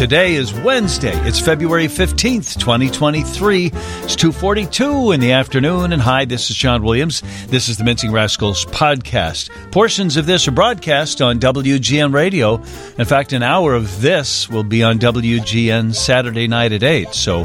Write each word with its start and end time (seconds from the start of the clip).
Today 0.00 0.32
is 0.36 0.54
Wednesday. 0.54 1.12
It's 1.28 1.38
February 1.38 1.84
15th, 1.84 2.58
2023. 2.58 3.66
It's 3.66 4.16
2:42 4.16 5.12
in 5.12 5.20
the 5.20 5.32
afternoon 5.32 5.92
and 5.92 6.00
hi, 6.00 6.24
this 6.24 6.48
is 6.48 6.56
John 6.56 6.82
Williams. 6.82 7.22
This 7.48 7.68
is 7.68 7.76
the 7.76 7.84
Mincing 7.84 8.10
Rascals 8.10 8.64
podcast. 8.64 9.50
Portions 9.72 10.16
of 10.16 10.24
this 10.24 10.48
are 10.48 10.52
broadcast 10.52 11.20
on 11.20 11.38
WGN 11.38 12.14
Radio. 12.14 12.62
In 12.96 13.04
fact, 13.04 13.34
an 13.34 13.42
hour 13.42 13.74
of 13.74 14.00
this 14.00 14.48
will 14.48 14.64
be 14.64 14.82
on 14.82 14.98
WGN 14.98 15.94
Saturday 15.94 16.48
night 16.48 16.72
at 16.72 16.82
8. 16.82 17.12
So 17.12 17.44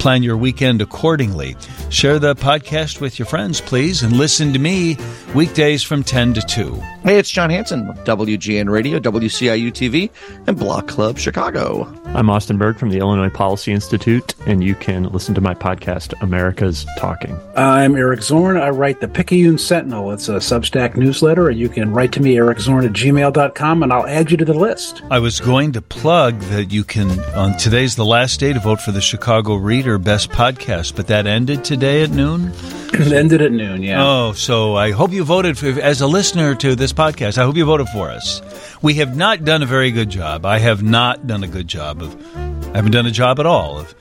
plan 0.00 0.24
your 0.24 0.36
weekend 0.36 0.82
accordingly. 0.82 1.54
Share 1.92 2.18
the 2.18 2.34
podcast 2.34 3.02
with 3.02 3.18
your 3.18 3.26
friends, 3.26 3.60
please, 3.60 4.02
and 4.02 4.16
listen 4.16 4.54
to 4.54 4.58
me 4.58 4.96
weekdays 5.34 5.82
from 5.82 6.02
10 6.02 6.32
to 6.32 6.40
2. 6.40 6.74
Hey, 7.04 7.18
it's 7.18 7.28
Jon 7.28 7.50
Hansen 7.50 7.86
WGN 8.04 8.70
Radio, 8.70 8.98
WCIU 8.98 9.70
TV, 9.70 10.10
and 10.46 10.58
Block 10.58 10.88
Club 10.88 11.18
Chicago. 11.18 12.01
I'm 12.14 12.28
Austin 12.28 12.58
Berg 12.58 12.78
from 12.78 12.90
the 12.90 12.98
Illinois 12.98 13.30
Policy 13.30 13.72
Institute, 13.72 14.34
and 14.44 14.62
you 14.62 14.74
can 14.74 15.04
listen 15.04 15.34
to 15.34 15.40
my 15.40 15.54
podcast, 15.54 16.12
America's 16.20 16.84
Talking. 16.98 17.40
I'm 17.56 17.96
Eric 17.96 18.22
Zorn. 18.22 18.58
I 18.58 18.68
write 18.68 19.00
the 19.00 19.08
Picayune 19.08 19.56
Sentinel. 19.56 20.12
It's 20.12 20.28
a 20.28 20.32
Substack 20.32 20.94
newsletter, 20.94 21.48
and 21.48 21.58
you 21.58 21.70
can 21.70 21.90
write 21.94 22.12
to 22.12 22.20
me, 22.20 22.34
ericzorn 22.34 22.84
at 22.84 22.92
gmail.com, 22.92 23.82
and 23.82 23.90
I'll 23.94 24.06
add 24.06 24.30
you 24.30 24.36
to 24.36 24.44
the 24.44 24.52
list. 24.52 25.00
I 25.10 25.20
was 25.20 25.40
going 25.40 25.72
to 25.72 25.80
plug 25.80 26.38
that 26.40 26.70
you 26.70 26.84
can, 26.84 27.18
on 27.34 27.56
today's 27.56 27.96
the 27.96 28.04
last 28.04 28.38
day 28.40 28.52
to 28.52 28.60
vote 28.60 28.82
for 28.82 28.92
the 28.92 29.00
Chicago 29.00 29.54
Reader 29.54 29.96
Best 29.96 30.28
Podcast, 30.28 30.94
but 30.94 31.06
that 31.06 31.26
ended 31.26 31.64
today 31.64 32.02
at 32.02 32.10
noon. 32.10 32.52
it 32.92 33.10
ended 33.10 33.40
at 33.40 33.52
noon, 33.52 33.82
yeah. 33.82 34.04
Oh, 34.04 34.32
so 34.34 34.76
I 34.76 34.90
hope 34.90 35.12
you 35.12 35.24
voted 35.24 35.56
for, 35.56 35.68
as 35.80 36.02
a 36.02 36.06
listener 36.06 36.54
to 36.56 36.74
this 36.74 36.92
podcast. 36.92 37.38
I 37.38 37.44
hope 37.44 37.56
you 37.56 37.64
voted 37.64 37.88
for 37.88 38.10
us. 38.10 38.42
We 38.82 38.94
have 38.94 39.16
not 39.16 39.44
done 39.44 39.62
a 39.62 39.66
very 39.66 39.92
good 39.92 40.10
job. 40.10 40.44
I 40.44 40.58
have 40.58 40.82
not 40.82 41.26
done 41.26 41.42
a 41.42 41.48
good 41.48 41.68
job 41.68 42.01
of, 42.02 42.36
I 42.36 42.76
haven't 42.76 42.92
done 42.92 43.06
a 43.06 43.10
job 43.10 43.40
at 43.40 43.46
all 43.46 43.78
of 43.78 43.94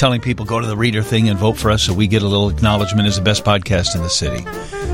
telling 0.00 0.22
people 0.22 0.46
go 0.46 0.58
to 0.58 0.66
the 0.66 0.76
reader 0.78 1.02
thing 1.02 1.28
and 1.28 1.38
vote 1.38 1.58
for 1.58 1.70
us 1.70 1.82
so 1.82 1.92
we 1.92 2.06
get 2.06 2.22
a 2.22 2.26
little 2.26 2.48
acknowledgement 2.48 3.06
as 3.06 3.16
the 3.16 3.22
best 3.22 3.44
podcast 3.44 3.94
in 3.94 4.00
the 4.00 4.08
city. 4.08 4.42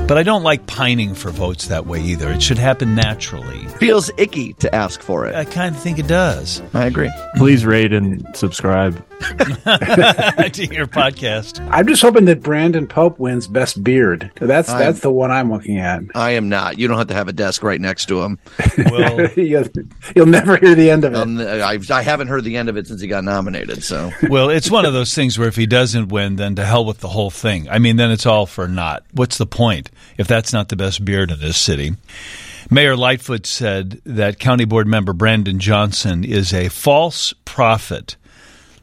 But 0.05 0.17
I 0.17 0.23
don't 0.23 0.43
like 0.43 0.67
pining 0.67 1.15
for 1.15 1.31
votes 1.31 1.67
that 1.67 1.85
way 1.85 2.01
either. 2.01 2.29
It 2.29 2.43
should 2.43 2.57
happen 2.57 2.93
naturally. 2.93 3.65
Feels 3.79 4.11
icky 4.17 4.51
to 4.55 4.75
ask 4.75 5.01
for 5.01 5.25
it. 5.25 5.33
I 5.33 5.45
kind 5.45 5.73
of 5.73 5.81
think 5.81 5.97
it 5.97 6.07
does. 6.07 6.61
I 6.73 6.87
agree. 6.87 7.09
Please 7.37 7.65
rate 7.65 7.93
and 7.93 8.25
subscribe. 8.35 9.01
to 9.27 10.65
your 10.73 10.87
podcast. 10.87 11.65
I'm 11.71 11.87
just 11.87 12.01
hoping 12.01 12.25
that 12.25 12.41
Brandon 12.41 12.87
Pope 12.87 13.19
wins 13.19 13.47
Best 13.47 13.83
Beard. 13.83 14.31
That's 14.35 14.69
I'm- 14.69 14.79
that's 14.79 14.99
the 14.99 15.11
one 15.11 15.31
I'm 15.31 15.51
looking 15.51 15.79
at. 15.79 16.01
I 16.15 16.31
am 16.31 16.49
not. 16.49 16.77
You 16.77 16.87
don't 16.87 16.97
have 16.97 17.07
to 17.07 17.13
have 17.13 17.27
a 17.27 17.33
desk 17.33 17.63
right 17.63 17.81
next 17.81 18.05
to 18.07 18.21
him. 18.21 18.39
Well, 18.77 19.29
you'll, 19.35 19.65
you'll 20.15 20.25
never 20.27 20.57
hear 20.57 20.75
the 20.75 20.89
end 20.89 21.03
of 21.03 21.13
it. 21.13 21.17
Um, 21.17 21.39
I, 21.39 21.79
I 21.89 22.01
haven't 22.01 22.27
heard 22.27 22.43
the 22.43 22.57
end 22.57 22.69
of 22.69 22.77
it 22.77 22.87
since 22.87 23.01
he 23.01 23.07
got 23.07 23.23
nominated. 23.23 23.83
So 23.83 24.11
well, 24.29 24.49
it's 24.49 24.69
one 24.69 24.85
of 24.85 24.93
those 24.93 25.13
things 25.13 25.37
where 25.39 25.47
if 25.47 25.55
he 25.55 25.65
doesn't 25.65 26.09
win, 26.09 26.35
then 26.35 26.55
to 26.55 26.65
hell 26.65 26.85
with 26.85 26.99
the 26.99 27.09
whole 27.09 27.31
thing. 27.31 27.67
I 27.69 27.79
mean, 27.79 27.95
then 27.97 28.11
it's 28.11 28.25
all 28.25 28.45
for 28.45 28.67
naught. 28.67 29.03
What's 29.13 29.37
the 29.37 29.47
point 29.47 29.89
if 30.17 30.27
that's 30.27 30.53
not 30.53 30.69
the 30.69 30.75
best 30.75 31.03
beard 31.03 31.31
in 31.31 31.39
this 31.39 31.57
city? 31.57 31.95
Mayor 32.69 32.97
Lightfoot 32.97 33.45
said 33.45 34.01
that 34.05 34.39
County 34.39 34.65
Board 34.65 34.87
member 34.87 35.13
Brandon 35.13 35.57
Johnson 35.57 36.25
is 36.25 36.53
a 36.53 36.67
false 36.67 37.33
prophet, 37.45 38.17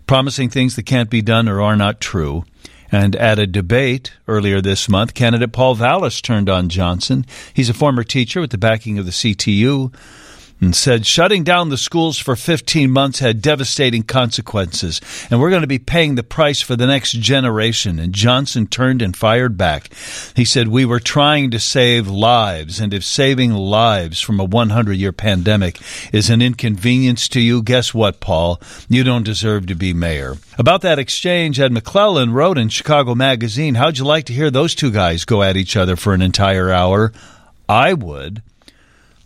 promising 0.06 0.50
things 0.50 0.76
that 0.76 0.84
can't 0.84 1.10
be 1.10 1.22
done 1.22 1.48
or 1.48 1.60
are 1.60 1.76
not 1.76 2.00
true. 2.00 2.44
And 2.92 3.16
at 3.16 3.38
a 3.38 3.46
debate 3.46 4.12
earlier 4.28 4.60
this 4.60 4.88
month, 4.88 5.14
candidate 5.14 5.52
Paul 5.52 5.74
Vallas 5.74 6.20
turned 6.20 6.48
on 6.48 6.68
Johnson. 6.68 7.26
He's 7.52 7.68
a 7.68 7.74
former 7.74 8.04
teacher 8.04 8.40
with 8.40 8.50
the 8.50 8.58
backing 8.58 8.98
of 8.98 9.04
the 9.04 9.10
CTU 9.10 9.92
said 10.72 11.04
shutting 11.04 11.42
down 11.42 11.68
the 11.68 11.76
schools 11.76 12.16
for 12.18 12.36
15 12.36 12.90
months 12.90 13.18
had 13.18 13.42
devastating 13.42 14.04
consequences, 14.04 15.00
and 15.30 15.40
we're 15.40 15.50
going 15.50 15.62
to 15.62 15.66
be 15.66 15.78
paying 15.78 16.14
the 16.14 16.22
price 16.22 16.60
for 16.60 16.76
the 16.76 16.86
next 16.86 17.12
generation. 17.12 17.98
And 17.98 18.14
Johnson 18.14 18.66
turned 18.68 19.02
and 19.02 19.16
fired 19.16 19.56
back. 19.56 19.92
He 20.36 20.44
said, 20.44 20.68
We 20.68 20.84
were 20.84 21.00
trying 21.00 21.50
to 21.50 21.58
save 21.58 22.06
lives, 22.06 22.78
and 22.78 22.94
if 22.94 23.04
saving 23.04 23.52
lives 23.52 24.20
from 24.20 24.38
a 24.38 24.44
100 24.44 24.92
year 24.92 25.12
pandemic 25.12 25.80
is 26.12 26.30
an 26.30 26.40
inconvenience 26.40 27.28
to 27.30 27.40
you, 27.40 27.62
guess 27.62 27.92
what, 27.92 28.20
Paul? 28.20 28.60
You 28.88 29.02
don't 29.02 29.24
deserve 29.24 29.66
to 29.66 29.74
be 29.74 29.92
mayor. 29.92 30.36
About 30.56 30.82
that 30.82 30.98
exchange, 30.98 31.58
Ed 31.58 31.72
McClelland 31.72 32.32
wrote 32.32 32.58
in 32.58 32.68
Chicago 32.68 33.14
Magazine, 33.14 33.74
How'd 33.74 33.98
you 33.98 34.04
like 34.04 34.26
to 34.26 34.32
hear 34.32 34.50
those 34.50 34.74
two 34.74 34.92
guys 34.92 35.24
go 35.24 35.42
at 35.42 35.56
each 35.56 35.76
other 35.76 35.96
for 35.96 36.14
an 36.14 36.22
entire 36.22 36.70
hour? 36.70 37.12
I 37.68 37.94
would. 37.94 38.42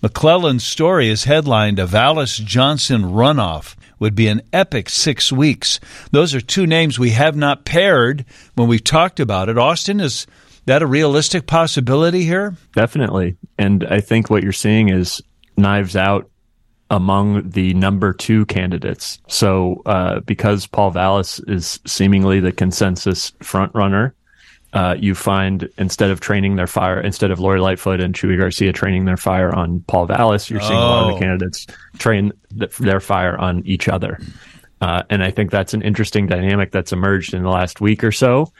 McClelland's 0.00 0.64
story 0.64 1.08
is 1.08 1.24
headlined 1.24 1.80
A 1.80 1.86
Vallas 1.86 2.36
Johnson 2.36 3.02
Runoff 3.02 3.74
would 3.98 4.14
be 4.14 4.28
an 4.28 4.42
epic 4.52 4.88
six 4.88 5.32
weeks. 5.32 5.80
Those 6.12 6.36
are 6.36 6.40
two 6.40 6.68
names 6.68 7.00
we 7.00 7.10
have 7.10 7.34
not 7.34 7.64
paired 7.64 8.24
when 8.54 8.68
we've 8.68 8.84
talked 8.84 9.18
about 9.18 9.48
it. 9.48 9.58
Austin, 9.58 9.98
is 9.98 10.24
that 10.66 10.82
a 10.82 10.86
realistic 10.86 11.48
possibility 11.48 12.22
here? 12.22 12.54
Definitely. 12.74 13.36
And 13.58 13.84
I 13.90 14.00
think 14.00 14.30
what 14.30 14.44
you're 14.44 14.52
seeing 14.52 14.88
is 14.88 15.20
knives 15.56 15.96
out 15.96 16.30
among 16.90 17.50
the 17.50 17.74
number 17.74 18.12
two 18.12 18.46
candidates. 18.46 19.18
So, 19.26 19.82
uh, 19.84 20.20
because 20.20 20.68
Paul 20.68 20.92
Vallas 20.92 21.40
is 21.48 21.80
seemingly 21.86 22.38
the 22.38 22.52
consensus 22.52 23.32
front 23.42 23.74
runner, 23.74 24.14
uh, 24.72 24.94
you 24.98 25.14
find 25.14 25.68
instead 25.78 26.10
of 26.10 26.20
training 26.20 26.56
their 26.56 26.66
fire, 26.66 27.00
instead 27.00 27.30
of 27.30 27.40
Lori 27.40 27.60
Lightfoot 27.60 28.00
and 28.00 28.14
Chuy 28.14 28.36
Garcia 28.38 28.72
training 28.72 29.04
their 29.06 29.16
fire 29.16 29.54
on 29.54 29.80
Paul 29.86 30.06
Vallas, 30.06 30.50
you're 30.50 30.60
seeing 30.60 30.72
a 30.72 30.80
lot 30.80 31.04
of 31.04 31.10
Oh. 31.10 31.14
the 31.14 31.20
candidates 31.20 31.66
train 31.98 32.32
th- 32.58 32.76
their 32.76 33.00
fire 33.00 33.36
on 33.38 33.62
each 33.66 33.88
other. 33.88 34.20
Uh, 34.80 35.02
and 35.10 35.24
I 35.24 35.30
think 35.30 35.50
that's 35.50 35.74
an 35.74 35.82
interesting 35.82 36.26
dynamic 36.26 36.70
that's 36.70 36.92
emerged 36.92 37.34
in 37.34 37.42
the 37.42 37.48
last 37.48 37.80
week 37.80 38.04
or 38.04 38.12
so, 38.12 38.52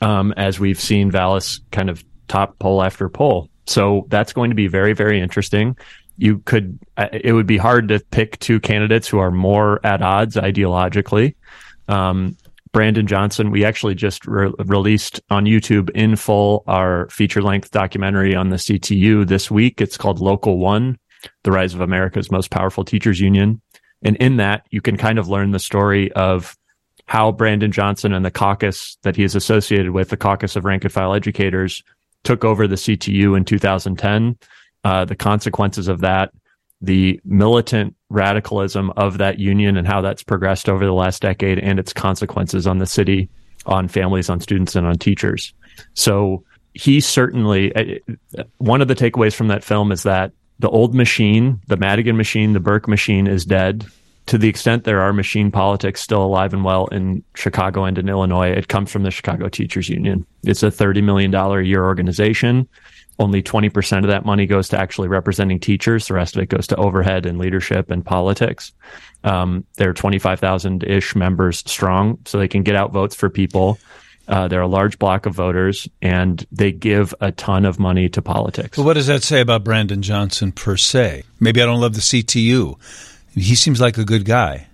um, 0.00 0.32
as 0.36 0.60
we've 0.60 0.80
seen 0.80 1.10
Vallas 1.10 1.60
kind 1.72 1.88
of 1.90 2.04
top 2.28 2.58
poll 2.58 2.82
after 2.82 3.08
poll. 3.08 3.48
So 3.66 4.06
that's 4.08 4.32
going 4.32 4.50
to 4.50 4.54
be 4.56 4.66
very, 4.68 4.92
very 4.92 5.20
interesting. 5.20 5.76
You 6.16 6.38
could, 6.40 6.78
uh, 6.96 7.08
it 7.12 7.32
would 7.32 7.46
be 7.46 7.56
hard 7.56 7.88
to 7.88 7.98
pick 8.10 8.38
two 8.38 8.60
candidates 8.60 9.08
who 9.08 9.18
are 9.18 9.30
more 9.32 9.80
at 9.84 10.00
odds 10.02 10.36
ideologically. 10.36 11.34
Um, 11.88 12.36
Brandon 12.74 13.06
Johnson, 13.06 13.52
we 13.52 13.64
actually 13.64 13.94
just 13.94 14.26
re- 14.26 14.52
released 14.58 15.20
on 15.30 15.44
YouTube 15.44 15.90
in 15.90 16.16
full 16.16 16.64
our 16.66 17.08
feature 17.08 17.40
length 17.40 17.70
documentary 17.70 18.34
on 18.34 18.50
the 18.50 18.56
CTU 18.56 19.26
this 19.26 19.48
week. 19.48 19.80
It's 19.80 19.96
called 19.96 20.18
Local 20.18 20.58
One, 20.58 20.98
the 21.44 21.52
rise 21.52 21.72
of 21.72 21.80
America's 21.80 22.32
most 22.32 22.50
powerful 22.50 22.84
teachers 22.84 23.20
union. 23.20 23.62
And 24.02 24.16
in 24.16 24.38
that, 24.38 24.66
you 24.70 24.80
can 24.80 24.96
kind 24.96 25.20
of 25.20 25.28
learn 25.28 25.52
the 25.52 25.60
story 25.60 26.10
of 26.12 26.56
how 27.06 27.30
Brandon 27.30 27.70
Johnson 27.70 28.12
and 28.12 28.24
the 28.24 28.30
caucus 28.32 28.98
that 29.02 29.14
he 29.14 29.22
is 29.22 29.36
associated 29.36 29.92
with, 29.92 30.08
the 30.08 30.16
caucus 30.16 30.56
of 30.56 30.64
rank 30.64 30.82
and 30.82 30.92
file 30.92 31.14
educators, 31.14 31.80
took 32.24 32.44
over 32.44 32.66
the 32.66 32.74
CTU 32.74 33.36
in 33.36 33.44
2010. 33.44 34.36
Uh, 34.82 35.04
the 35.04 35.14
consequences 35.14 35.86
of 35.86 36.00
that, 36.00 36.32
the 36.84 37.20
militant 37.24 37.94
radicalism 38.10 38.90
of 38.96 39.18
that 39.18 39.38
union 39.38 39.76
and 39.76 39.86
how 39.86 40.00
that's 40.00 40.22
progressed 40.22 40.68
over 40.68 40.84
the 40.84 40.92
last 40.92 41.22
decade 41.22 41.58
and 41.58 41.78
its 41.78 41.92
consequences 41.92 42.66
on 42.66 42.78
the 42.78 42.86
city, 42.86 43.28
on 43.66 43.88
families, 43.88 44.28
on 44.28 44.40
students, 44.40 44.76
and 44.76 44.86
on 44.86 44.98
teachers. 44.98 45.52
So 45.94 46.44
he 46.74 47.00
certainly, 47.00 48.02
one 48.58 48.82
of 48.82 48.88
the 48.88 48.94
takeaways 48.94 49.34
from 49.34 49.48
that 49.48 49.64
film 49.64 49.92
is 49.92 50.02
that 50.02 50.32
the 50.58 50.68
old 50.68 50.94
machine, 50.94 51.60
the 51.66 51.76
Madigan 51.76 52.16
machine, 52.16 52.52
the 52.52 52.60
Burke 52.60 52.86
machine 52.86 53.26
is 53.26 53.44
dead. 53.44 53.86
To 54.26 54.38
the 54.38 54.48
extent 54.48 54.84
there 54.84 55.00
are 55.00 55.12
machine 55.12 55.50
politics 55.50 56.00
still 56.00 56.24
alive 56.24 56.54
and 56.54 56.64
well 56.64 56.86
in 56.86 57.22
Chicago 57.34 57.84
and 57.84 57.98
in 57.98 58.08
Illinois, 58.08 58.50
it 58.50 58.68
comes 58.68 58.90
from 58.90 59.02
the 59.02 59.10
Chicago 59.10 59.48
Teachers 59.48 59.88
Union. 59.88 60.24
It's 60.44 60.62
a 60.62 60.70
$30 60.70 61.02
million 61.02 61.34
a 61.34 61.60
year 61.60 61.84
organization. 61.84 62.68
Only 63.18 63.42
20% 63.42 63.98
of 63.98 64.08
that 64.08 64.24
money 64.24 64.46
goes 64.46 64.68
to 64.70 64.78
actually 64.78 65.08
representing 65.08 65.60
teachers. 65.60 66.08
The 66.08 66.14
rest 66.14 66.36
of 66.36 66.42
it 66.42 66.48
goes 66.48 66.66
to 66.68 66.76
overhead 66.76 67.26
and 67.26 67.38
leadership 67.38 67.90
and 67.90 68.04
politics. 68.04 68.72
Um, 69.22 69.64
they're 69.76 69.92
25,000 69.92 70.84
ish 70.84 71.14
members 71.14 71.58
strong, 71.58 72.18
so 72.24 72.38
they 72.38 72.48
can 72.48 72.62
get 72.62 72.74
out 72.74 72.92
votes 72.92 73.14
for 73.14 73.30
people. 73.30 73.78
Uh, 74.26 74.48
they're 74.48 74.62
a 74.62 74.66
large 74.66 74.98
block 74.98 75.26
of 75.26 75.34
voters 75.34 75.88
and 76.00 76.46
they 76.50 76.72
give 76.72 77.14
a 77.20 77.30
ton 77.32 77.64
of 77.64 77.78
money 77.78 78.08
to 78.08 78.22
politics. 78.22 78.76
But 78.76 78.84
what 78.84 78.94
does 78.94 79.06
that 79.06 79.22
say 79.22 79.40
about 79.40 79.64
Brandon 79.64 80.00
Johnson 80.00 80.50
per 80.50 80.76
se? 80.76 81.24
Maybe 81.40 81.60
I 81.60 81.66
don't 81.66 81.80
love 81.80 81.94
the 81.94 82.00
CTU. 82.00 82.78
He 83.34 83.54
seems 83.54 83.80
like 83.80 83.98
a 83.98 84.04
good 84.04 84.24
guy. 84.24 84.66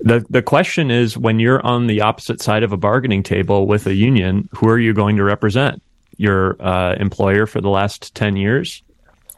The 0.00 0.26
the 0.28 0.42
question 0.42 0.90
is 0.90 1.16
when 1.16 1.38
you're 1.38 1.64
on 1.64 1.86
the 1.86 2.00
opposite 2.00 2.42
side 2.42 2.64
of 2.64 2.72
a 2.72 2.76
bargaining 2.76 3.22
table 3.22 3.66
with 3.66 3.86
a 3.86 3.94
union, 3.94 4.48
who 4.52 4.68
are 4.68 4.78
you 4.78 4.92
going 4.92 5.16
to 5.16 5.22
represent? 5.22 5.80
Your 6.22 6.56
uh, 6.62 6.94
employer 7.00 7.46
for 7.46 7.60
the 7.60 7.68
last 7.68 8.14
ten 8.14 8.36
years, 8.36 8.82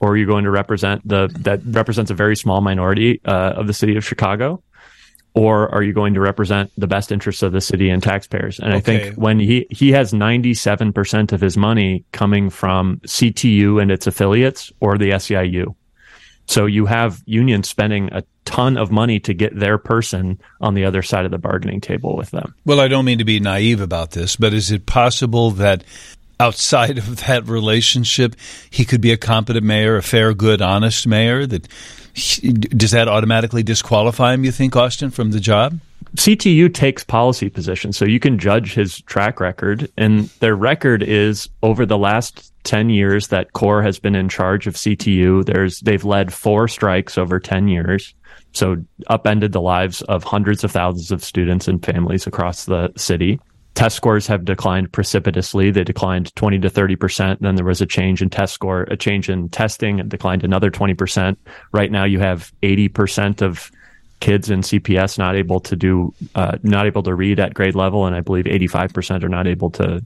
or 0.00 0.16
you're 0.16 0.26
you 0.26 0.26
going 0.26 0.44
to 0.44 0.50
represent 0.50 1.06
the 1.08 1.28
that 1.40 1.60
represents 1.64 2.10
a 2.10 2.14
very 2.14 2.36
small 2.36 2.60
minority 2.60 3.20
uh, 3.24 3.54
of 3.56 3.66
the 3.66 3.72
city 3.72 3.96
of 3.96 4.04
Chicago, 4.04 4.62
or 5.32 5.74
are 5.74 5.82
you 5.82 5.94
going 5.94 6.14
to 6.14 6.20
represent 6.20 6.70
the 6.76 6.86
best 6.86 7.10
interests 7.10 7.42
of 7.42 7.52
the 7.52 7.60
city 7.60 7.88
and 7.88 8.02
taxpayers? 8.02 8.60
And 8.60 8.74
I 8.74 8.80
think 8.80 9.14
when 9.16 9.38
he 9.40 9.66
he 9.70 9.92
has 9.92 10.12
ninety 10.12 10.52
seven 10.52 10.92
percent 10.92 11.32
of 11.32 11.40
his 11.40 11.56
money 11.56 12.04
coming 12.12 12.50
from 12.50 12.98
CTU 13.06 13.80
and 13.80 13.90
its 13.90 14.06
affiliates 14.06 14.70
or 14.80 14.98
the 14.98 15.10
SEIU. 15.10 15.74
So 16.46 16.66
you 16.66 16.84
have 16.84 17.22
unions 17.24 17.70
spending 17.70 18.10
a 18.12 18.22
ton 18.44 18.76
of 18.76 18.90
money 18.90 19.18
to 19.20 19.32
get 19.32 19.58
their 19.58 19.78
person 19.78 20.38
on 20.60 20.74
the 20.74 20.84
other 20.84 21.00
side 21.00 21.24
of 21.24 21.30
the 21.30 21.38
bargaining 21.38 21.80
table 21.80 22.16
with 22.16 22.30
them. 22.32 22.54
Well, 22.66 22.80
I 22.80 22.88
don't 22.88 23.06
mean 23.06 23.18
to 23.18 23.24
be 23.24 23.40
naive 23.40 23.80
about 23.80 24.10
this, 24.10 24.36
but 24.36 24.52
is 24.52 24.70
it 24.70 24.84
possible 24.84 25.52
that 25.52 25.84
outside 26.40 26.98
of 26.98 27.24
that 27.26 27.46
relationship, 27.46 28.36
he 28.70 28.84
could 28.84 29.00
be 29.00 29.12
a 29.12 29.16
competent 29.16 29.64
mayor, 29.64 29.96
a 29.96 30.02
fair, 30.02 30.34
good, 30.34 30.60
honest 30.60 31.06
mayor? 31.06 31.46
That 31.46 31.68
does 32.14 32.92
that 32.92 33.08
automatically 33.08 33.62
disqualify 33.62 34.34
him? 34.34 34.44
You 34.44 34.52
think, 34.52 34.76
Austin, 34.76 35.10
from 35.10 35.32
the 35.32 35.40
job? 35.40 35.80
CTU 36.16 36.72
takes 36.72 37.02
policy 37.02 37.50
positions, 37.50 37.96
so 37.96 38.04
you 38.04 38.20
can 38.20 38.38
judge 38.38 38.72
his 38.72 39.00
track 39.02 39.40
record, 39.40 39.90
and 39.96 40.26
their 40.38 40.54
record 40.54 41.02
is 41.02 41.48
over 41.62 41.84
the 41.84 41.98
last 41.98 42.52
10 42.62 42.88
years 42.88 43.28
that 43.28 43.52
CORE 43.52 43.82
has 43.82 43.98
been 43.98 44.14
in 44.14 44.28
charge 44.28 44.68
of 44.68 44.74
CTU. 44.74 45.44
There's, 45.44 45.80
they've 45.80 46.04
led 46.04 46.32
four 46.32 46.68
strikes 46.68 47.18
over 47.18 47.40
10 47.40 47.66
years. 47.66 48.14
So 48.52 48.76
upended 49.08 49.52
the 49.52 49.60
lives 49.60 50.02
of 50.02 50.22
hundreds 50.22 50.62
of 50.62 50.70
thousands 50.70 51.10
of 51.10 51.24
students 51.24 51.66
and 51.66 51.84
families 51.84 52.26
across 52.28 52.66
the 52.66 52.92
city. 52.96 53.40
Test 53.74 53.96
scores 53.96 54.26
have 54.28 54.44
declined 54.44 54.92
precipitously. 54.92 55.70
They 55.70 55.82
declined 55.82 56.34
20 56.36 56.60
to 56.60 56.70
30%. 56.70 57.40
Then 57.40 57.56
there 57.56 57.64
was 57.64 57.80
a 57.80 57.86
change 57.86 58.22
in 58.22 58.30
test 58.30 58.54
score, 58.54 58.82
a 58.82 58.96
change 58.96 59.28
in 59.28 59.48
testing 59.48 59.98
and 59.98 60.08
declined 60.08 60.44
another 60.44 60.70
20%. 60.70 61.36
Right 61.72 61.90
now 61.90 62.04
you 62.04 62.20
have 62.20 62.52
80% 62.62 63.42
of 63.42 63.72
kids 64.20 64.48
in 64.48 64.60
CPS 64.60 65.18
not 65.18 65.34
able 65.34 65.58
to 65.60 65.74
do, 65.74 66.14
uh, 66.36 66.56
not 66.62 66.86
able 66.86 67.02
to 67.02 67.14
read 67.14 67.40
at 67.40 67.52
grade 67.52 67.74
level. 67.74 68.06
And 68.06 68.14
I 68.14 68.20
believe 68.20 68.44
85% 68.44 69.24
are 69.24 69.28
not 69.28 69.48
able 69.48 69.70
to, 69.72 70.04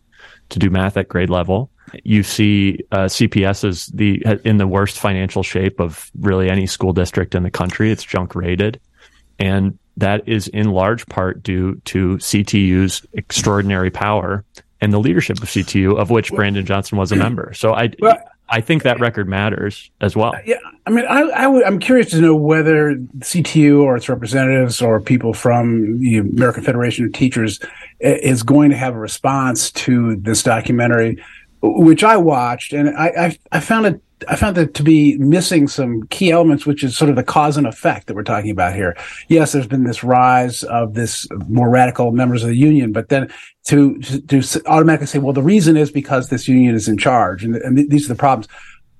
to 0.49 0.59
do 0.59 0.71
math 0.71 0.97
at 0.97 1.09
grade 1.09 1.31
level. 1.31 1.71
You 2.05 2.23
see 2.23 2.85
uh, 2.91 3.05
CPS 3.05 3.65
is 3.65 3.87
the 3.87 4.23
in 4.45 4.59
the 4.59 4.67
worst 4.67 4.99
financial 4.99 5.43
shape 5.43 5.81
of 5.81 6.11
really 6.21 6.51
any 6.51 6.67
school 6.67 6.93
district 6.93 7.35
in 7.35 7.43
the 7.43 7.51
country. 7.51 7.91
It's 7.91 8.05
junk 8.05 8.35
rated, 8.35 8.79
and 9.39 9.79
that 9.99 10.27
is 10.27 10.49
in 10.49 10.71
large 10.71 11.07
part 11.07 11.43
due 11.43 11.77
to 11.87 12.17
CTU's 12.17 13.05
extraordinary 13.13 13.91
power 13.91 14.45
and 14.81 14.93
the 14.93 14.99
leadership 14.99 15.43
of 15.43 15.49
CTU, 15.49 15.99
of 15.99 16.11
which 16.11 16.33
Brandon 16.33 16.65
Johnson 16.65 16.99
was 16.99 17.13
a 17.13 17.17
member. 17.17 17.53
So 17.55 17.75
I. 17.75 17.91
Well, 18.01 18.19
I 18.51 18.63
think 18.63 18.83
that 18.85 18.99
record 18.99 19.29
matters 19.29 19.91
as 20.01 20.17
well. 20.17 20.33
Yeah, 20.47 20.57
I 20.87 20.91
mean, 20.91 21.05
I, 21.05 21.21
I 21.21 21.43
w- 21.43 21.63
I'm 21.67 21.79
curious 21.79 22.09
to 22.13 22.21
know 22.23 22.35
whether 22.35 22.95
CTU 23.19 23.83
or 23.83 23.95
its 23.95 24.09
representatives 24.09 24.81
or 24.81 25.03
people 25.03 25.35
from 25.35 26.01
the 26.01 26.17
American 26.17 26.65
Federation 26.65 27.05
of 27.05 27.13
Teachers 27.13 27.61
eh, 28.01 28.17
is 28.23 28.43
going 28.43 28.71
to 28.71 28.77
have 28.79 28.95
a 28.95 28.99
response 28.99 29.71
to 29.73 30.17
this 30.17 30.43
documentary 30.43 31.23
which 31.61 32.05
I 32.05 32.17
watched, 32.17 32.73
and 32.73 32.97
I, 32.97 33.07
I, 33.07 33.39
I 33.53 33.61
found 33.61 33.87
it 33.87 34.01
I 34.27 34.37
found 34.37 34.57
that 34.57 34.75
to 34.75 34.83
be 34.83 35.17
missing 35.19 35.69
some 35.69 36.07
key 36.09 36.31
elements, 36.31 36.67
which 36.67 36.83
is 36.83 36.97
sort 36.97 37.11
of 37.11 37.17
the 37.17 37.23
cause 37.23 37.57
and 37.57 37.67
effect 37.67 38.07
that 38.07 38.15
we're 38.15 38.25
talking 38.25 38.51
about 38.51 38.75
here. 38.75 38.97
Yes, 39.29 39.53
there's 39.53 39.67
been 39.67 39.85
this 39.85 40.03
rise 40.03 40.65
of 40.65 40.95
this 40.95 41.27
more 41.47 41.71
radical 41.71 42.11
members 42.11 42.43
of 42.43 42.49
the 42.49 42.57
union, 42.57 42.93
but 42.93 43.09
then 43.09 43.31
to 43.67 43.99
to, 44.01 44.43
to 44.43 44.63
automatically 44.67 45.07
say, 45.07 45.19
well, 45.19 45.33
the 45.33 45.43
reason 45.43 45.77
is 45.77 45.91
because 45.91 46.29
this 46.29 46.49
union 46.49 46.75
is 46.75 46.89
in 46.89 46.99
charge, 46.99 47.45
and, 47.45 47.57
and 47.57 47.91
these 47.91 48.07
are 48.07 48.15
the 48.15 48.19
problems. 48.19 48.49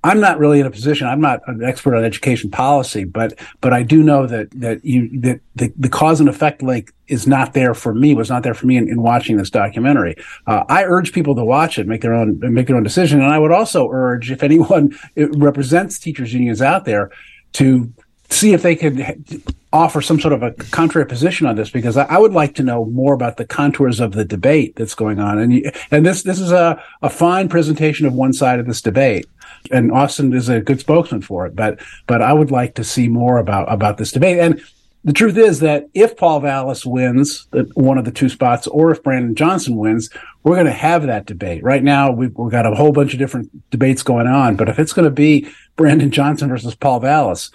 I'm 0.05 0.21
not 0.21 0.39
really 0.39 0.61
in 0.61 0.67
a 0.67 0.71
position. 0.71 1.09
I'm 1.09 1.21
not 1.21 1.41
an 1.49 1.65
expert 1.65 1.97
on 1.97 2.05
education 2.05 2.51
policy, 2.51 3.05
but 3.05 3.39
but 3.61 3.73
I 3.73 3.83
do 3.83 4.03
know 4.03 4.27
that 4.27 4.51
that 4.53 4.85
you 4.85 5.09
that 5.21 5.41
the, 5.57 5.73
the 5.77 5.89
cause 5.89 6.21
and 6.21 6.29
effect 6.29 6.63
link 6.63 6.93
is 7.09 7.27
not 7.27 7.53
there 7.53 7.75
for 7.75 7.93
me. 7.93 8.15
Was 8.15 8.31
not 8.31 8.45
there 8.45 8.55
for 8.55 8.67
me 8.67 8.77
in, 8.77 8.89
in 8.89 9.03
watching 9.03 9.37
this 9.37 9.51
documentary. 9.51 10.15
Uh, 10.47 10.65
I 10.69 10.85
urge 10.85 11.13
people 11.13 11.35
to 11.35 11.45
watch 11.45 11.79
it, 11.79 11.87
make 11.89 12.03
their 12.03 12.15
own 12.15 12.39
make 12.41 12.69
their 12.69 12.77
own 12.77 12.85
decision, 12.85 13.21
and 13.21 13.33
I 13.33 13.39
would 13.39 13.53
also 13.53 13.89
urge 13.91 14.31
if 14.31 14.43
anyone 14.43 14.97
represents 15.17 15.99
teachers 15.99 16.33
unions 16.33 16.63
out 16.63 16.85
there 16.85 17.11
to 17.55 17.93
see 18.31 18.53
if 18.53 18.63
they 18.63 18.77
could 18.77 19.43
offer 19.73 20.01
some 20.01 20.21
sort 20.21 20.33
of 20.33 20.43
a 20.43 20.53
contrary 20.53 21.07
position 21.07 21.47
on 21.47 21.57
this 21.57 21.71
because 21.71 21.97
I, 21.97 22.05
I, 22.05 22.19
would 22.19 22.33
like 22.33 22.55
to 22.57 22.63
know 22.63 22.85
more 22.87 23.15
about 23.15 23.37
the 23.37 23.47
contours 23.47 24.01
of 24.01 24.13
the 24.13 24.25
debate 24.25 24.77
that's 24.77 24.95
going 24.95 25.19
on. 25.19 25.39
And 25.39 25.73
and 25.91 26.07
this 26.07 26.23
this 26.23 26.39
is 26.39 26.53
a, 26.53 26.83
a 27.03 27.11
fine 27.11 27.49
presentation 27.49 28.07
of 28.07 28.13
one 28.15 28.33
side 28.33 28.61
of 28.61 28.67
this 28.67 28.81
debate 28.81 29.27
and 29.71 29.93
Austin 29.93 30.33
is 30.33 30.49
a 30.49 30.61
good 30.61 30.81
spokesman 30.81 31.23
for 31.23 31.47
it. 31.47 31.55
But 31.55 31.81
but 32.07 32.23
I 32.23 32.33
would 32.33 32.51
like 32.51 32.75
to 32.77 32.85
see 32.85 33.09
more 33.09 33.39
about 33.39 33.73
about 33.73 33.99
this 33.99 34.13
debate. 34.13 34.39
And 34.39 34.63
the 35.05 35.13
truth 35.13 35.37
is 35.37 35.61
that 35.61 35.89
if 35.95 36.17
Paul 36.17 36.41
Vallas 36.41 36.85
wins 36.85 37.47
one 37.75 37.99
of 37.99 38.05
the 38.05 38.11
two 38.11 38.29
spots, 38.29 38.67
or 38.67 38.91
if 38.91 39.03
Brandon 39.03 39.35
Johnson 39.35 39.77
wins, 39.77 40.11
we're 40.43 40.57
going 40.57 40.67
to 40.67 40.73
have 40.73 41.07
that 41.07 41.25
debate. 41.25 41.63
Right 41.63 41.83
now, 41.83 42.11
we've, 42.11 42.37
we've 42.37 42.51
got 42.51 42.67
a 42.67 42.75
whole 42.75 42.93
bunch 42.93 43.13
of 43.13 43.19
different 43.19 43.49
debates 43.71 44.03
going 44.03 44.27
on. 44.27 44.57
But 44.57 44.69
if 44.69 44.79
it's 44.79 44.93
going 44.93 45.05
to 45.05 45.11
be 45.11 45.49
Brandon 45.77 46.11
Johnson 46.11 46.49
versus 46.49 46.75
Paul 46.75 47.01
Vallas, 47.01 47.51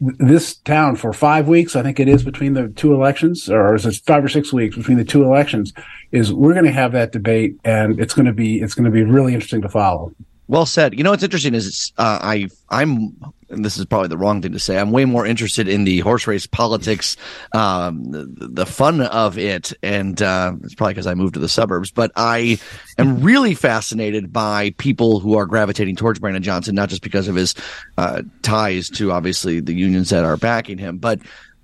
this 0.00 0.56
town 0.56 0.96
for 0.96 1.12
five 1.12 1.48
weeks, 1.48 1.76
I 1.76 1.82
think 1.82 1.98
it 1.98 2.08
is 2.08 2.22
between 2.22 2.54
the 2.54 2.68
two 2.68 2.94
elections, 2.94 3.48
or 3.48 3.74
is 3.74 3.86
it 3.86 4.00
five 4.06 4.24
or 4.24 4.28
six 4.28 4.52
weeks 4.52 4.76
between 4.76 4.98
the 4.98 5.04
two 5.04 5.24
elections? 5.24 5.72
Is 6.12 6.32
we're 6.32 6.52
going 6.52 6.64
to 6.64 6.72
have 6.72 6.92
that 6.92 7.12
debate, 7.12 7.56
and 7.64 7.98
it's 8.00 8.14
going 8.14 8.26
to 8.26 8.32
be 8.32 8.60
it's 8.60 8.74
going 8.74 8.84
to 8.84 8.90
be 8.90 9.02
really 9.02 9.34
interesting 9.34 9.62
to 9.62 9.68
follow. 9.68 10.12
Well 10.46 10.66
said. 10.66 10.96
You 10.96 11.04
know 11.04 11.10
what's 11.10 11.22
interesting 11.22 11.54
is 11.54 11.92
uh, 11.96 12.18
I 12.20 12.48
I'm 12.68 13.16
and 13.54 13.64
this 13.64 13.78
is 13.78 13.84
probably 13.86 14.08
the 14.08 14.18
wrong 14.18 14.42
thing 14.42 14.52
to 14.52 14.58
say. 14.58 14.78
I'm 14.78 14.90
way 14.90 15.04
more 15.04 15.24
interested 15.26 15.68
in 15.68 15.84
the 15.84 16.00
horse 16.00 16.26
race 16.26 16.46
politics, 16.46 17.16
um, 17.52 18.10
the, 18.10 18.48
the, 18.48 18.66
fun 18.66 19.00
of 19.00 19.38
it, 19.38 19.72
and 19.82 20.20
uh, 20.20 20.52
it's 20.62 20.74
probably 20.74 20.94
because 20.94 21.06
I 21.06 21.14
moved 21.14 21.34
to 21.34 21.40
the 21.40 21.48
suburbs. 21.48 21.90
But 21.90 22.10
I 22.16 22.58
am 22.98 23.22
really 23.22 23.54
fascinated 23.54 24.32
by 24.32 24.70
people 24.76 25.20
who 25.20 25.36
are 25.36 25.46
gravitating 25.46 25.96
towards 25.96 26.18
Brandon 26.18 26.42
Johnson, 26.42 26.74
not 26.74 26.88
just 26.88 27.02
because 27.02 27.28
of 27.28 27.36
his 27.36 27.54
uh, 27.96 28.22
ties 28.42 28.88
to 28.90 29.12
obviously 29.12 29.60
the 29.60 29.74
unions 29.74 30.10
that 30.10 30.24
are 30.24 30.36
backing 30.36 30.78
him, 30.78 30.98
but 30.98 31.20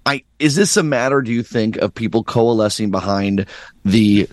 I 0.07 0.25
is 0.39 0.55
this 0.55 0.77
a 0.77 0.83
matter? 0.83 1.21
Do 1.21 1.33
you 1.33 1.43
think 1.43 1.77
of 1.77 1.95
people 1.95 2.25
coalescing 2.25 2.91
behind 2.91 3.47
the 3.85 4.29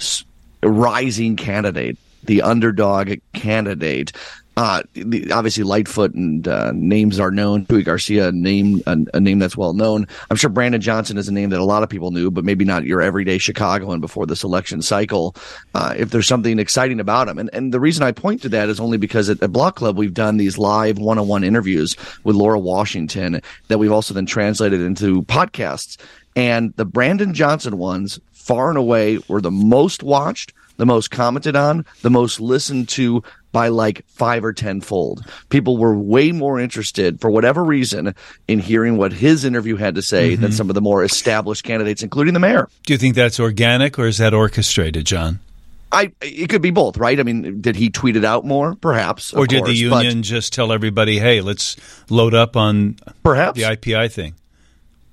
rising 0.64 1.36
candidate? 1.36 1.98
The 2.28 2.44
underdog 2.44 3.14
candidate. 3.34 4.12
Uh, 4.58 4.82
the, 4.94 5.32
obviously 5.32 5.64
Lightfoot 5.64 6.16
and 6.16 6.48
uh, 6.48 6.72
names 6.74 7.20
are 7.20 7.30
known. 7.30 7.68
Chuy 7.68 7.86
Garcia, 7.86 8.32
name 8.32 8.82
a, 8.88 8.98
a, 9.14 9.20
name 9.20 9.38
that's 9.38 9.56
well 9.56 9.74
known. 9.74 10.08
I'm 10.32 10.36
sure 10.36 10.50
Brandon 10.50 10.82
Johnson 10.82 11.20
is 11.20 11.28
a 11.28 11.32
name 11.32 11.52
that 11.52 11.60
a 11.60 11.64
lot 11.64 11.84
of 11.84 11.90
people 11.90 12.10
knew, 12.10 12.32
but 12.32 12.44
maybe 12.44 12.66
not 12.66 12.84
your 12.84 13.00
everyday 13.00 13.38
Chicagoan 13.38 14.02
before 14.02 14.26
this 14.26 14.44
election 14.44 14.82
cycle. 14.82 15.36
Uh, 15.76 15.94
if 15.96 16.10
there's 16.10 16.26
something 16.28 16.58
exciting 16.58 17.00
about 17.00 17.28
him, 17.28 17.38
and 17.38 17.52
and 17.54 17.72
the 17.72 17.80
reason 17.80 18.02
I 18.02 18.12
point 18.12 18.42
to 18.42 18.50
that 18.50 18.68
is 18.68 18.80
only 18.80 18.98
because 18.98 19.30
at, 19.30 19.44
at 19.44 19.52
Block 19.52 19.76
Club 19.76 19.96
we've 19.96 20.14
done 20.14 20.38
these 20.38 20.58
live 20.58 20.98
one-on-one 20.98 21.44
interviews 21.44 21.96
with 22.24 22.36
Laura 22.36 22.58
Washington 22.58 23.42
that 23.68 23.78
we've 23.78 23.92
also 23.92 24.16
then 24.16 24.26
translated 24.26 24.82
into 24.82 25.22
podcasts, 25.24 25.98
and 26.36 26.74
the 26.78 26.86
Brandon 26.86 27.36
Johnson 27.36 27.78
ones 27.78 28.20
far 28.32 28.70
and 28.70 28.78
away 28.78 29.20
were 29.28 29.42
the 29.42 29.52
most 29.52 30.02
watched 30.02 30.52
the 30.78 30.86
most 30.86 31.12
commented 31.12 31.56
on, 31.56 31.86
the 32.02 32.10
most 32.10 32.40
listened 32.40 32.90
to 32.90 33.24
by 33.52 33.68
like 33.70 34.06
five 34.08 34.46
or 34.46 34.54
tenfold. 34.54 35.26
People 35.50 35.78
were 35.78 35.98
way 35.98 36.32
more 36.32 36.60
interested, 36.60 37.20
for 37.20 37.30
whatever 37.30 37.64
reason, 37.64 38.14
in 38.48 38.60
hearing 38.60 38.98
what 38.98 39.12
his 39.12 39.44
interview 39.44 39.76
had 39.76 39.96
to 39.96 40.02
say 40.02 40.34
mm-hmm. 40.34 40.42
than 40.42 40.52
some 40.52 40.70
of 40.70 40.76
the 40.76 40.82
more 40.82 41.04
established 41.04 41.64
candidates, 41.64 42.04
including 42.04 42.34
the 42.34 42.40
mayor. 42.40 42.70
Do 42.86 42.94
you 42.94 43.00
think 43.00 43.16
that's 43.16 43.40
organic 43.40 43.98
or 43.98 44.08
is 44.08 44.20
that 44.20 44.34
orchestrated, 44.34 45.06
John? 45.06 45.40
I 45.92 46.12
it 46.22 46.50
could 46.50 46.62
be 46.62 46.72
both, 46.72 46.98
right? 46.98 47.20
I 47.20 47.24
mean, 47.24 47.62
did 47.62 47.76
he 47.76 47.90
tweet 47.90 48.18
it 48.18 48.26
out 48.26 48.46
more? 48.46 48.76
Perhaps. 48.76 49.34
Or 49.34 49.48
did 49.48 49.60
course, 49.60 49.70
the 49.70 49.76
union 49.76 50.22
just 50.22 50.52
tell 50.52 50.74
everybody, 50.74 51.18
"Hey, 51.18 51.40
let's 51.40 51.78
load 52.10 52.34
up 52.34 52.58
on 52.58 52.98
perhaps 53.24 53.58
the 53.58 53.66
IPI 53.66 54.12
thing"? 54.12 54.34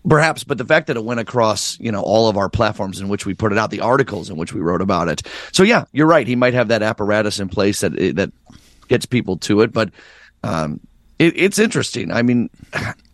Perhaps, 0.07 0.45
but 0.45 0.59
the 0.59 0.67
fact 0.67 0.89
that 0.89 0.99
it 0.99 1.05
went 1.05 1.21
across, 1.21 1.81
you 1.81 1.91
know, 1.91 2.03
all 2.03 2.29
of 2.29 2.37
our 2.37 2.51
platforms 2.51 3.01
in 3.01 3.09
which 3.09 3.25
we 3.25 3.33
put 3.33 3.53
it 3.53 3.59
out, 3.59 3.71
the 3.71 3.81
articles 3.81 4.29
in 4.29 4.37
which 4.37 4.53
we 4.53 4.61
wrote 4.61 4.83
about 4.83 5.09
it. 5.09 5.23
So 5.53 5.63
yeah, 5.63 5.87
you're 5.93 6.07
right. 6.07 6.27
He 6.27 6.37
might 6.37 6.53
have 6.53 6.69
that 6.69 6.83
apparatus 6.83 7.41
in 7.41 7.49
place 7.49 7.81
that 7.81 7.93
that 8.17 8.31
gets 8.89 9.07
people 9.07 9.39
to 9.39 9.63
it, 9.63 9.73
but 9.73 9.91
um, 10.43 10.79
it, 11.19 11.33
it's 11.37 11.59
interesting. 11.59 12.13
I 12.13 12.21
mean, 12.21 12.51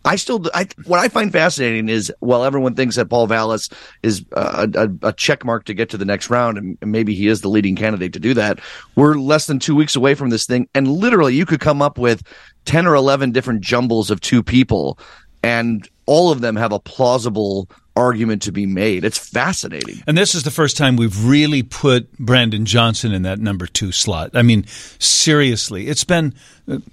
I 0.03 0.17
still, 0.17 0.43
I, 0.53 0.67
what 0.85 0.99
I 0.99 1.07
find 1.07 1.31
fascinating 1.31 1.87
is 1.87 2.11
while 2.19 2.43
everyone 2.43 2.75
thinks 2.75 2.97
that 2.97 3.09
Paul 3.09 3.25
Vallas 3.27 3.69
is 4.03 4.25
a, 4.33 4.67
a, 4.73 5.07
a 5.07 5.13
check 5.13 5.45
mark 5.45 5.63
to 5.65 5.73
get 5.73 5.89
to 5.91 5.97
the 5.97 6.03
next 6.03 6.29
round, 6.29 6.57
and, 6.57 6.77
maybe 6.81 7.15
he 7.15 7.27
is 7.27 7.39
the 7.39 7.49
leading 7.49 7.77
candidate 7.77 8.11
to 8.13 8.19
do 8.19 8.33
that, 8.33 8.59
we're 8.97 9.13
less 9.15 9.47
than 9.47 9.59
two 9.59 9.75
weeks 9.75 9.95
away 9.95 10.13
from 10.13 10.29
this 10.29 10.45
thing, 10.45 10.67
and 10.75 10.89
literally 10.89 11.35
you 11.35 11.45
could 11.45 11.61
come 11.61 11.81
up 11.81 11.97
with 11.97 12.21
ten 12.65 12.85
or 12.85 12.95
eleven 12.95 13.31
different 13.31 13.61
jumbles 13.61 14.11
of 14.11 14.19
two 14.19 14.43
people 14.43 14.99
and 15.41 15.87
all 16.05 16.31
of 16.31 16.41
them 16.41 16.55
have 16.55 16.71
a 16.71 16.79
plausible 16.79 17.69
argument 17.95 18.41
to 18.43 18.51
be 18.51 18.65
made. 18.65 19.03
It's 19.03 19.17
fascinating. 19.17 20.01
And 20.07 20.17
this 20.17 20.33
is 20.33 20.43
the 20.43 20.51
first 20.51 20.77
time 20.77 20.95
we've 20.95 21.25
really 21.25 21.61
put 21.63 22.11
Brandon 22.17 22.65
Johnson 22.65 23.13
in 23.13 23.23
that 23.23 23.39
number 23.39 23.67
two 23.67 23.91
slot. 23.91 24.31
I 24.33 24.41
mean, 24.41 24.65
seriously, 24.99 25.87
it's 25.87 26.03
been. 26.03 26.33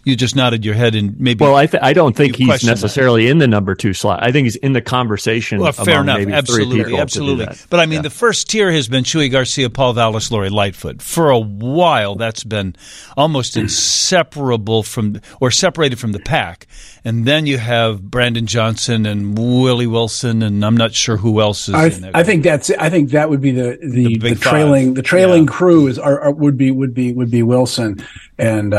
You 0.05 0.17
just 0.17 0.35
nodded 0.35 0.65
your 0.65 0.75
head 0.75 0.95
and 0.95 1.21
maybe. 1.21 1.45
Well, 1.45 1.55
I 1.55 1.67
th- 1.67 1.83
I 1.83 1.93
don't 1.93 2.17
think 2.17 2.37
he's 2.37 2.47
question 2.49 2.69
necessarily 2.69 3.29
in 3.29 3.39
the 3.39 3.47
number 3.47 3.75
two 3.75 3.93
slot. 3.93 4.23
I 4.23 4.33
think 4.33 4.47
he's 4.47 4.57
in 4.57 4.73
the 4.73 4.81
conversation. 4.81 5.61
Well, 5.61 5.73
fair 5.73 6.01
among 6.01 6.05
enough. 6.05 6.19
maybe 6.19 6.31
three 6.31 6.37
Absolutely, 6.39 6.77
people 6.79 6.85
to 6.91 6.97
do 6.97 7.03
absolutely. 7.03 7.45
that. 7.47 7.67
But 7.71 7.81
I 7.81 7.87
mean, 7.87 7.97
Yeah. 7.99 8.03
the 8.03 8.11
first 8.11 8.49
tier 8.51 8.73
has 8.73 8.89
been 8.89 9.05
Chuy 9.05 9.31
Garcia, 9.31 9.71
Paul 9.71 9.93
Vallas, 9.93 10.31
Lori 10.33 10.49
Lightfoot. 10.51 11.03
For 11.03 11.31
a 11.31 11.39
while, 11.39 12.15
that's 12.17 12.45
been 12.45 12.75
almost 13.17 13.57
inseparable 13.57 14.83
from, 14.83 15.21
or 15.41 15.51
separated 15.51 15.99
from 15.99 16.13
the 16.13 16.19
pack. 16.21 16.67
And 17.05 17.25
then 17.25 17.47
you 17.47 17.59
have 17.59 18.03
Brandon 18.03 18.47
Johnson 18.47 19.07
and 19.07 19.39
Willie 19.39 19.87
Wilson, 19.87 20.43
and 20.43 20.65
I'm 20.65 20.77
not 20.77 20.95
sure 20.95 21.17
who 21.17 21.41
else 21.41 21.69
is 21.69 21.75
I, 21.75 21.87
in 21.87 22.01
there. 22.03 22.11
I 22.15 22.25
think 22.25 22.43
that's 22.43 22.71
I 22.71 22.91
think 22.91 23.11
that 23.11 23.31
would 23.31 23.41
be 23.41 23.53
the 23.53 23.79
the, 23.81 24.19
The 24.19 24.31
the, 24.31 24.35
trailing 24.35 24.87
five. 24.89 24.95
the 24.97 25.03
trailing 25.03 25.45
Yeah. 25.45 25.51
crew 25.53 25.87
is 25.87 25.99
are, 25.99 26.21
are, 26.21 26.31
would 26.33 26.57
be 26.59 26.71
would 26.71 26.95
be 26.95 27.13
would 27.13 27.31
be 27.31 27.43
Wilson 27.43 28.05
and 28.39 28.75
uh, 28.75 28.79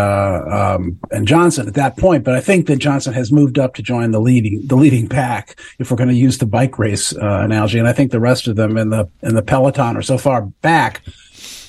um, 0.80 1.00
and 1.12 1.28
Johnson 1.28 1.68
at 1.68 1.74
that 1.76 1.98
point. 1.98 2.24
But 2.24 2.36
I 2.36 2.42
think 2.42 2.68
that 2.68 2.78
Johnson 2.78 3.14
has 3.14 3.32
moved 3.32 3.60
up 3.60 3.76
to 3.76 3.82
join 3.82 4.12
the 4.12 4.20
leading 4.20 4.66
the 4.66 4.76
leading 4.76 5.08
pack 5.08 5.60
if 5.80 5.92
we're 5.92 5.98
going 5.98 6.10
to 6.10 6.16
use 6.16 6.38
the 6.38 6.46
bike 6.46 6.80
race 6.80 7.16
uh, 7.16 7.42
analogy. 7.44 7.80
And 7.80 7.88
I 7.88 7.94
think 7.94 8.12
the 8.12 8.20
rest 8.20 8.48
of 8.48 8.56
them 8.56 8.78
in 8.78 8.90
the 8.90 9.10
in 9.22 9.36
the 9.36 9.42
peloton 9.44 9.98
are 9.98 10.02
so 10.02 10.18
far 10.18 10.44
back. 10.62 11.02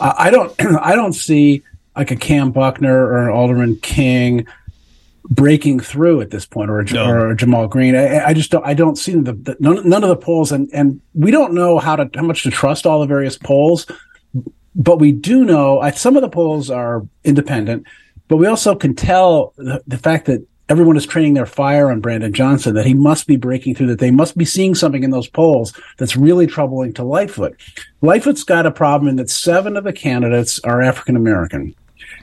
Uh, 0.01 0.15
I 0.17 0.31
don't 0.31 0.55
I 0.81 0.95
don't 0.95 1.13
see 1.13 1.63
like 1.97 2.11
a 2.11 2.17
Cam 2.17 2.53
Buckner 2.53 3.07
or 3.07 3.29
an 3.29 3.35
Alderman 3.35 3.77
King 3.77 4.47
breaking 5.29 5.79
through 5.81 6.21
at 6.21 6.31
this 6.31 6.45
point, 6.45 6.71
or 6.71 6.81
a, 6.81 6.85
No. 6.93 7.09
or 7.09 7.31
a 7.31 7.37
Ja'Mal 7.37 7.71
Green. 7.71 7.95
I, 7.95 8.27
I 8.27 8.35
just 8.35 8.51
don't. 8.51 8.67
I 8.67 8.75
don't 8.75 8.97
see 8.97 9.13
the, 9.15 9.33
the 9.33 9.57
none, 9.61 9.89
none 9.89 10.03
of 10.03 10.09
the 10.09 10.17
polls, 10.17 10.53
and 10.53 10.69
and 10.73 11.01
we 11.15 11.31
don't 11.31 11.55
know 11.55 11.79
how 11.79 11.97
to 11.97 12.11
how 12.15 12.23
much 12.23 12.43
to 12.45 12.51
trust 12.51 12.87
all 12.87 13.01
the 13.01 13.07
various 13.07 13.39
polls. 13.39 13.87
But 14.75 14.99
we 14.99 15.13
do 15.13 15.45
know 15.45 15.81
I, 15.81 15.91
some 15.91 16.17
of 16.17 16.23
the 16.23 16.29
polls 16.29 16.71
are 16.71 17.07
independent, 17.25 17.87
but 18.31 18.37
we 18.37 18.47
also 18.47 18.77
can 18.77 18.95
tell 18.95 19.53
the, 19.57 19.83
the 19.89 19.99
fact 19.99 20.27
that 20.27 20.47
everyone 20.69 20.97
is 20.97 21.05
training 21.05 21.35
their 21.35 21.47
fire 21.47 21.91
on 21.91 22.01
Brandon 22.01 22.33
Johnson 22.33 22.75
that 22.75 22.87
he 22.87 22.95
must 22.95 23.27
be 23.27 23.37
breaking 23.37 23.75
through, 23.75 23.89
that 23.89 23.99
they 23.99 24.13
must 24.13 24.39
be 24.39 24.45
seeing 24.45 24.77
something 24.77 25.03
in 25.03 25.11
those 25.11 25.27
polls 25.27 25.79
that's 25.97 26.17
really 26.17 26.47
troubling 26.47 26.93
to 26.95 27.03
Lightfoot. 27.03 27.61
Lightfoot's 28.03 28.45
got 28.45 28.67
a 28.67 28.71
problem 28.71 29.09
in 29.09 29.17
that 29.17 29.29
seven 29.29 29.77
of 29.77 29.83
the 29.83 29.93
candidates 29.93 30.61
are 30.61 30.81
African 30.81 31.17
American 31.17 31.75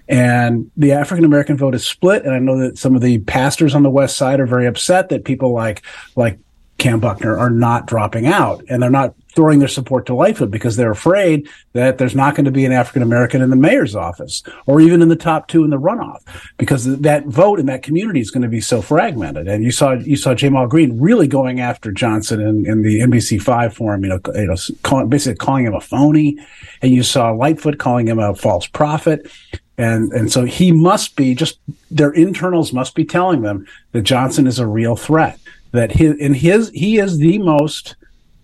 and 0.08 0.72
the 0.78 0.94
African 0.94 1.26
American 1.26 1.58
vote 1.58 1.76
is 1.76 1.86
split. 1.86 2.24
And 2.24 2.34
I 2.34 2.40
know 2.40 2.58
that 2.60 2.78
some 2.78 2.96
of 2.96 3.02
the 3.02 3.18
pastors 3.20 3.76
on 3.76 3.84
the 3.84 3.90
West 3.90 4.16
Side 4.16 4.40
are 4.40 4.48
very 4.48 4.66
upset 4.66 5.10
that 5.10 5.26
people 5.26 5.52
like 5.52 5.84
like 6.16 6.40
Cam 6.78 7.02
Buckner 7.02 7.38
are 7.38 7.50
not 7.50 7.86
dropping 7.86 8.28
out 8.28 8.64
and 8.70 8.82
they're 8.82 8.90
not 8.90 9.14
throwing 9.38 9.60
their 9.60 9.68
support 9.68 10.08
to 10.08 10.16
Lightfoot 10.16 10.50
because 10.50 10.78
they're 10.78 10.90
afraid 10.90 11.48
that 11.74 12.00
there's 12.00 12.16
not 12.16 12.34
going 12.34 12.46
to 12.46 12.52
be 12.52 12.66
an 12.66 12.72
African 12.72 13.04
American 13.04 13.40
in 13.44 13.52
the 13.52 13.56
mayor's 13.56 13.96
office 13.96 14.42
or 14.66 14.82
even 14.82 15.00
in 15.00 15.10
the 15.10 15.16
top 15.16 15.48
two 15.48 15.64
in 15.64 15.70
the 15.70 15.78
runoff 15.78 16.24
because 16.58 16.98
that 17.02 17.24
vote 17.28 17.60
in 17.60 17.68
that 17.68 17.84
community 17.84 18.20
is 18.20 18.32
going 18.32 18.42
to 18.42 18.50
be 18.50 18.60
so 18.60 18.82
fragmented. 18.82 19.48
And 19.48 19.64
you 19.64 19.70
saw 19.70 19.92
you 19.92 20.16
saw 20.16 20.34
Ja'Mal 20.34 20.68
Green 20.68 21.00
really 21.00 21.28
going 21.28 21.60
after 21.60 21.92
Johnson 21.92 22.42
in, 22.42 22.66
in 22.66 22.82
the 22.82 23.02
NBC 23.02 23.40
five 23.40 23.76
forum, 23.76 24.04
you 24.04 24.10
know, 24.10 24.20
you 24.34 24.48
know, 24.48 25.06
basically 25.06 25.38
calling 25.38 25.68
him 25.68 25.76
a 25.76 25.82
phony, 25.82 26.40
and 26.82 26.92
you 26.92 27.04
saw 27.04 27.30
Lightfoot 27.30 27.78
calling 27.78 28.08
him 28.08 28.18
a 28.18 28.34
false 28.34 28.66
prophet. 28.66 29.32
And 29.78 30.12
and 30.14 30.32
so 30.32 30.46
he 30.46 30.72
must 30.72 31.16
be 31.16 31.36
just 31.36 31.60
their 31.92 32.12
internals 32.12 32.74
must 32.74 32.96
be 32.96 33.06
telling 33.06 33.44
them 33.44 33.68
that 33.92 34.02
Johnson 34.02 34.48
is 34.48 34.58
a 34.58 34.66
real 34.66 34.96
threat. 34.96 35.40
That 35.74 35.92
his 35.92 36.18
in 36.18 36.34
his 36.34 36.72
he 36.72 36.98
is 36.98 37.20
the 37.20 37.38
most 37.38 37.97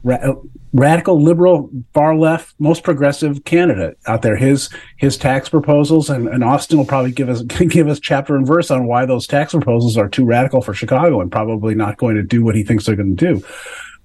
ra- 0.04 0.36
radical 0.74 1.22
liberal 1.22 1.70
far 1.94 2.16
left 2.16 2.56
most 2.60 2.84
progressive 2.84 3.44
candidate 3.46 3.98
out 4.08 4.22
there. 4.22 4.36
His 4.36 4.70
his 4.98 5.18
tax 5.18 5.50
proposals 5.50 6.10
and, 6.10 6.28
and 6.28 6.44
austin 6.44 6.78
will 6.78 6.86
probably 6.86 7.12
give 7.12 7.30
us 7.30 7.42
give 7.70 7.88
us 7.88 8.00
chapter 8.00 8.36
and 8.36 8.46
verse 8.46 8.70
on 8.70 8.86
why 8.86 9.06
those 9.06 9.28
tax 9.28 9.54
proposals 9.54 9.98
are 9.98 10.10
too 10.10 10.26
radical 10.26 10.62
for 10.62 10.74
chicago 10.74 11.22
and 11.22 11.32
probably 11.32 11.76
not 11.76 11.98
going 11.98 12.16
to 12.16 12.24
do 12.24 12.44
what 12.44 12.56
he 12.56 12.64
thinks 12.64 12.86
they're 12.86 12.96
going 12.96 13.16
to 13.16 13.34
do. 13.34 13.46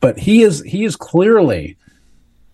But 0.01 0.19
he 0.19 0.43
is 0.43 0.63
he 0.63 0.85
is 0.85 0.97
clearly 0.97 1.77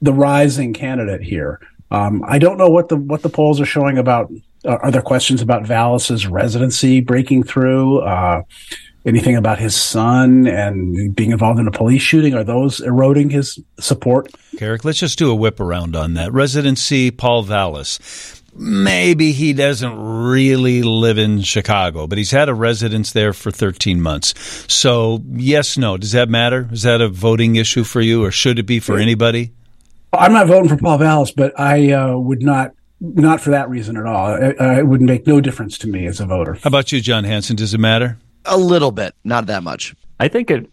the 0.00 0.12
rising 0.12 0.72
candidate 0.72 1.22
here. 1.22 1.60
Um, 1.90 2.24
i 2.26 2.38
don't 2.38 2.58
know 2.58 2.68
what 2.68 2.88
the 2.88 2.96
what 2.96 3.22
the 3.22 3.28
polls 3.28 3.60
are 3.60 3.66
showing 3.66 3.98
about 3.98 4.30
uh, 4.64 4.78
are 4.82 4.90
there 4.90 5.02
questions 5.02 5.42
about 5.42 5.66
vallas's 5.66 6.26
residency 6.26 7.00
breaking 7.00 7.42
through? 7.42 7.98
Uh, 7.98 8.42
anything 9.04 9.36
about 9.36 9.58
his 9.58 9.74
son 9.74 10.46
and 10.46 11.14
being 11.14 11.30
involved 11.30 11.60
in 11.60 11.68
a 11.68 11.72
police 11.72 12.02
shooting 12.02 12.34
are 12.34 12.44
those 12.44 12.80
eroding 12.80 13.30
his 13.30 13.58
support 13.78 14.30
Eric, 14.60 14.84
let's 14.84 14.98
just 14.98 15.18
do 15.18 15.30
a 15.30 15.34
whip 15.34 15.60
around 15.60 15.96
on 15.96 16.14
that. 16.14 16.32
Residency, 16.32 17.10
Paul 17.10 17.42
Vallas. 17.42 18.42
Maybe 18.56 19.32
he 19.32 19.52
doesn't 19.52 19.98
really 19.98 20.82
live 20.82 21.18
in 21.18 21.42
Chicago, 21.42 22.06
but 22.06 22.18
he's 22.18 22.30
had 22.30 22.48
a 22.48 22.54
residence 22.54 23.12
there 23.12 23.32
for 23.32 23.50
13 23.50 24.00
months. 24.00 24.32
So, 24.72 25.22
yes, 25.32 25.76
no. 25.76 25.96
Does 25.96 26.12
that 26.12 26.28
matter? 26.28 26.68
Is 26.70 26.82
that 26.82 27.00
a 27.00 27.08
voting 27.08 27.56
issue 27.56 27.82
for 27.82 28.00
you, 28.00 28.24
or 28.24 28.30
should 28.30 28.60
it 28.60 28.62
be 28.62 28.78
for 28.78 28.96
anybody? 28.96 29.52
I'm 30.12 30.32
not 30.32 30.46
voting 30.46 30.68
for 30.68 30.76
Paul 30.76 30.98
Vallas, 30.98 31.32
but 31.32 31.58
I 31.58 31.90
uh, 31.90 32.16
would 32.16 32.42
not 32.42 32.72
not 33.00 33.40
for 33.40 33.50
that 33.50 33.68
reason 33.68 33.96
at 33.96 34.06
all. 34.06 34.34
It, 34.34 34.58
uh, 34.60 34.78
it 34.78 34.86
would 34.86 35.02
make 35.02 35.26
no 35.26 35.40
difference 35.40 35.76
to 35.78 35.88
me 35.88 36.06
as 36.06 36.20
a 36.20 36.26
voter. 36.26 36.54
How 36.54 36.68
about 36.68 36.92
you, 36.92 37.00
Jon 37.00 37.24
Hansen? 37.24 37.56
Does 37.56 37.74
it 37.74 37.78
matter? 37.78 38.18
A 38.46 38.56
little 38.56 38.90
bit, 38.92 39.14
not 39.24 39.46
that 39.46 39.62
much. 39.62 39.94
I 40.20 40.28
think 40.28 40.50
it 40.50 40.70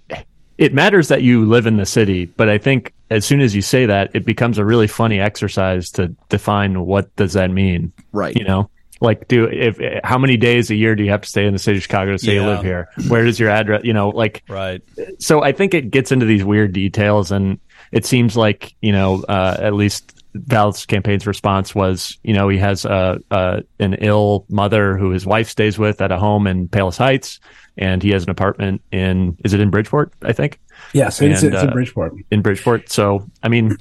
it 0.58 0.74
matters 0.74 1.08
that 1.08 1.24
you 1.24 1.46
live 1.46 1.66
in 1.66 1.78
the 1.78 1.86
city, 1.86 2.26
but 2.26 2.50
I 2.50 2.58
think 2.58 2.94
as 3.10 3.26
soon 3.26 3.42
as 3.42 3.56
you 3.56 3.62
say 3.62 3.86
that, 3.88 4.12
it 4.14 4.26
becomes 4.26 4.58
a 4.58 4.66
really 4.66 4.88
funny 4.88 5.20
exercise 5.20 5.90
to 5.92 6.10
define 6.30 6.86
what 6.86 7.14
does 7.16 7.34
that 7.34 7.50
mean. 7.50 7.92
Right. 8.12 8.36
You 8.36 8.44
know, 8.44 8.70
like 9.00 9.28
do 9.28 9.46
if 9.46 9.80
how 10.04 10.18
many 10.20 10.38
days 10.38 10.70
a 10.70 10.76
year 10.76 10.96
do 10.96 11.04
you 11.04 11.10
have 11.10 11.22
to 11.22 11.30
stay 11.30 11.46
in 11.46 11.54
the 11.54 11.60
city 11.60 11.78
of 11.78 11.84
Chicago 11.84 12.12
to 12.12 12.20
say 12.20 12.36
you 12.36 12.44
live 12.44 12.62
here? 12.62 12.90
Where 13.08 13.26
is 13.26 13.40
your 13.40 13.50
address? 13.50 13.82
You 13.84 13.94
know, 13.94 14.10
like 14.10 14.44
Right. 14.48 14.82
so 15.20 15.42
I 15.42 15.52
think 15.52 15.74
it 15.74 15.90
gets 15.90 16.12
into 16.12 16.26
these 16.26 16.44
weird 16.44 16.74
details, 16.74 17.32
and 17.32 17.60
it 17.92 18.06
seems 18.06 18.38
like 18.38 18.76
you 18.82 18.92
know 18.92 19.24
uh, 19.28 19.58
at 19.60 19.74
least 19.74 20.21
Val's 20.34 20.86
campaign's 20.86 21.28
response 21.28 21.76
was 21.76 22.18
you 22.24 22.34
know 22.34 22.50
he 22.50 22.58
has 22.58 22.86
a, 22.86 23.20
a 23.32 23.64
an 23.80 23.96
ill 23.96 24.46
mother 24.50 24.98
who 24.98 25.10
his 25.12 25.26
wife 25.26 25.50
stays 25.50 25.78
with 25.78 26.02
at 26.02 26.12
a 26.12 26.18
home 26.18 26.48
in 26.48 26.68
Palos 26.68 26.98
Heights, 26.98 27.40
and 27.78 28.02
he 28.02 28.12
has 28.12 28.24
an 28.24 28.30
apartment 28.30 28.82
in 28.92 29.38
is 29.44 29.54
it 29.54 29.60
in 29.60 29.70
Bridgeport? 29.70 30.14
I 30.22 30.34
think 30.34 30.60
Yes, 30.94 31.22
it's, 31.22 31.44
And, 31.44 31.54
it's 31.54 31.64
in 31.64 31.70
uh, 31.70 31.74
Bridgeport. 31.74 32.14
in 32.32 32.42
Bridgeport. 32.42 32.90
So 32.90 33.28
I 33.44 33.50
mean. 33.50 33.78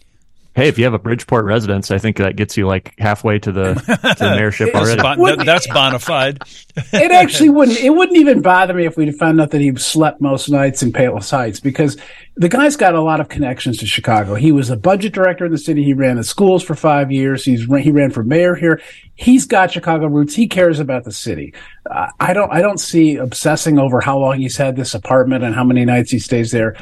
Hey, 0.56 0.66
if 0.66 0.78
you 0.78 0.84
have 0.84 0.94
a 0.94 0.98
Bridgeport 0.98 1.44
residence, 1.44 1.92
I 1.92 1.98
think 1.98 2.16
that 2.16 2.34
gets 2.34 2.56
you 2.56 2.66
like 2.66 2.92
halfway 2.98 3.38
to 3.38 3.52
the, 3.52 3.74
to 3.74 3.80
the 3.84 3.84
mayorship 4.36 4.72
That's, 4.72 4.84
already. 4.84 5.00
bon- 5.00 5.22
that- 5.22 5.46
that's 5.46 5.66
bona 5.68 6.00
fide. 6.00 6.42
it 6.92 7.12
actually 7.12 7.50
wouldn't. 7.50 7.78
It 7.78 7.90
wouldn't 7.90 8.18
even 8.18 8.42
bother 8.42 8.74
me 8.74 8.84
if 8.84 8.96
we 8.96 9.10
found 9.12 9.40
out 9.40 9.52
that 9.52 9.60
he 9.60 9.72
slept 9.76 10.20
most 10.20 10.48
nights 10.48 10.82
in 10.82 10.92
Palos 10.92 11.30
Heights 11.30 11.60
because 11.60 11.96
the 12.36 12.48
guy's 12.48 12.74
got 12.76 12.94
a 12.96 13.00
lot 13.00 13.20
of 13.20 13.28
connections 13.28 13.78
to 13.78 13.86
Chicago. 13.86 14.34
He 14.34 14.50
was 14.50 14.70
a 14.70 14.76
budget 14.76 15.12
director 15.12 15.46
in 15.46 15.52
the 15.52 15.58
city. 15.58 15.84
He 15.84 15.94
ran 15.94 16.16
the 16.16 16.24
schools 16.24 16.64
for 16.64 16.74
five 16.74 17.12
years. 17.12 17.44
He's 17.44 17.64
he 17.66 17.90
ran 17.92 18.10
for 18.10 18.24
mayor 18.24 18.56
here. 18.56 18.80
He's 19.14 19.46
got 19.46 19.70
Chicago 19.70 20.06
roots. 20.08 20.34
He 20.34 20.48
cares 20.48 20.80
about 20.80 21.04
the 21.04 21.12
city. 21.12 21.54
Uh, 21.88 22.08
I 22.18 22.32
don't. 22.32 22.52
I 22.52 22.60
don't 22.60 22.78
see 22.80 23.16
obsessing 23.16 23.78
over 23.78 24.00
how 24.00 24.18
long 24.18 24.38
he's 24.40 24.56
had 24.56 24.74
this 24.74 24.94
apartment 24.94 25.44
and 25.44 25.54
how 25.54 25.62
many 25.64 25.84
nights 25.84 26.10
he 26.10 26.18
stays 26.18 26.50
there. 26.50 26.76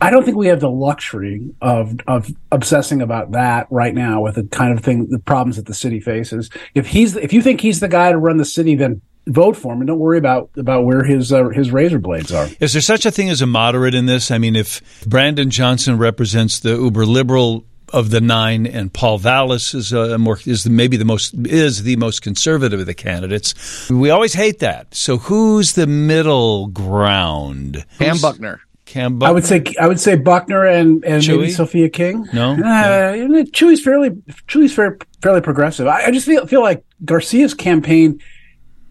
I 0.00 0.10
don't 0.10 0.24
think 0.24 0.36
we 0.36 0.46
have 0.48 0.60
the 0.60 0.70
luxury 0.70 1.50
of 1.60 1.98
of 2.06 2.30
obsessing 2.50 3.02
about 3.02 3.32
that 3.32 3.66
right 3.70 3.94
now 3.94 4.22
with 4.22 4.36
the 4.36 4.44
kind 4.44 4.72
of 4.76 4.82
thing, 4.84 5.06
the 5.08 5.18
problems 5.18 5.56
that 5.56 5.66
the 5.66 5.74
city 5.74 6.00
faces. 6.00 6.48
If 6.74 6.86
he's, 6.86 7.16
if 7.16 7.32
you 7.32 7.42
think 7.42 7.60
he's 7.60 7.80
the 7.80 7.88
guy 7.88 8.10
to 8.12 8.18
run 8.18 8.38
the 8.38 8.44
city, 8.44 8.74
then 8.76 9.02
vote 9.26 9.56
for 9.56 9.72
him 9.74 9.80
and 9.80 9.86
don't 9.88 9.98
worry 9.98 10.16
about 10.18 10.50
about 10.56 10.84
where 10.84 11.04
his 11.04 11.32
uh, 11.32 11.48
his 11.48 11.70
razor 11.70 11.98
blades 11.98 12.32
are. 12.32 12.48
Is 12.60 12.72
there 12.72 12.82
such 12.82 13.04
a 13.04 13.10
thing 13.10 13.28
as 13.28 13.42
a 13.42 13.46
moderate 13.46 13.94
in 13.94 14.06
this? 14.06 14.30
I 14.30 14.38
mean, 14.38 14.56
if 14.56 15.04
Brandon 15.06 15.50
Johnson 15.50 15.98
represents 15.98 16.58
the 16.60 16.70
uber 16.76 17.04
liberal 17.04 17.64
of 17.92 18.10
the 18.10 18.20
nine, 18.20 18.66
and 18.66 18.92
Paul 18.92 19.18
Vallas 19.18 19.74
is 19.74 19.92
a 19.92 20.16
more 20.16 20.38
is 20.46 20.64
the, 20.64 20.70
maybe 20.70 20.96
the 20.96 21.04
most 21.04 21.34
is 21.46 21.82
the 21.82 21.96
most 21.96 22.22
conservative 22.22 22.80
of 22.80 22.86
the 22.86 22.94
candidates, 22.94 23.90
we 23.90 24.08
always 24.10 24.32
hate 24.32 24.60
that. 24.60 24.94
So 24.94 25.18
who's 25.18 25.74
the 25.74 25.86
middle 25.86 26.68
ground? 26.68 27.84
Cam 27.98 28.10
Who's- 28.10 28.22
Buckner. 28.22 28.60
Cam 28.90 29.18
Buckner. 29.18 29.30
I 29.30 29.32
would 29.32 29.46
say 29.46 29.62
I 29.80 29.86
would 29.86 30.00
say 30.00 30.16
Buckner 30.16 30.66
and 30.66 31.04
and 31.04 31.26
maybe 31.26 31.50
Sophia 31.50 31.88
King. 31.88 32.26
No? 32.32 32.54
uh, 32.54 33.12
Chuy's 33.52 33.80
fairly 33.80 34.10
Chuy's 34.48 34.74
fairly 34.74 34.96
fairly 35.22 35.40
progressive. 35.40 35.86
I, 35.86 36.06
I 36.06 36.10
just 36.10 36.26
feel 36.26 36.44
feel 36.46 36.60
like 36.60 36.84
Garcia's 37.04 37.54
campaign 37.54 38.20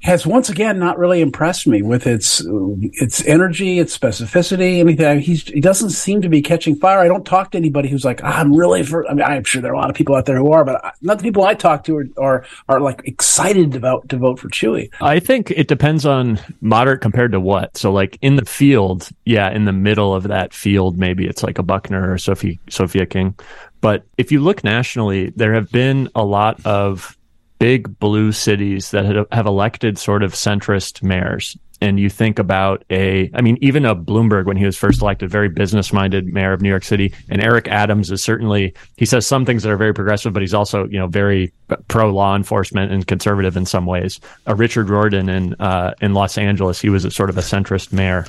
has 0.01 0.25
once 0.25 0.49
again 0.49 0.79
not 0.79 0.97
really 0.97 1.19
impressed 1.19 1.67
me 1.67 1.81
with 1.81 2.07
its 2.07 2.41
its 2.45 3.23
energy, 3.25 3.79
its 3.79 3.97
specificity, 3.97 4.79
anything. 4.79 5.19
He's, 5.19 5.43
he 5.43 5.59
doesn't 5.59 5.89
seem 5.89 6.21
to 6.21 6.29
be 6.29 6.41
catching 6.41 6.75
fire. 6.75 6.99
I 6.99 7.07
don't 7.07 7.25
talk 7.25 7.51
to 7.51 7.57
anybody 7.57 7.89
who's 7.89 8.05
like, 8.05 8.21
ah, 8.23 8.39
I'm 8.39 8.55
really 8.55 8.83
for. 8.83 9.07
I 9.09 9.13
mean, 9.13 9.23
I'm 9.23 9.43
sure 9.43 9.61
there 9.61 9.71
are 9.71 9.75
a 9.75 9.79
lot 9.79 9.89
of 9.89 9.95
people 9.95 10.15
out 10.15 10.25
there 10.25 10.37
who 10.37 10.51
are, 10.51 10.63
but 10.63 10.95
not 11.01 11.17
the 11.17 11.23
people 11.23 11.43
I 11.43 11.53
talk 11.53 11.83
to 11.85 11.97
are 11.97 12.05
are, 12.17 12.45
are 12.69 12.79
like 12.79 13.01
excited 13.05 13.75
about 13.75 14.07
to 14.09 14.17
vote 14.17 14.39
for 14.39 14.47
Chuy. 14.49 14.89
I 15.01 15.19
think 15.19 15.51
it 15.51 15.67
depends 15.67 16.05
on 16.05 16.39
moderate 16.61 17.01
compared 17.01 17.33
to 17.33 17.39
what. 17.39 17.77
So, 17.77 17.91
like 17.91 18.17
in 18.21 18.37
the 18.37 18.45
field, 18.45 19.09
yeah, 19.25 19.51
in 19.51 19.65
the 19.65 19.73
middle 19.73 20.15
of 20.15 20.23
that 20.23 20.53
field, 20.53 20.97
maybe 20.97 21.27
it's 21.27 21.43
like 21.43 21.59
a 21.59 21.63
Buckner 21.63 22.13
or 22.13 22.17
Sophie 22.17 22.59
Sophia 22.69 23.05
King. 23.05 23.35
But 23.81 24.05
if 24.17 24.31
you 24.31 24.41
look 24.41 24.63
nationally, 24.63 25.31
there 25.35 25.53
have 25.53 25.71
been 25.71 26.09
a 26.15 26.23
lot 26.23 26.65
of 26.65 27.17
big 27.59 27.99
blue 27.99 28.31
cities 28.31 28.91
that 28.91 29.27
have 29.31 29.45
elected 29.45 29.97
sort 29.97 30.23
of 30.23 30.33
centrist 30.33 31.03
mayors. 31.03 31.57
And 31.81 31.97
you 31.97 32.09
think 32.09 32.39
about 32.39 32.83
a, 32.89 33.31
I 33.33 33.41
mean, 33.41 33.57
even 33.61 33.85
a 33.85 33.95
Bloomberg 33.95 34.45
when 34.45 34.57
he 34.57 34.65
was 34.65 34.77
first 34.77 35.01
elected, 35.01 35.29
very 35.29 35.47
business 35.47 35.93
minded 35.93 36.33
mayor 36.33 36.51
of 36.51 36.61
New 36.61 36.67
York 36.67 36.83
City. 36.83 37.13
And 37.29 37.41
Eric 37.41 37.69
Adams 37.69 38.11
is 38.11 38.21
certainly, 38.21 38.73
he 38.97 39.05
says 39.05 39.25
some 39.25 39.45
things 39.45 39.63
that 39.63 39.71
are 39.71 39.77
very 39.77 39.93
progressive, 39.93 40.33
but 40.33 40.41
he's 40.41 40.53
also, 40.53 40.87
you 40.87 40.99
know, 40.99 41.07
very 41.07 41.53
pro 41.87 42.11
law 42.11 42.35
enforcement 42.35 42.91
and 42.91 43.07
conservative 43.07 43.55
in 43.55 43.65
some 43.65 43.85
ways. 43.85 44.19
A 44.45 44.55
Richard 44.55 44.89
Riordan 44.89 45.29
in, 45.29 45.53
uh, 45.55 45.93
in 46.01 46.13
Los 46.13 46.37
Angeles, 46.37 46.81
he 46.81 46.89
was 46.89 47.05
a 47.05 47.11
sort 47.11 47.29
of 47.29 47.37
a 47.37 47.41
centrist 47.41 47.93
mayor. 47.93 48.25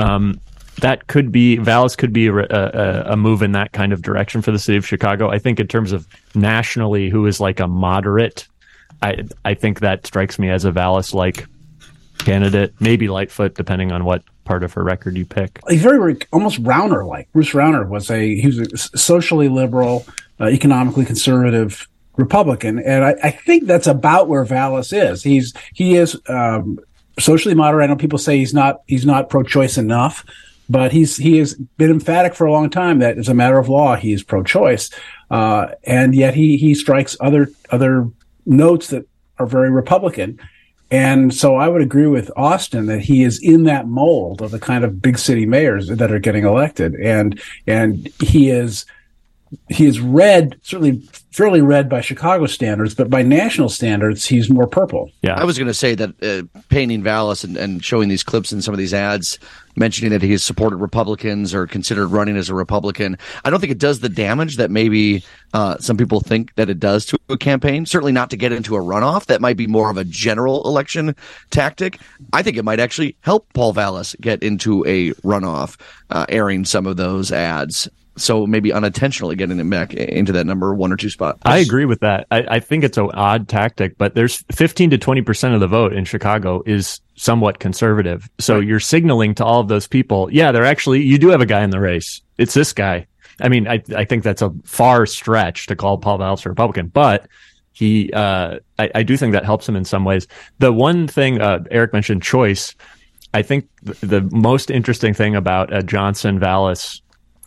Um, 0.00 0.40
that 0.80 1.06
could 1.06 1.30
be 1.30 1.58
Vallas 1.58 1.94
could 1.94 2.12
be 2.12 2.28
a, 2.28 2.34
a, 2.34 3.12
a, 3.12 3.16
move 3.16 3.42
in 3.42 3.52
that 3.52 3.72
kind 3.72 3.92
of 3.92 4.02
direction 4.02 4.40
for 4.40 4.50
the 4.50 4.58
city 4.58 4.78
of 4.78 4.86
Chicago. 4.86 5.28
I 5.28 5.38
think 5.38 5.60
in 5.60 5.68
terms 5.68 5.92
of 5.92 6.06
nationally, 6.34 7.10
who 7.10 7.26
is 7.26 7.38
like 7.38 7.60
a 7.60 7.68
moderate 7.68 8.48
I 9.02 9.24
I 9.44 9.54
think 9.54 9.80
that 9.80 10.06
strikes 10.06 10.38
me 10.38 10.50
as 10.50 10.64
a 10.64 10.72
Vallas 10.72 11.14
like 11.14 11.46
candidate, 12.18 12.74
maybe 12.80 13.08
Lightfoot, 13.08 13.54
depending 13.54 13.92
on 13.92 14.04
what 14.04 14.22
part 14.44 14.62
of 14.62 14.72
her 14.74 14.84
record 14.84 15.16
you 15.16 15.24
pick. 15.24 15.60
A 15.68 15.76
very 15.76 15.98
very 15.98 16.18
almost 16.32 16.62
Rauner 16.62 17.06
like. 17.06 17.30
Bruce 17.32 17.52
Rauner 17.52 17.88
was 17.88 18.10
a 18.10 18.36
he 18.40 18.46
was 18.46 18.58
a 18.58 18.98
socially 18.98 19.48
liberal, 19.48 20.06
uh, 20.40 20.46
economically 20.46 21.04
conservative 21.04 21.88
Republican, 22.16 22.78
and 22.78 23.04
I, 23.04 23.14
I, 23.22 23.30
think 23.30 23.66
that's 23.66 23.86
about 23.86 24.28
where 24.28 24.44
Vallas 24.44 24.92
is. 24.92 25.22
He's 25.22 25.54
he 25.72 25.96
is 25.96 26.20
um, 26.28 26.78
socially 27.18 27.54
moderate. 27.54 27.84
I 27.84 27.92
know 27.92 27.96
people 27.96 28.18
say 28.18 28.38
he's 28.38 28.52
not 28.52 28.82
he's 28.86 29.06
not 29.06 29.30
pro-choice 29.30 29.78
enough, 29.78 30.24
but 30.68 30.92
he's 30.92 31.16
he 31.16 31.38
has 31.38 31.54
been 31.54 31.90
emphatic 31.90 32.34
for 32.34 32.46
a 32.46 32.52
long 32.52 32.68
time 32.68 32.98
that 32.98 33.16
as 33.16 33.28
a 33.28 33.34
matter 33.34 33.58
of 33.58 33.68
law 33.68 33.96
he 33.96 34.12
is 34.12 34.22
pro-choice, 34.22 34.90
uh, 35.30 35.68
and 35.84 36.14
yet 36.14 36.34
he 36.34 36.56
he 36.56 36.74
strikes 36.74 37.16
other 37.20 37.48
other 37.70 38.10
notes 38.46 38.88
that 38.88 39.06
are 39.38 39.46
very 39.46 39.70
Republican. 39.70 40.38
And 40.90 41.32
so 41.32 41.54
I 41.54 41.68
would 41.68 41.82
agree 41.82 42.08
with 42.08 42.32
Austin 42.36 42.86
that 42.86 43.00
he 43.00 43.22
is 43.22 43.40
in 43.40 43.62
that 43.64 43.86
mold 43.86 44.42
of 44.42 44.50
the 44.50 44.58
kind 44.58 44.84
of 44.84 45.00
big 45.00 45.18
city 45.18 45.46
mayors 45.46 45.86
that 45.88 46.10
are 46.10 46.18
getting 46.18 46.44
elected. 46.44 46.94
And, 46.94 47.40
and 47.66 48.08
he 48.20 48.50
is, 48.50 48.86
he 49.68 49.86
is 49.86 50.00
red, 50.00 50.58
certainly 50.62 51.00
fairly 51.30 51.60
red 51.60 51.88
by 51.88 52.00
Chicago 52.00 52.46
standards, 52.46 52.94
but 52.94 53.08
by 53.08 53.22
national 53.22 53.68
standards, 53.68 54.26
he's 54.26 54.50
more 54.50 54.66
purple. 54.66 55.10
Yeah. 55.22 55.34
I 55.34 55.44
was 55.44 55.58
going 55.58 55.68
to 55.68 55.74
say 55.74 55.94
that 55.94 56.10
uh, 56.22 56.60
painting 56.68 57.04
Vallas 57.04 57.44
and, 57.44 57.56
and 57.56 57.84
showing 57.84 58.08
these 58.08 58.24
clips 58.24 58.52
in 58.52 58.60
some 58.60 58.74
of 58.74 58.78
these 58.78 58.92
ads 58.92 59.38
mentioning 59.76 60.10
that 60.10 60.22
he 60.22 60.32
has 60.32 60.42
supported 60.42 60.76
Republicans 60.76 61.54
or 61.54 61.66
considered 61.66 62.08
running 62.08 62.36
as 62.36 62.48
a 62.48 62.54
Republican. 62.54 63.16
I 63.44 63.50
don't 63.50 63.60
think 63.60 63.72
it 63.72 63.78
does 63.78 64.00
the 64.00 64.08
damage 64.08 64.56
that 64.56 64.70
maybe 64.70 65.24
uh, 65.54 65.78
some 65.78 65.96
people 65.96 66.20
think 66.20 66.54
that 66.56 66.68
it 66.68 66.80
does 66.80 67.06
to 67.06 67.18
a 67.28 67.36
campaign. 67.36 67.86
Certainly 67.86 68.12
not 68.12 68.30
to 68.30 68.36
get 68.36 68.52
into 68.52 68.76
a 68.76 68.80
runoff. 68.80 69.26
That 69.26 69.40
might 69.40 69.56
be 69.56 69.66
more 69.66 69.90
of 69.90 69.96
a 69.96 70.04
general 70.04 70.66
election 70.66 71.14
tactic. 71.50 71.98
I 72.32 72.42
think 72.42 72.56
it 72.56 72.64
might 72.64 72.80
actually 72.80 73.16
help 73.20 73.52
Paul 73.52 73.72
Vallas 73.72 74.16
get 74.20 74.42
into 74.42 74.84
a 74.86 75.12
runoff, 75.22 75.80
uh, 76.10 76.26
airing 76.28 76.64
some 76.64 76.86
of 76.86 76.96
those 76.96 77.32
ads 77.32 77.88
so 78.16 78.46
maybe 78.46 78.72
unintentionally 78.72 79.36
getting 79.36 79.58
him 79.58 79.70
back 79.70 79.94
into 79.94 80.32
that 80.32 80.46
number 80.46 80.74
one 80.74 80.92
or 80.92 80.96
two 80.96 81.10
spot. 81.10 81.38
I 81.44 81.58
agree 81.58 81.84
with 81.84 82.00
that. 82.00 82.26
I, 82.30 82.56
I 82.56 82.60
think 82.60 82.84
it's 82.84 82.98
an 82.98 83.10
odd 83.14 83.48
tactic, 83.48 83.96
but 83.98 84.14
there's 84.14 84.44
15 84.52 84.90
to 84.90 84.98
20 84.98 85.22
percent 85.22 85.54
of 85.54 85.60
the 85.60 85.66
vote 85.66 85.92
in 85.92 86.04
Chicago 86.04 86.62
is 86.66 87.00
somewhat 87.20 87.58
conservative. 87.58 88.30
So 88.38 88.56
right. 88.56 88.66
you're 88.66 88.80
signaling 88.80 89.34
to 89.34 89.44
all 89.44 89.60
of 89.60 89.68
those 89.68 89.86
people, 89.86 90.32
yeah, 90.32 90.52
they're 90.52 90.64
actually 90.64 91.02
you 91.02 91.18
do 91.18 91.28
have 91.28 91.42
a 91.42 91.46
guy 91.46 91.62
in 91.62 91.70
the 91.70 91.80
race. 91.80 92.22
It's 92.38 92.54
this 92.54 92.72
guy. 92.72 93.06
I 93.40 93.48
mean, 93.48 93.68
I 93.68 93.82
I 93.94 94.04
think 94.04 94.24
that's 94.24 94.42
a 94.42 94.50
far 94.64 95.04
stretch 95.04 95.66
to 95.66 95.76
call 95.76 95.98
Paul 95.98 96.18
Vallas 96.18 96.46
a 96.46 96.48
Republican, 96.48 96.88
but 96.88 97.28
he 97.72 98.10
uh, 98.12 98.58
I, 98.78 98.90
I, 98.94 99.02
do 99.02 99.16
think 99.16 99.32
that 99.32 99.44
helps 99.44 99.68
him 99.68 99.76
in 99.76 99.84
some 99.84 100.04
ways. 100.04 100.26
The 100.58 100.72
one 100.72 101.06
thing 101.06 101.40
uh, 101.40 101.60
Eric 101.70 101.92
mentioned, 101.92 102.22
choice. 102.22 102.74
I 103.32 103.42
think 103.42 103.68
the 103.82 104.22
most 104.32 104.70
interesting 104.70 105.14
thing 105.14 105.36
about 105.36 105.72
a 105.72 105.82
Johnson 105.82 106.40
Vallas 106.40 107.00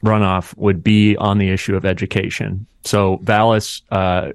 runoff 0.04 0.56
would 0.56 0.84
be 0.84 1.18
on 1.18 1.40
the 1.40 1.50
issue 1.50 1.76
of 1.76 1.84
education. 1.84 2.66
So 2.86 3.18
Vallas 3.18 3.82
uh, 3.92 4.32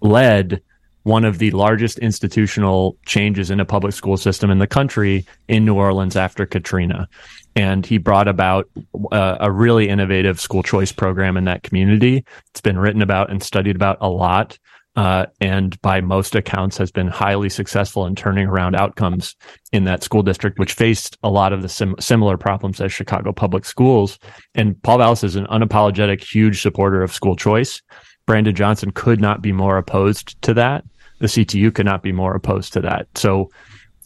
led 0.00 0.62
one 1.02 1.24
of 1.24 1.38
the 1.38 1.50
largest 1.50 1.98
institutional 1.98 2.96
changes 3.06 3.50
in 3.50 3.60
a 3.60 3.64
public 3.64 3.92
school 3.94 4.16
system 4.16 4.50
in 4.50 4.58
the 4.58 4.66
country 4.66 5.26
in 5.48 5.64
New 5.64 5.74
Orleans 5.74 6.16
after 6.16 6.46
Katrina. 6.46 7.08
And 7.54 7.84
he 7.84 7.98
brought 7.98 8.28
about 8.28 8.68
uh, 9.10 9.36
a 9.40 9.50
really 9.50 9.88
innovative 9.88 10.40
school 10.40 10.62
choice 10.62 10.92
program 10.92 11.36
in 11.36 11.44
that 11.44 11.62
community. 11.62 12.24
It's 12.50 12.60
been 12.60 12.78
written 12.78 13.02
about 13.02 13.30
and 13.30 13.42
studied 13.42 13.76
about 13.76 13.98
a 14.00 14.08
lot 14.08 14.58
uh, 14.94 15.26
and 15.40 15.80
by 15.80 16.00
most 16.00 16.34
accounts 16.34 16.76
has 16.76 16.90
been 16.90 17.08
highly 17.08 17.48
successful 17.48 18.04
in 18.04 18.14
turning 18.14 18.46
around 18.46 18.76
outcomes 18.76 19.34
in 19.72 19.84
that 19.84 20.02
school 20.02 20.22
district, 20.22 20.58
which 20.58 20.74
faced 20.74 21.16
a 21.22 21.30
lot 21.30 21.52
of 21.52 21.62
the 21.62 21.68
sim- 21.68 21.94
similar 21.98 22.36
problems 22.36 22.80
as 22.80 22.92
Chicago 22.92 23.32
public 23.32 23.64
schools. 23.64 24.18
And 24.54 24.80
Paul 24.82 24.98
Vallas 24.98 25.24
is 25.24 25.36
an 25.36 25.46
unapologetic, 25.46 26.22
huge 26.22 26.60
supporter 26.60 27.02
of 27.02 27.12
school 27.12 27.36
choice. 27.36 27.80
Brandon 28.26 28.54
Johnson 28.54 28.90
could 28.90 29.20
not 29.20 29.40
be 29.40 29.50
more 29.50 29.78
opposed 29.78 30.40
to 30.42 30.54
that. 30.54 30.84
The 31.22 31.28
CTU 31.28 31.72
could 31.72 31.86
not 31.86 32.02
be 32.02 32.12
more 32.12 32.34
opposed 32.34 32.72
to 32.74 32.80
that. 32.80 33.06
So, 33.16 33.50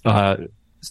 uh, 0.05 0.37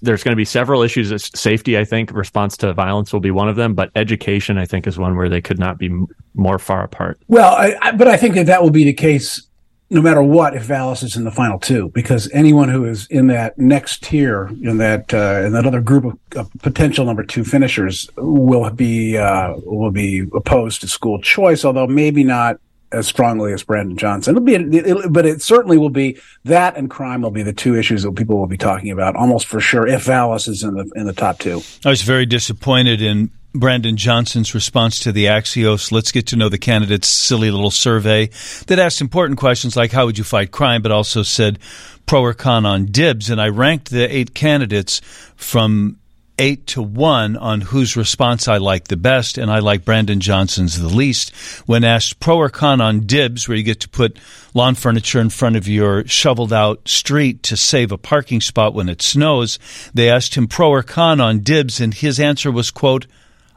there's 0.01 0.23
going 0.23 0.33
to 0.33 0.35
be 0.35 0.43
several 0.43 0.81
issues. 0.81 1.29
Safety, 1.39 1.77
I 1.77 1.85
think, 1.85 2.11
response 2.11 2.57
to 2.57 2.73
violence 2.73 3.13
will 3.13 3.21
be 3.21 3.31
one 3.31 3.47
of 3.47 3.55
them, 3.55 3.73
but 3.73 3.91
education, 3.95 4.57
I 4.57 4.65
think, 4.65 4.88
is 4.88 4.97
one 4.97 5.15
where 5.15 5.29
they 5.29 5.39
could 5.39 5.59
not 5.59 5.77
be 5.77 5.89
more 6.33 6.59
far 6.59 6.83
apart. 6.83 7.17
Well, 7.29 7.55
I, 7.55 7.77
I, 7.81 7.91
but 7.93 8.09
I 8.09 8.17
think 8.17 8.35
that 8.35 8.47
that 8.47 8.61
will 8.61 8.71
be 8.71 8.83
the 8.83 8.93
case 8.93 9.41
no 9.89 10.01
matter 10.01 10.21
what 10.21 10.55
if 10.55 10.63
Vallas 10.63 11.03
is 11.03 11.15
in 11.15 11.25
the 11.25 11.31
final 11.31 11.59
two, 11.59 11.89
because 11.93 12.29
anyone 12.33 12.69
who 12.69 12.85
is 12.85 13.05
in 13.07 13.27
that 13.27 13.57
next 13.57 14.03
tier, 14.03 14.47
in 14.63 14.77
that 14.77 15.13
uh, 15.13 15.43
in 15.45 15.53
that 15.53 15.65
other 15.65 15.81
group 15.81 16.05
of, 16.05 16.19
of, 16.35 16.51
potential 16.61 17.05
number 17.05 17.23
two 17.23 17.43
finishers, 17.43 18.09
will 18.17 18.69
be 18.71 19.17
uh, 19.17 19.53
will 19.63 19.91
be 19.91 20.25
opposed 20.33 20.81
to 20.81 20.88
school 20.88 21.21
choice, 21.21 21.63
although 21.63 21.88
maybe 21.88 22.23
not 22.23 22.59
as 22.91 23.08
strongly 23.08 23.54
as 23.54 23.63
Brandon 23.63 23.98
Johnson. 23.98 24.36
It'll 24.36 24.45
be, 24.45 24.78
it'll, 24.78 25.10
but 25.10 25.26
it 25.26 25.41
certainly 25.41 25.78
will 25.78 25.89
be 25.89 26.17
that 26.43 26.78
and 26.78 26.89
crime 26.89 27.21
will 27.21 27.32
be 27.32 27.43
the 27.43 27.54
two 27.54 27.76
issues 27.76 28.04
that 28.04 28.15
people 28.15 28.38
will 28.38 28.48
be 28.48 28.58
talking 28.58 28.91
about 28.91 29.15
almost 29.15 29.48
for 29.48 29.60
sure 29.60 29.88
if 29.88 30.04
Vallas 30.04 30.48
is 30.48 30.63
in 30.63 30.74
the 30.76 30.89
in 30.95 31.06
the 31.06 31.13
top 31.13 31.39
two. 31.39 31.62
I 31.84 31.89
was 31.89 32.02
very 32.02 32.26
disappointed 32.26 33.02
in 33.02 33.32
Brandon 33.54 33.95
Johnson's 33.95 34.54
response 34.54 35.00
to 35.00 35.12
the 35.12 35.26
Axios 35.26 35.91
Let's 35.91 36.12
Get 36.12 36.28
to 36.28 36.36
Know 36.36 36.50
the 36.50 36.58
Candidates 36.58 37.08
silly 37.08 37.52
little 37.52 37.71
survey 37.71 38.30
that 38.67 38.80
asked 38.80 39.02
important 39.02 39.39
questions 39.39 39.76
like 39.76 39.91
how 39.91 40.06
would 40.06 40.17
you 40.17 40.24
fight 40.24 40.52
crime, 40.52 40.82
but 40.82 40.91
also 40.91 41.24
said 41.24 41.60
pro 42.06 42.21
or 42.21 42.34
con 42.34 42.65
on 42.65 42.88
dibs. 42.88 43.30
And 43.30 43.39
I 43.39 43.48
ranked 43.48 43.89
the 43.91 44.13
eight 44.13 44.34
candidates 44.34 45.02
from 45.36 46.00
eight 46.38 46.67
to 46.67 46.82
one 46.82 47.38
on 47.38 47.62
whose 47.62 47.95
response 47.95 48.48
I 48.48 48.58
like 48.58 48.88
the 48.88 48.98
best, 48.98 49.38
and 49.38 49.50
I 49.50 49.60
like 49.60 49.86
Brandon 49.86 50.19
Johnson's 50.19 50.80
the 50.80 50.88
least. 50.88 51.34
When 51.65 51.84
asked 51.84 52.19
pro 52.19 52.38
or 52.38 52.50
con 52.50 52.82
on 52.82 53.02
dibs, 53.02 53.48
where 53.48 53.58
you 53.58 53.63
get 53.63 53.80
to 53.82 53.89
put 53.89 54.19
lawn 54.54 54.76
furniture 54.76 55.19
in 55.19 55.30
front 55.30 55.56
of 55.56 55.67
your 55.67 56.06
shoveled 56.08 56.54
out 56.54 56.88
street 56.88 57.43
to 57.43 57.58
save 57.58 57.91
a 57.91 57.98
parking 57.98 58.41
spot 58.41 58.74
when 58.74 58.89
it 58.89 59.02
snows, 59.02 59.60
they 59.93 60.10
asked 60.10 60.36
him 60.36 60.48
pro 60.48 60.69
or 60.69 60.84
con 60.84 61.19
on 61.19 61.39
dibs, 61.39 61.80
and 61.80 61.93
his 61.93 62.19
answer 62.19 62.52
was, 62.52 62.71
quote, 62.71 63.08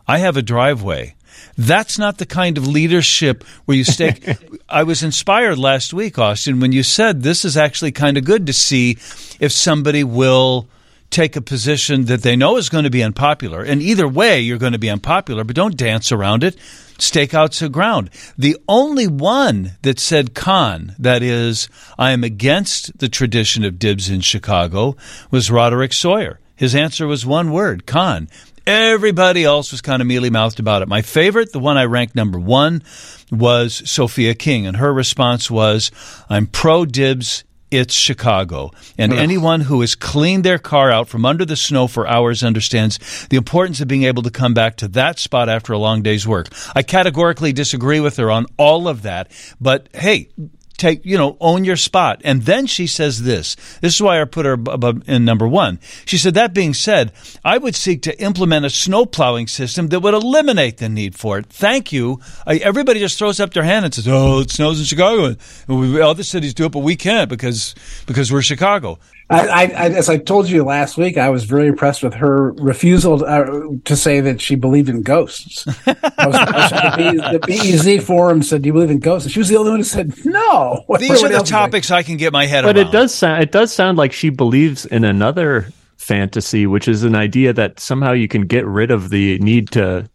I 0.06 0.18
have 0.18 0.36
a 0.36 0.42
driveway. 0.42 1.14
That's 1.56 1.98
not 1.98 2.18
the 2.18 2.26
kind 2.26 2.56
of 2.56 2.66
leadership 2.66 3.44
where 3.64 3.76
you 3.76 3.84
stake. 3.84 4.26
I 4.68 4.84
was 4.84 5.02
inspired 5.02 5.58
last 5.58 5.92
week, 5.92 6.18
Austin, 6.18 6.60
when 6.60 6.72
you 6.72 6.82
said 6.82 7.22
this 7.22 7.44
is 7.44 7.56
actually 7.56 7.92
kind 7.92 8.16
of 8.16 8.24
good 8.24 8.46
to 8.46 8.52
see 8.52 8.92
if 9.40 9.52
somebody 9.52 10.04
will 10.04 10.68
take 11.10 11.36
a 11.36 11.40
position 11.40 12.04
that 12.06 12.22
they 12.22 12.36
know 12.36 12.56
is 12.56 12.68
going 12.68 12.84
to 12.84 12.90
be 12.90 13.02
unpopular. 13.02 13.62
And 13.62 13.82
either 13.82 14.06
way, 14.06 14.40
you're 14.40 14.58
going 14.58 14.72
to 14.72 14.78
be 14.78 14.90
unpopular, 14.90 15.44
but 15.44 15.56
don't 15.56 15.76
dance 15.76 16.12
around 16.12 16.44
it. 16.44 16.56
Stake 16.98 17.32
out 17.32 17.54
some 17.54 17.72
ground. 17.72 18.10
The 18.36 18.56
only 18.68 19.06
one 19.06 19.72
that 19.82 20.00
said 20.00 20.34
con, 20.34 20.94
that 20.98 21.22
is, 21.22 21.68
I 21.98 22.10
am 22.10 22.24
against 22.24 22.98
the 22.98 23.08
tradition 23.08 23.64
of 23.64 23.78
dibs 23.78 24.10
in 24.10 24.20
Chicago, 24.20 24.96
was 25.30 25.50
Roderick 25.50 25.92
Sawyer. 25.92 26.40
His 26.56 26.74
answer 26.74 27.06
was 27.06 27.24
one 27.24 27.52
word, 27.52 27.86
con. 27.86 28.28
Everybody 28.66 29.44
else 29.44 29.72
was 29.72 29.80
kind 29.80 30.02
of 30.02 30.08
mealy 30.08 30.28
mouthed 30.28 30.60
about 30.60 30.82
it. 30.82 30.88
My 30.88 31.00
favorite, 31.00 31.52
the 31.52 31.60
one 31.60 31.78
I 31.78 31.84
ranked 31.84 32.14
number 32.14 32.38
one, 32.38 32.82
was 33.30 33.88
Sophia 33.88 34.34
King, 34.34 34.66
and 34.66 34.76
her 34.76 34.92
response 34.92 35.50
was, 35.50 35.90
I'm 36.28 36.46
pro 36.46 36.84
dibs 36.84 37.44
it's 37.70 37.94
Chicago. 37.94 38.70
And 38.96 39.12
anyone 39.12 39.60
who 39.62 39.80
has 39.80 39.94
cleaned 39.94 40.44
their 40.44 40.58
car 40.58 40.90
out 40.90 41.08
from 41.08 41.24
under 41.24 41.44
the 41.44 41.56
snow 41.56 41.86
for 41.86 42.06
hours 42.06 42.42
understands 42.42 42.98
the 43.28 43.36
importance 43.36 43.80
of 43.80 43.88
being 43.88 44.04
able 44.04 44.22
to 44.22 44.30
come 44.30 44.54
back 44.54 44.76
to 44.76 44.88
that 44.88 45.18
spot 45.18 45.48
after 45.48 45.72
a 45.72 45.78
long 45.78 46.02
day's 46.02 46.26
work. 46.26 46.48
I 46.74 46.82
categorically 46.82 47.52
disagree 47.52 48.00
with 48.00 48.16
her 48.16 48.30
on 48.30 48.46
all 48.56 48.88
of 48.88 49.02
that, 49.02 49.30
but 49.60 49.88
hey, 49.94 50.30
take 50.78 51.04
you 51.04 51.18
know 51.18 51.36
own 51.40 51.64
your 51.64 51.76
spot. 51.76 52.20
And 52.24 52.42
then 52.42 52.66
she 52.66 52.86
says 52.86 53.22
this. 53.22 53.56
This 53.80 53.94
is 53.94 54.02
why 54.02 54.20
i 54.20 54.24
put 54.24 54.46
her 54.46 54.54
above 54.54 55.08
in 55.08 55.24
number 55.24 55.46
one. 55.46 55.78
She 56.06 56.16
said 56.16 56.34
that 56.34 56.54
being 56.54 56.74
said 56.74 57.12
i 57.44 57.58
would 57.58 57.74
seek 57.74 58.02
to 58.02 58.22
implement 58.22 58.64
a 58.64 58.70
snow 58.70 59.04
plowing 59.04 59.46
system 59.46 59.88
that 59.88 60.00
would 60.00 60.14
eliminate 60.14 60.78
the 60.78 60.88
need 60.88 61.14
for 61.14 61.38
it. 61.38 61.46
Thank 61.46 61.92
you. 61.92 62.20
I, 62.46 62.56
everybody 62.56 63.00
just 63.00 63.18
throws 63.18 63.40
up 63.40 63.52
their 63.52 63.64
hand 63.64 63.84
and 63.84 63.92
says 63.92 64.08
oh 64.08 64.40
it 64.40 64.50
snows 64.50 64.78
in 64.78 64.86
chicago. 64.86 65.36
And 65.68 65.80
we, 65.80 66.00
other 66.00 66.22
cities 66.22 66.54
do 66.54 66.66
it 66.66 66.72
but 66.72 66.80
we 66.80 66.96
can't 66.96 67.28
because 67.28 67.74
because 68.06 68.32
we're 68.32 68.42
chicago 68.42 68.98
I, 69.30 69.46
I, 69.46 69.64
as 69.66 70.08
I 70.08 70.16
told 70.16 70.48
you 70.48 70.64
last 70.64 70.96
week, 70.96 71.18
I 71.18 71.28
was 71.28 71.44
very 71.44 71.66
impressed 71.66 72.02
with 72.02 72.14
her 72.14 72.52
refusal 72.52 73.18
to, 73.18 73.24
uh, 73.24 73.60
to 73.84 73.96
say 73.96 74.20
that 74.20 74.40
she 74.40 74.54
believed 74.54 74.88
in 74.88 75.02
ghosts. 75.02 75.66
I 75.86 76.26
was, 76.26 77.32
the, 77.32 77.40
BEZ 77.46 78.02
forum 78.02 78.42
said, 78.42 78.62
"Do 78.62 78.68
you 78.68 78.72
believe 78.72 78.90
in 78.90 79.00
ghosts?" 79.00 79.26
And 79.26 79.32
she 79.32 79.38
was 79.38 79.48
the 79.48 79.56
only 79.56 79.70
one 79.70 79.80
who 79.80 79.84
said, 79.84 80.14
"No." 80.24 80.84
These 80.98 81.22
are 81.22 81.28
the 81.28 81.40
topics 81.40 81.90
like, 81.90 81.98
I 81.98 82.02
can 82.04 82.16
get 82.16 82.32
my 82.32 82.46
head 82.46 82.64
but 82.64 82.76
around. 82.76 82.88
It 82.88 82.92
does 82.92 83.14
sound 83.14 83.42
it 83.42 83.52
does 83.52 83.70
sound 83.70 83.98
like 83.98 84.12
she 84.12 84.30
believes 84.30 84.86
in 84.86 85.04
another 85.04 85.68
fantasy, 85.98 86.66
which 86.66 86.88
is 86.88 87.04
an 87.04 87.14
idea 87.14 87.52
that 87.52 87.80
somehow 87.80 88.12
you 88.12 88.28
can 88.28 88.42
get 88.42 88.64
rid 88.64 88.90
of 88.90 89.10
the 89.10 89.38
need 89.40 89.70
to 89.72 90.08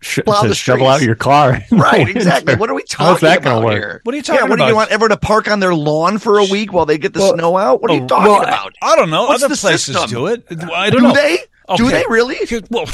sh- 0.00 0.20
to 0.24 0.54
shovel 0.54 0.86
out 0.86 1.02
your 1.02 1.14
car. 1.14 1.62
Right, 1.70 2.08
exactly. 2.08 2.56
What 2.56 2.70
are 2.70 2.74
we 2.74 2.82
talking 2.82 3.06
How's 3.06 3.20
that 3.20 3.38
about 3.38 3.64
work? 3.64 3.74
here? 3.74 4.00
What 4.02 4.12
are 4.14 4.16
you 4.16 4.22
talking 4.22 4.40
about? 4.40 4.46
yeah, 4.46 4.50
what 4.50 4.58
about? 4.58 4.64
do 4.66 4.70
you 4.70 4.76
want 4.76 4.90
everyone 4.90 5.10
to 5.10 5.16
park 5.16 5.48
on 5.48 5.60
their 5.60 5.74
lawn 5.74 6.18
for 6.18 6.38
a 6.38 6.44
week 6.44 6.72
while 6.72 6.86
they 6.86 6.98
get 6.98 7.14
the 7.14 7.20
well, 7.20 7.34
snow 7.34 7.56
out? 7.56 7.80
What 7.80 7.90
are 7.90 7.94
you 7.94 8.02
oh, 8.02 8.06
talking 8.06 8.32
well, 8.32 8.42
about? 8.42 8.74
I, 8.82 8.92
I 8.92 8.96
don't 8.96 9.10
know. 9.10 9.24
What's 9.24 9.42
Other 9.42 9.56
places 9.56 9.94
system? 9.94 10.10
do 10.10 10.26
it. 10.26 10.44
I 10.50 10.90
don't 10.90 11.02
do 11.02 11.08
know. 11.08 11.14
They? 11.14 11.38
Okay. 11.68 11.82
Do 11.82 11.90
they 11.90 12.04
really? 12.08 12.36
Well, 12.70 12.86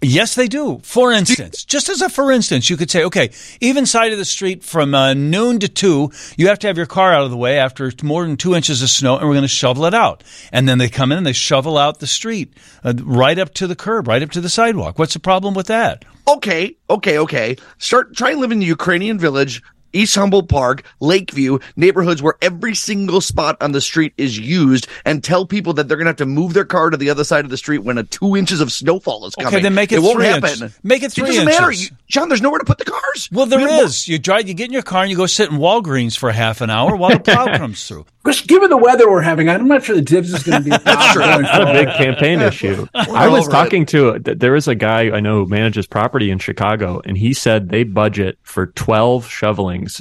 yes, 0.00 0.34
they 0.34 0.48
do. 0.48 0.80
For 0.82 1.12
instance, 1.12 1.64
just 1.64 1.90
as 1.90 2.00
a 2.00 2.08
for 2.08 2.32
instance, 2.32 2.70
you 2.70 2.78
could 2.78 2.90
say, 2.90 3.04
okay, 3.04 3.30
even 3.60 3.84
side 3.84 4.12
of 4.12 4.18
the 4.18 4.24
street 4.24 4.64
from 4.64 4.94
uh, 4.94 5.12
noon 5.12 5.58
to 5.58 5.68
two, 5.68 6.10
you 6.38 6.48
have 6.48 6.58
to 6.60 6.68
have 6.68 6.78
your 6.78 6.86
car 6.86 7.12
out 7.12 7.24
of 7.24 7.30
the 7.30 7.36
way 7.36 7.58
after 7.58 7.92
more 8.02 8.24
than 8.24 8.38
two 8.38 8.54
inches 8.54 8.82
of 8.82 8.88
snow, 8.88 9.18
and 9.18 9.28
we're 9.28 9.34
going 9.34 9.42
to 9.42 9.48
shovel 9.48 9.84
it 9.84 9.92
out. 9.92 10.24
And 10.52 10.66
then 10.66 10.78
they 10.78 10.88
come 10.88 11.12
in 11.12 11.18
and 11.18 11.26
they 11.26 11.34
shovel 11.34 11.76
out 11.76 11.98
the 11.98 12.06
street 12.06 12.54
uh, 12.82 12.94
right 13.02 13.38
up 13.38 13.52
to 13.54 13.66
the 13.66 13.76
curb, 13.76 14.08
right 14.08 14.22
up 14.22 14.30
to 14.30 14.40
the 14.40 14.48
sidewalk. 14.48 14.98
What's 14.98 15.14
the 15.14 15.20
problem 15.20 15.52
with 15.52 15.66
that? 15.66 16.06
Okay, 16.26 16.76
okay, 16.88 17.18
okay. 17.18 17.56
Start 17.76 18.16
try 18.16 18.32
live 18.32 18.52
in 18.52 18.58
the 18.58 18.66
Ukrainian 18.66 19.18
village 19.18 19.62
East 19.92 20.14
Humboldt 20.14 20.48
Park, 20.48 20.82
Lakeview, 21.00 21.58
neighborhoods 21.76 22.22
where 22.22 22.34
every 22.42 22.74
single 22.74 23.20
spot 23.20 23.56
on 23.60 23.72
the 23.72 23.80
street 23.80 24.12
is 24.16 24.38
used, 24.38 24.86
and 25.04 25.22
tell 25.22 25.46
people 25.46 25.72
that 25.74 25.88
they're 25.88 25.96
going 25.96 26.06
to 26.06 26.10
have 26.10 26.16
to 26.16 26.26
move 26.26 26.54
their 26.54 26.64
car 26.64 26.90
to 26.90 26.96
the 26.96 27.10
other 27.10 27.24
side 27.24 27.44
of 27.44 27.50
the 27.50 27.56
street 27.56 27.78
when 27.78 27.98
a 27.98 28.04
two 28.04 28.36
inches 28.36 28.60
of 28.60 28.72
snowfall 28.72 29.26
is 29.26 29.34
coming. 29.34 29.54
Okay, 29.54 29.62
then 29.62 29.74
make 29.74 29.92
it, 29.92 29.96
it 29.96 30.02
won't 30.02 30.22
happen. 30.22 30.72
Make 30.82 31.02
it 31.02 31.12
three 31.12 31.28
inches. 31.28 31.42
it 31.42 31.46
doesn't 31.46 31.48
inches. 31.48 31.60
Matter. 31.60 31.72
You, 31.72 31.88
John, 32.08 32.28
there's 32.28 32.42
nowhere 32.42 32.58
to 32.58 32.64
put 32.64 32.78
the 32.78 32.84
cars. 32.84 33.28
Well, 33.32 33.46
there 33.46 33.84
is. 33.84 34.08
You 34.08 34.18
drive, 34.18 34.48
you 34.48 34.54
get 34.54 34.66
in 34.66 34.72
your 34.72 34.82
car 34.82 35.02
and 35.02 35.10
you 35.10 35.16
go 35.16 35.26
sit 35.26 35.50
in 35.50 35.58
Walgreens 35.58 36.16
for 36.16 36.30
half 36.30 36.60
an 36.60 36.70
hour 36.70 36.96
while 36.96 37.10
the 37.10 37.20
plow 37.20 37.46
comes 37.56 37.86
through. 37.86 38.06
Because 38.24 38.42
given 38.42 38.68
the 38.68 38.76
weather 38.76 39.10
we're 39.10 39.22
having, 39.22 39.48
I'm 39.48 39.68
not 39.68 39.84
sure 39.84 39.94
the 39.96 40.02
Dibs 40.02 40.32
is 40.32 40.42
going 40.44 40.62
to 40.62 40.70
be. 40.70 40.76
That's 40.76 41.12
true. 41.12 41.22
a 41.24 41.72
big 41.72 41.88
campaign 41.96 42.40
issue. 42.40 42.86
I 42.94 43.28
was 43.28 43.48
talking 43.48 43.82
it. 43.82 43.88
to 43.88 44.18
there 44.18 44.54
is 44.54 44.68
a 44.68 44.74
guy 44.74 45.10
I 45.10 45.20
know 45.20 45.44
who 45.44 45.50
manages 45.50 45.86
property 45.86 46.30
in 46.30 46.38
Chicago, 46.38 47.00
and 47.04 47.16
he 47.16 47.32
said 47.32 47.70
they 47.70 47.84
budget 47.84 48.38
for 48.42 48.66
12 48.66 49.28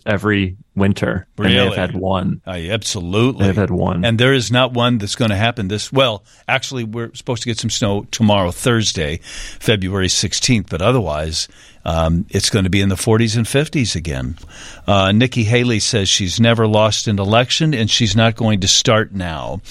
every 0.05 0.57
winter. 0.77 1.27
Really? 1.37 1.57
And 1.57 1.71
they've 1.71 1.77
had 1.77 1.95
one. 1.95 2.41
Uh, 2.45 2.51
absolutely. 2.51 3.47
They've 3.47 3.55
had 3.55 3.71
one. 3.71 4.05
And 4.05 4.19
there 4.19 4.33
is 4.33 4.51
not 4.51 4.73
one 4.73 4.99
that's 4.99 5.15
going 5.15 5.31
to 5.31 5.37
happen 5.37 5.67
this 5.67 5.91
well, 5.91 6.23
actually 6.47 6.83
we're 6.83 7.13
supposed 7.15 7.43
to 7.43 7.49
get 7.49 7.59
some 7.59 7.69
snow 7.69 8.03
tomorrow, 8.11 8.51
Thursday, 8.51 9.17
February 9.17 10.07
16th, 10.07 10.69
but 10.69 10.81
otherwise 10.81 11.47
um, 11.87 12.25
it's 12.29 12.49
going 12.49 12.65
to 12.65 12.69
be 12.69 12.81
in 12.81 12.89
the 12.89 12.95
40s 12.95 13.37
and 13.37 13.45
50s 13.45 13.95
again. 13.95 14.37
Uh, 14.85 15.13
Nikki 15.13 15.45
Haley 15.45 15.79
says 15.79 16.09
she's 16.09 16.37
never 16.37 16.67
lost 16.67 17.07
an 17.07 17.17
election 17.17 17.73
and 17.73 17.89
she's 17.89 18.13
not 18.13 18.35
going 18.35 18.59
to 18.59 18.67
start 18.67 19.13
now. 19.13 19.61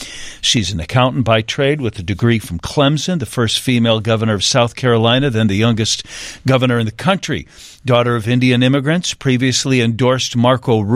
She's 0.41 0.73
an 0.73 0.81
accountant 0.81 1.27
by 1.27 1.43
trade 1.43 1.83
with 1.83 1.99
a 1.99 2.03
degree 2.03 2.39
from 2.39 2.59
Clemson, 2.59 3.19
the 3.19 3.27
first 3.27 3.61
female 3.61 4.01
governor 4.01 4.33
of 4.33 4.43
South 4.43 4.75
Carolina, 4.75 5.29
then 5.29 5.49
the 5.49 5.57
youngest 5.57 6.07
governor 6.47 6.79
in 6.79 6.87
the 6.87 6.93
country. 6.93 7.47
Daughter 7.85 8.17
of 8.17 8.27
Indian 8.27 8.63
immigrants, 8.63 9.13
previously 9.13 9.83
endorsed 9.83 10.35
Marco 10.37 10.81
Rubio, 10.81 10.96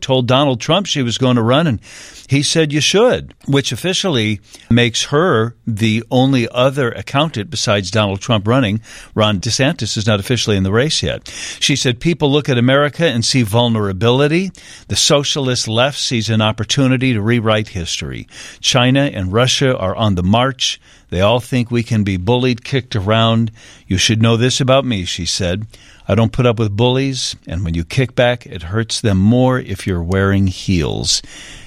told 0.00 0.26
Donald 0.26 0.60
Trump 0.60 0.86
she 0.86 1.02
was 1.02 1.18
going 1.18 1.36
to 1.36 1.42
run, 1.42 1.66
and 1.66 1.80
he 2.28 2.42
said 2.42 2.72
you 2.72 2.80
should, 2.80 3.34
which 3.46 3.72
officially 3.72 4.40
makes 4.70 5.06
her 5.06 5.56
the 5.66 6.04
only 6.10 6.48
other 6.48 6.90
accountant 6.90 7.50
besides 7.50 7.90
Donald 7.90 8.20
Trump 8.20 8.46
running. 8.46 8.80
Ron 9.14 9.40
DeSantis 9.40 9.96
is 9.96 10.06
not 10.06 10.20
officially 10.20 10.56
in 10.56 10.62
the 10.62 10.72
race 10.72 11.02
yet. 11.02 11.28
She 11.58 11.74
said 11.74 11.98
people 11.98 12.30
look 12.30 12.48
at 12.48 12.58
America 12.58 13.06
and 13.06 13.24
see 13.24 13.42
vulnerability. 13.42 14.52
The 14.88 14.96
socialist 14.96 15.66
left 15.66 15.98
sees 15.98 16.30
an 16.30 16.40
opportunity 16.40 17.12
to 17.12 17.20
rewrite 17.20 17.68
history. 17.68 18.28
China 18.60 19.10
and 19.12 19.32
Russia 19.32 19.76
are 19.76 19.96
on 19.96 20.14
the 20.14 20.22
march. 20.22 20.80
They 21.10 21.20
all 21.20 21.40
think 21.40 21.70
we 21.70 21.82
can 21.82 22.04
be 22.04 22.16
bullied, 22.16 22.64
kicked 22.64 22.96
around. 22.96 23.50
You 23.86 23.98
should 23.98 24.22
know 24.22 24.36
this 24.36 24.60
about 24.60 24.84
me, 24.84 25.04
she 25.04 25.26
said. 25.26 25.66
I 26.08 26.14
don't 26.14 26.32
put 26.32 26.46
up 26.46 26.58
with 26.58 26.76
bullies, 26.76 27.36
and 27.46 27.64
when 27.64 27.74
you 27.74 27.84
kick 27.84 28.14
back, 28.14 28.46
it 28.46 28.62
hurts 28.64 29.00
them 29.00 29.18
more 29.18 29.58
if 29.58 29.86
you're 29.86 30.02
wearing 30.02 30.46
heels. 30.46 31.20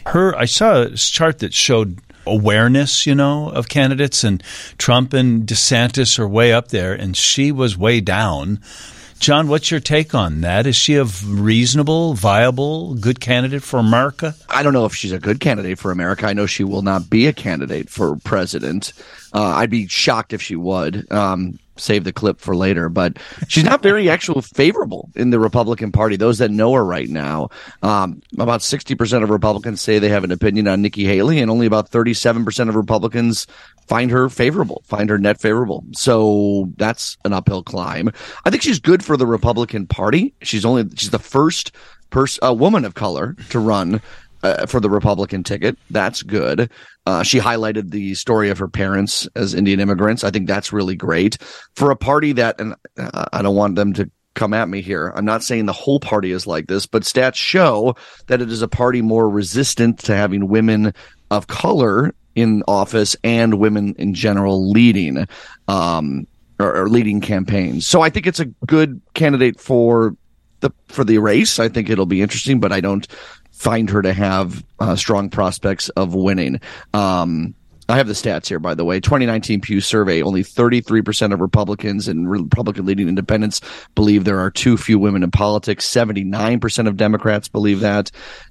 Her, 0.07 0.35
I 0.35 0.45
saw 0.45 0.81
a 0.81 0.95
chart 0.95 1.39
that 1.39 1.53
showed 1.53 1.99
awareness, 2.25 3.05
you 3.05 3.15
know, 3.15 3.49
of 3.49 3.69
candidates, 3.69 4.23
and 4.23 4.41
Trump 4.77 5.13
and 5.13 5.45
DeSantis 5.45 6.19
are 6.19 6.27
way 6.27 6.53
up 6.53 6.69
there, 6.69 6.93
and 6.93 7.15
she 7.15 7.51
was 7.51 7.77
way 7.77 8.01
down. 8.01 8.59
John, 9.19 9.47
what's 9.47 9.71
your 9.71 9.79
take 9.79 10.13
on 10.13 10.41
that? 10.41 10.67
Is 10.67 10.75
she 10.75 10.95
a 10.95 11.05
reasonable, 11.05 12.13
viable, 12.13 12.95
good 12.95 13.21
candidate 13.21 13.63
for 13.63 13.79
America? 13.79 14.35
I 14.49 14.63
don't 14.63 14.73
know 14.73 14.83
if 14.83 14.93
she's 14.93 15.13
a 15.13 15.19
good 15.19 15.39
candidate 15.39 15.79
for 15.79 15.91
America. 15.91 16.27
I 16.27 16.33
know 16.33 16.45
she 16.45 16.65
will 16.65 16.81
not 16.81 17.09
be 17.09 17.27
a 17.27 17.33
candidate 17.33 17.89
for 17.89 18.17
president. 18.17 18.91
Uh, 19.33 19.43
I'd 19.43 19.69
be 19.69 19.87
shocked 19.87 20.33
if 20.33 20.41
she 20.41 20.55
would. 20.55 21.11
Um, 21.11 21.59
save 21.77 22.03
the 22.03 22.13
clip 22.13 22.39
for 22.39 22.55
later, 22.55 22.89
but 22.89 23.17
she's 23.47 23.63
not 23.63 23.81
very 23.81 24.09
actual 24.09 24.41
favorable 24.41 25.09
in 25.15 25.31
the 25.31 25.39
Republican 25.39 25.91
Party. 25.91 26.15
Those 26.15 26.37
that 26.37 26.51
know 26.51 26.73
her 26.73 26.85
right 26.85 27.09
now, 27.09 27.49
um, 27.81 28.21
about 28.37 28.61
60% 28.61 29.23
of 29.23 29.29
Republicans 29.29 29.81
say 29.81 29.99
they 29.99 30.09
have 30.09 30.23
an 30.23 30.31
opinion 30.31 30.67
on 30.67 30.81
Nikki 30.81 31.05
Haley, 31.05 31.39
and 31.39 31.49
only 31.49 31.65
about 31.65 31.89
37% 31.89 32.69
of 32.69 32.75
Republicans 32.75 33.47
find 33.87 34.11
her 34.11 34.29
favorable, 34.29 34.83
find 34.85 35.09
her 35.09 35.17
net 35.17 35.39
favorable. 35.39 35.83
So 35.93 36.71
that's 36.77 37.17
an 37.25 37.33
uphill 37.33 37.63
climb. 37.63 38.11
I 38.45 38.49
think 38.49 38.61
she's 38.61 38.79
good 38.79 39.03
for 39.03 39.17
the 39.17 39.27
Republican 39.27 39.87
Party. 39.87 40.33
She's 40.41 40.65
only, 40.65 40.87
she's 40.95 41.09
the 41.09 41.19
first 41.19 41.71
person, 42.09 42.39
a 42.43 42.53
woman 42.53 42.85
of 42.85 42.93
color 42.93 43.35
to 43.49 43.59
run 43.59 44.01
uh, 44.43 44.65
for 44.65 44.79
the 44.79 44.89
Republican 44.89 45.43
ticket. 45.43 45.77
That's 45.89 46.21
good. 46.21 46.69
Uh, 47.05 47.23
she 47.23 47.39
highlighted 47.39 47.91
the 47.91 48.13
story 48.13 48.49
of 48.49 48.59
her 48.59 48.67
parents 48.67 49.27
as 49.35 49.53
Indian 49.53 49.79
immigrants. 49.79 50.23
I 50.23 50.31
think 50.31 50.47
that's 50.47 50.73
really 50.73 50.95
great 50.95 51.37
for 51.75 51.91
a 51.91 51.95
party 51.95 52.33
that, 52.33 52.59
and 52.59 52.75
uh, 52.97 53.25
I 53.33 53.41
don't 53.41 53.55
want 53.55 53.75
them 53.75 53.93
to 53.93 54.09
come 54.35 54.53
at 54.53 54.69
me 54.69 54.81
here. 54.81 55.13
I'm 55.15 55.25
not 55.25 55.43
saying 55.43 55.65
the 55.65 55.73
whole 55.73 55.99
party 55.99 56.31
is 56.31 56.47
like 56.47 56.67
this, 56.67 56.85
but 56.85 57.03
stats 57.03 57.35
show 57.35 57.95
that 58.27 58.41
it 58.41 58.51
is 58.51 58.61
a 58.61 58.67
party 58.67 59.01
more 59.01 59.29
resistant 59.29 59.99
to 59.99 60.15
having 60.15 60.47
women 60.47 60.93
of 61.31 61.47
color 61.47 62.13
in 62.35 62.63
office 62.67 63.15
and 63.23 63.59
women 63.59 63.95
in 63.97 64.13
general 64.13 64.71
leading, 64.71 65.27
um, 65.67 66.27
or, 66.59 66.81
or 66.81 66.89
leading 66.89 67.21
campaigns. 67.21 67.85
So 67.85 68.01
I 68.01 68.09
think 68.09 68.25
it's 68.25 68.39
a 68.39 68.45
good 68.65 69.01
candidate 69.13 69.59
for 69.59 70.15
the 70.61 70.71
for 70.87 71.03
the 71.03 71.19
race. 71.19 71.59
I 71.59 71.69
think 71.69 71.89
it'll 71.89 72.07
be 72.07 72.21
interesting, 72.21 72.59
but 72.59 72.71
I 72.71 72.81
don't 72.81 73.07
find 73.53 73.89
her 73.89 74.01
to 74.01 74.13
have 74.13 74.63
uh, 74.79 74.95
strong 74.95 75.29
prospects 75.29 75.89
of 75.89 76.13
winning. 76.13 76.59
Um, 76.93 77.55
I 77.89 77.97
have 77.97 78.07
the 78.07 78.13
stats 78.13 78.47
here, 78.47 78.59
by 78.59 78.75
the 78.75 78.85
way. 78.85 78.99
2019 78.99 79.61
Pew 79.61 79.81
survey: 79.81 80.21
only 80.21 80.43
33% 80.43 81.33
of 81.33 81.41
Republicans 81.41 82.07
and 82.07 82.29
Republican 82.29 82.85
leading 82.85 83.09
independents 83.09 83.61
believe 83.93 84.23
there 84.23 84.39
are 84.39 84.51
too 84.51 84.77
few 84.77 84.97
women 84.97 85.23
in 85.23 85.31
politics. 85.31 85.87
79% 85.87 86.87
of 86.87 86.97
Democrats 86.97 87.47
believe 87.49 87.81
that, 87.81 88.09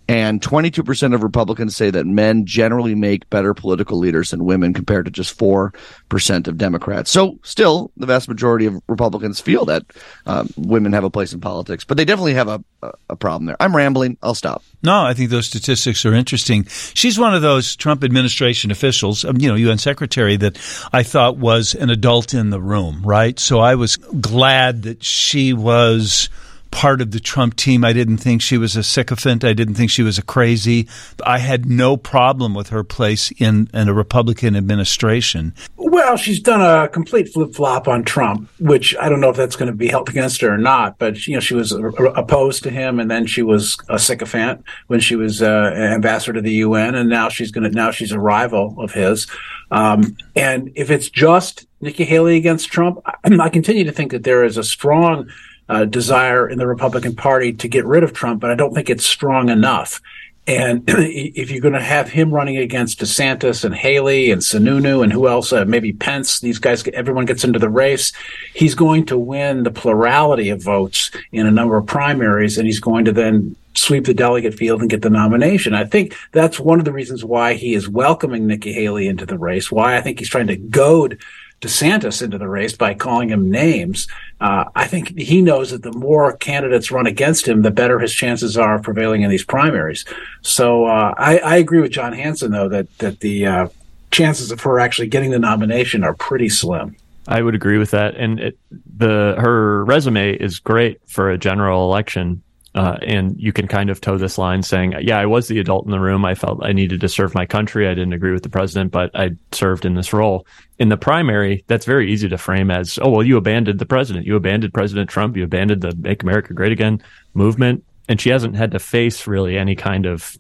and 0.09 0.41
22% 0.41 1.15
of 1.15 1.23
Republicans 1.23 1.77
say 1.77 1.91
that 1.91 2.07
men 2.07 2.47
generally 2.47 2.95
make 2.95 3.29
better 3.31 3.55
political 3.55 3.99
leaders 3.99 4.31
than 4.31 4.45
women, 4.45 4.75
compared 4.75 5.05
to 5.07 5.11
just 5.11 5.37
four 5.37 5.73
percent 6.09 6.49
of 6.49 6.59
Democrats. 6.59 7.11
So, 7.11 7.39
still, 7.43 7.91
the 7.97 8.07
vast 8.07 8.29
majority 8.29 8.67
of 8.67 8.81
Republicans 8.89 9.41
feel 9.41 9.65
that 9.67 9.85
um, 10.27 10.49
women 10.57 10.93
have 10.93 11.05
a 11.05 11.11
place 11.11 11.33
in 11.33 11.41
politics, 11.41 11.85
but 11.85 11.97
they 11.97 12.05
definitely 12.05 12.35
have 12.35 12.49
a, 12.49 12.63
a 13.09 13.17
problem 13.17 13.47
there. 13.47 13.57
I'm 13.61 13.75
rambling. 13.75 14.19
I'll 14.23 14.35
stop. 14.35 14.63
No, 14.83 15.05
I 15.05 15.15
think 15.15 15.31
those 15.31 15.47
statistics 15.47 16.05
are 16.05 16.15
interesting. 16.15 16.65
She's 16.95 17.19
one 17.19 17.35
of 17.35 17.43
those 17.43 17.77
Trump 17.77 18.03
administration 18.03 18.71
officials 18.71 19.25
you 19.25 19.49
know, 19.49 19.55
UN 19.55 19.79
secretary 19.79 20.37
that 20.37 20.59
I 20.93 21.03
thought 21.03 21.37
was 21.37 21.75
an 21.75 21.91
adult 21.91 22.35
in 22.35 22.51
the 22.51 22.61
room, 22.61 23.03
right? 23.05 23.39
So 23.39 23.61
I 23.61 23.75
was 23.75 23.97
glad 23.97 24.83
that 24.83 25.03
she 25.03 25.53
was 25.53 26.29
part 26.73 27.01
of 27.01 27.13
the 27.13 27.21
Trump 27.21 27.55
team. 27.55 27.85
I 27.85 27.93
didn't 27.93 28.17
think 28.17 28.43
she 28.43 28.59
was 28.59 28.75
a 28.75 28.83
sycophant. 28.83 29.45
I 29.45 29.53
didn't 29.53 29.75
think 29.75 29.91
she 29.91 30.03
was 30.03 30.19
a 30.19 30.23
crazy. 30.23 30.89
I 31.25 31.39
had 31.39 31.67
no 31.67 31.97
problem 31.97 32.55
with 32.55 32.71
her 32.71 32.83
place 32.83 33.31
in, 33.39 33.71
in 33.73 33.89
a 33.89 33.95
Republican 33.95 34.57
administration. 34.57 35.55
Well, 35.77 36.17
she's 36.17 36.41
done 36.41 36.61
a 36.61 36.89
complete 36.89 37.29
flip 37.29 37.55
flop 37.55 37.87
on 37.87 38.03
Trump, 38.03 38.51
which 38.59 38.97
I 38.97 39.09
don't 39.09 39.21
know 39.21 39.31
if 39.31 39.37
that's 39.37 39.55
going 39.55 39.71
to 39.71 39.77
be 39.77 39.89
held 39.89 40.09
against 40.09 40.41
her 40.41 40.53
or 40.53 40.59
not. 40.59 40.99
But 40.99 41.27
you 41.27 41.35
know, 41.35 41.41
she 41.41 41.55
was 41.55 41.71
opposed 41.71 42.65
to 42.65 42.71
him, 42.71 42.99
and 42.99 43.11
then 43.11 43.27
she 43.27 43.43
was 43.43 43.77
a 43.89 43.99
sycophant 43.99 44.65
when 44.89 44.99
she 44.99 45.15
was 45.15 45.43
uh, 45.43 45.73
ambassador 45.77 46.33
to 46.33 46.41
the 46.41 46.55
UN, 46.55 46.95
and 46.95 47.09
now 47.09 47.29
she's 47.29 47.53
going 47.53 47.71
to 47.71 47.77
now 47.77 47.91
she's 47.91 48.13
a 48.13 48.19
rival 48.19 48.75
of 48.79 48.93
his. 48.93 49.27
Um, 49.71 50.17
and 50.35 50.73
if 50.75 50.91
it's 50.91 51.11
just 51.11 51.67
Nikki 51.81 52.05
Haley 52.05 52.37
against 52.37 52.73
Trump, 52.73 53.01
I, 53.05 53.17
I 53.41 53.49
continue 53.51 53.85
to 53.85 53.93
think 53.93 54.13
that 54.13 54.25
there 54.25 54.45
is 54.45 54.57
a 54.57 54.65
strong 54.65 55.31
uh, 55.73 55.87
desire 55.87 56.47
in 56.47 56.59
the 56.59 56.67
Republican 56.67 57.17
Party 57.17 57.51
to 57.55 57.67
get 57.67 57.87
rid 57.87 58.05
of 58.05 58.13
Trump, 58.13 58.41
but 58.43 58.51
I 58.51 58.55
don't 58.55 58.75
think 58.75 58.91
it's 58.91 59.07
strong 59.07 59.49
enough. 59.49 60.03
And 60.47 60.85
if 60.89 61.51
you're 61.51 61.63
going 61.63 61.73
to 61.73 61.81
have 61.81 62.11
him 62.11 62.31
running 62.31 62.59
against 62.59 63.01
DeSantis 63.01 63.65
and 63.65 63.75
Haley 63.75 64.31
and 64.31 64.43
Sununu 64.43 65.03
and 65.03 65.11
who 65.11 65.29
else, 65.29 65.51
uh, 65.51 65.65
maybe 65.65 65.95
Pence, 65.95 66.41
these 66.41 66.59
guys, 66.59 66.87
everyone 66.89 67.25
gets 67.25 67.43
into 67.43 67.59
the 67.59 67.71
race, 67.71 68.13
he's 68.53 68.75
going 68.75 69.07
to 69.07 69.17
win 69.17 69.63
the 69.63 69.71
plurality 69.71 70.51
of 70.51 70.63
votes 70.63 71.11
in 71.31 71.47
a 71.47 71.51
number 71.51 71.79
of 71.79 71.87
primaries, 71.87 72.59
and 72.59 72.67
he's 72.67 72.81
going 72.81 73.07
to 73.07 73.13
then 73.13 73.57
sweep 73.75 74.05
the 74.05 74.13
delegate 74.13 74.53
field 74.53 74.83
and 74.83 74.91
get 74.91 75.01
the 75.01 75.09
nomination. 75.09 75.73
I 75.73 75.85
think 75.85 76.15
that's 76.33 76.61
one 76.61 76.81
of 76.81 76.85
the 76.85 76.93
reasons 76.93 77.25
why 77.25 77.55
he 77.55 77.73
is 77.73 77.89
welcoming 77.89 78.47
Nikki 78.47 78.75
Haley 78.75 79.09
into 79.09 79.25
the 79.25 79.39
race, 79.39 79.73
why 79.73 79.97
I 79.97 80.03
think 80.03 80.19
he's 80.19 80.29
trying 80.29 80.49
to 80.49 80.57
goad 80.57 81.19
DeSantis 81.63 82.21
into 82.21 82.39
the 82.39 82.49
race 82.49 82.77
by 82.77 82.93
calling 82.93 83.29
him 83.29 83.51
names. 83.51 84.09
Uh, 84.41 84.65
I 84.75 84.87
think 84.87 85.17
he 85.17 85.41
knows 85.41 85.71
that 85.71 85.83
the 85.83 85.93
more 85.93 86.37
candidates 86.37 86.91
run 86.91 87.07
against 87.07 87.47
him, 87.47 87.63
the 87.63 87.71
better 87.71 88.01
his 88.01 88.13
chances 88.13 88.59
are 88.59 88.75
of 88.75 88.83
prevailing 88.83 89.23
in 89.23 89.31
these 89.31 89.45
primaries. 89.45 90.05
So 90.43 90.87
uh, 90.87 91.15
I, 91.17 91.39
I, 91.39 91.57
agree 91.57 91.81
with 91.81 91.93
Jon 91.93 92.13
Hansen, 92.13 92.51
though, 92.51 92.69
that 92.69 92.99
that 92.99 93.21
the 93.21 93.47
uh, 93.47 93.69
chances 94.11 94.51
of 94.51 94.61
her 94.63 94.81
actually 94.81 95.07
getting 95.07 95.31
the 95.31 95.39
nomination 95.39 96.03
are 96.03 96.15
pretty 96.15 96.49
slim. 96.49 96.97
I 97.29 97.41
would 97.41 97.55
agree 97.55 97.79
with 97.79 97.93
that, 97.93 98.17
and 98.17 98.41
it, 98.41 98.59
the 98.97 99.37
her 99.39 99.85
resume 99.85 100.33
is 100.33 100.59
great 100.59 101.01
for 101.07 101.31
a 101.31 101.39
general 101.39 101.85
election 101.85 102.43
uh, 102.75 102.97
and 103.03 103.39
you 103.39 103.53
can 103.53 103.69
kind 103.69 103.91
of 103.91 104.01
toe 104.01 104.17
this 104.17 104.39
line 104.39 104.63
saying, 104.63 104.95
yeah, 105.03 105.19
I 105.19 105.27
was 105.27 105.47
the 105.47 105.59
adult 105.59 105.85
in 105.85 105.91
the 105.91 106.01
room. 106.01 106.25
I 106.25 106.35
felt 106.35 106.65
I 106.65 106.73
needed 106.73 107.03
to 107.03 107.09
serve 107.09 107.35
my 107.35 107.45
country. 107.45 107.87
I 107.87 107.95
didn't 107.95 108.15
agree 108.15 108.33
with 108.33 108.43
the 108.43 108.49
president, 108.49 108.91
but 108.91 109.11
I 109.15 109.33
served 109.53 109.85
in 109.85 109.95
this 109.95 110.13
role. 110.15 110.47
In 110.79 110.89
the 110.89 110.97
primary, 110.97 111.65
that's 111.67 111.85
very 111.85 112.11
easy 112.11 112.31
to 112.31 112.39
frame 112.39 112.71
as, 112.71 112.99
oh, 113.03 113.11
well, 113.11 113.23
you 113.23 113.37
abandoned 113.37 113.79
the 113.79 113.87
president. 113.87 114.27
You 114.27 114.37
abandoned 114.37 114.73
President 114.73 115.11
Trump. 115.11 115.37
You 115.37 115.45
abandoned 115.45 115.83
the 115.83 115.95
Make 115.97 116.23
America 116.23 116.55
Great 116.55 116.73
Again 116.73 117.03
movement. 117.35 117.85
And 118.09 118.19
she 118.19 118.31
hasn't 118.31 118.57
had 118.57 118.71
to 118.71 118.79
face 118.79 119.27
really 119.27 119.59
any 119.59 119.77
kind 119.77 120.07
of 120.07 120.37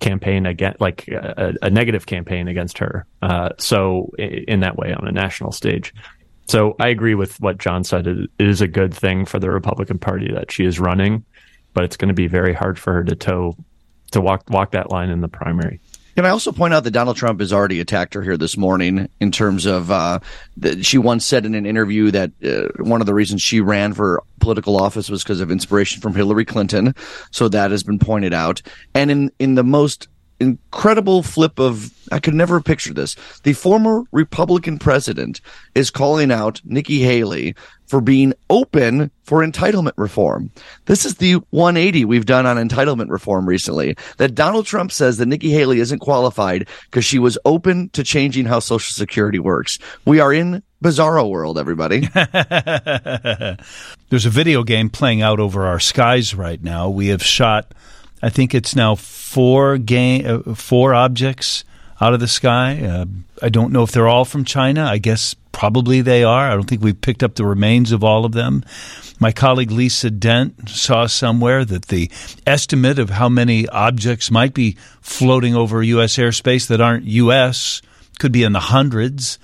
campaign 0.00 0.44
against, 0.44 0.80
like 0.80 1.06
a, 1.08 1.54
a 1.62 1.70
negative 1.70 2.06
campaign 2.06 2.48
against 2.48 2.78
her. 2.78 3.06
Uh, 3.22 3.50
so 3.58 4.12
in 4.18 4.60
that 4.60 4.76
way, 4.76 4.92
on 4.92 5.06
a 5.06 5.12
national 5.12 5.52
stage. 5.52 5.94
So 6.48 6.76
I 6.78 6.88
agree 6.88 7.14
with 7.14 7.40
what 7.40 7.58
John 7.58 7.84
said. 7.84 8.06
It 8.06 8.28
is 8.38 8.60
a 8.60 8.68
good 8.68 8.92
thing 8.92 9.24
for 9.24 9.38
the 9.38 9.50
Republican 9.50 9.98
Party 9.98 10.32
that 10.32 10.50
she 10.52 10.64
is 10.64 10.78
running 10.78 11.24
but 11.76 11.84
it's 11.84 11.98
going 11.98 12.08
to 12.08 12.14
be 12.14 12.26
very 12.26 12.54
hard 12.54 12.78
for 12.78 12.94
her 12.94 13.04
to 13.04 13.14
toe 13.14 13.54
to 14.10 14.20
walk 14.20 14.48
walk 14.48 14.70
that 14.70 14.90
line 14.90 15.10
in 15.10 15.20
the 15.20 15.28
primary. 15.28 15.78
Can 16.16 16.24
I 16.24 16.30
also 16.30 16.50
point 16.50 16.72
out 16.72 16.84
that 16.84 16.92
Donald 16.92 17.18
Trump 17.18 17.40
has 17.40 17.52
already 17.52 17.80
attacked 17.80 18.14
her 18.14 18.22
here 18.22 18.38
this 18.38 18.56
morning 18.56 19.10
in 19.20 19.30
terms 19.30 19.66
of 19.66 19.90
uh, 19.90 20.20
that 20.56 20.86
she 20.86 20.96
once 20.96 21.26
said 21.26 21.44
in 21.44 21.54
an 21.54 21.66
interview 21.66 22.10
that 22.12 22.30
uh, 22.42 22.82
one 22.82 23.02
of 23.02 23.06
the 23.06 23.12
reasons 23.12 23.42
she 23.42 23.60
ran 23.60 23.92
for 23.92 24.22
political 24.40 24.80
office 24.80 25.10
was 25.10 25.22
because 25.22 25.40
of 25.40 25.50
inspiration 25.50 26.00
from 26.00 26.14
Hillary 26.14 26.46
Clinton. 26.46 26.94
So 27.30 27.46
that 27.50 27.70
has 27.70 27.82
been 27.82 27.98
pointed 27.98 28.32
out. 28.32 28.62
And 28.94 29.10
in 29.10 29.30
in 29.38 29.54
the 29.54 29.64
most 29.64 30.08
incredible 30.40 31.22
flip 31.22 31.58
of 31.58 31.92
I 32.12 32.18
could 32.20 32.34
never 32.34 32.60
picture 32.60 32.94
this. 32.94 33.16
The 33.42 33.52
former 33.52 34.04
Republican 34.12 34.78
president 34.78 35.40
is 35.74 35.90
calling 35.90 36.30
out 36.30 36.60
Nikki 36.64 37.00
Haley 37.00 37.54
for 37.86 38.00
being 38.00 38.32
open 38.50 39.10
for 39.22 39.44
entitlement 39.44 39.92
reform. 39.96 40.50
This 40.86 41.04
is 41.04 41.16
the 41.16 41.34
180 41.50 42.04
we've 42.04 42.26
done 42.26 42.46
on 42.46 42.56
entitlement 42.56 43.10
reform 43.10 43.46
recently. 43.46 43.96
That 44.18 44.34
Donald 44.34 44.66
Trump 44.66 44.92
says 44.92 45.18
that 45.18 45.26
Nikki 45.26 45.50
Haley 45.50 45.80
isn't 45.80 45.98
qualified 45.98 46.68
because 46.84 47.04
she 47.04 47.18
was 47.18 47.38
open 47.44 47.88
to 47.90 48.04
changing 48.04 48.46
how 48.46 48.60
Social 48.60 48.92
Security 48.92 49.38
works. 49.38 49.78
We 50.04 50.20
are 50.20 50.32
in 50.32 50.62
bizarro 50.82 51.28
world, 51.28 51.58
everybody. 51.58 52.00
There's 54.10 54.26
a 54.26 54.30
video 54.30 54.62
game 54.62 54.90
playing 54.90 55.22
out 55.22 55.40
over 55.40 55.66
our 55.66 55.80
skies 55.80 56.34
right 56.34 56.62
now. 56.62 56.88
We 56.88 57.08
have 57.08 57.22
shot, 57.22 57.74
I 58.22 58.30
think 58.30 58.54
it's 58.54 58.76
now 58.76 58.94
four 58.94 59.78
game, 59.78 60.42
uh, 60.46 60.54
four 60.54 60.94
objects 60.94 61.64
out 62.00 62.14
of 62.14 62.20
the 62.20 62.28
sky. 62.28 62.82
Uh, 62.84 63.06
I 63.42 63.48
don't 63.48 63.72
know 63.72 63.82
if 63.82 63.92
they're 63.92 64.08
all 64.08 64.24
from 64.24 64.44
China. 64.44 64.84
I 64.84 64.98
guess 64.98 65.34
probably 65.52 66.02
they 66.02 66.22
are. 66.22 66.50
I 66.50 66.54
don't 66.54 66.64
think 66.64 66.82
we've 66.82 67.00
picked 67.00 67.22
up 67.22 67.34
the 67.34 67.46
remains 67.46 67.92
of 67.92 68.04
all 68.04 68.24
of 68.24 68.32
them. 68.32 68.64
My 69.18 69.32
colleague 69.32 69.70
Lisa 69.70 70.10
Dent 70.10 70.68
saw 70.68 71.06
somewhere 71.06 71.64
that 71.64 71.86
the 71.86 72.10
estimate 72.46 72.98
of 72.98 73.10
how 73.10 73.30
many 73.30 73.66
objects 73.68 74.30
might 74.30 74.52
be 74.52 74.76
floating 75.00 75.54
over 75.54 75.82
U.S. 75.82 76.16
airspace 76.16 76.68
that 76.68 76.82
aren't 76.82 77.04
U.S. 77.04 77.80
could 78.18 78.32
be 78.32 78.42
in 78.42 78.52
the 78.52 78.60
hundreds. 78.60 79.38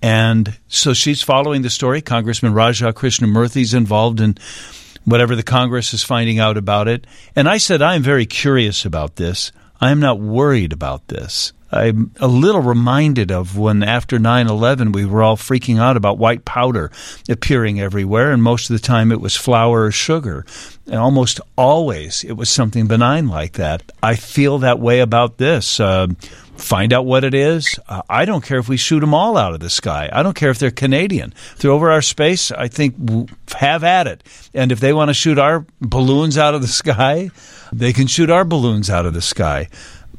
And 0.00 0.56
so 0.68 0.94
she's 0.94 1.22
following 1.22 1.62
the 1.62 1.70
story. 1.70 2.00
Congressman 2.00 2.54
Raja 2.54 2.92
Krishnamoorthi 2.92 3.62
is 3.62 3.74
involved 3.74 4.20
in 4.20 4.36
whatever 5.04 5.34
the 5.34 5.42
Congress 5.42 5.92
is 5.92 6.04
finding 6.04 6.38
out 6.38 6.56
about 6.56 6.86
it. 6.86 7.06
And 7.34 7.48
I 7.48 7.56
said, 7.56 7.82
I 7.82 7.96
am 7.96 8.02
very 8.02 8.26
curious 8.26 8.84
about 8.84 9.16
this. 9.16 9.50
I 9.80 9.90
am 9.90 10.00
not 10.00 10.18
worried 10.18 10.72
about 10.72 11.08
this. 11.08 11.52
I'm 11.70 12.12
a 12.20 12.28
little 12.28 12.62
reminded 12.62 13.32
of 13.32 13.58
when 13.58 13.82
after 13.82 14.18
9 14.18 14.46
11 14.46 14.92
we 14.92 15.04
were 15.04 15.22
all 15.22 15.36
freaking 15.36 15.78
out 15.78 15.96
about 15.96 16.16
white 16.16 16.44
powder 16.44 16.92
appearing 17.28 17.80
everywhere, 17.80 18.30
and 18.30 18.42
most 18.42 18.70
of 18.70 18.74
the 18.74 18.86
time 18.86 19.10
it 19.10 19.20
was 19.20 19.34
flour 19.34 19.84
or 19.84 19.90
sugar. 19.90 20.46
And 20.86 20.96
almost 20.96 21.40
always 21.56 22.22
it 22.22 22.34
was 22.34 22.48
something 22.48 22.86
benign 22.86 23.26
like 23.26 23.54
that. 23.54 23.90
I 24.02 24.14
feel 24.14 24.58
that 24.58 24.78
way 24.78 25.00
about 25.00 25.38
this. 25.38 25.80
Uh, 25.80 26.06
find 26.56 26.92
out 26.92 27.04
what 27.04 27.24
it 27.24 27.34
is. 27.34 27.78
Uh, 27.88 28.02
I 28.08 28.24
don't 28.24 28.44
care 28.44 28.58
if 28.58 28.68
we 28.68 28.76
shoot 28.76 29.00
them 29.00 29.12
all 29.12 29.36
out 29.36 29.52
of 29.52 29.60
the 29.60 29.70
sky. 29.70 30.08
I 30.12 30.22
don't 30.22 30.36
care 30.36 30.50
if 30.50 30.58
they're 30.58 30.70
Canadian. 30.70 31.32
If 31.52 31.58
they're 31.58 31.72
over 31.72 31.90
our 31.90 32.02
space, 32.02 32.52
I 32.52 32.68
think 32.68 32.94
have 33.56 33.84
at 33.84 34.06
it. 34.06 34.22
And 34.54 34.70
if 34.70 34.80
they 34.80 34.92
want 34.92 35.08
to 35.08 35.14
shoot 35.14 35.38
our 35.38 35.66
balloons 35.80 36.38
out 36.38 36.54
of 36.54 36.62
the 36.62 36.68
sky, 36.82 37.30
they 37.72 37.92
can 37.92 38.06
shoot 38.06 38.30
our 38.30 38.44
balloons 38.44 38.90
out 38.90 39.06
of 39.06 39.14
the 39.14 39.22
sky 39.22 39.68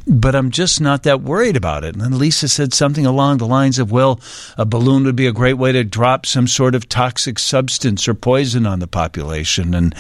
but 0.08 0.36
I'm 0.36 0.52
just 0.52 0.80
not 0.80 1.04
that 1.04 1.22
worried 1.22 1.58
about 1.58 1.84
it. 1.84 1.96
And 1.96 2.18
Lisa 2.18 2.48
said 2.48 2.74
something 2.74 3.06
along 3.06 3.38
the 3.38 3.46
lines 3.46 3.78
of, 3.78 3.92
well, 3.92 4.22
a 4.58 4.66
balloon 4.66 5.04
would 5.04 5.18
be 5.18 5.28
a 5.28 5.34
great 5.34 5.56
way 5.56 5.74
to 5.74 5.84
drop 5.84 6.26
some 6.26 6.48
sort 6.48 6.76
of 6.76 6.88
toxic 6.88 7.38
substance 7.38 8.08
or 8.08 8.14
poison 8.14 8.66
on 8.66 8.80
the 8.80 8.88
population. 8.88 9.74
And 9.74 9.94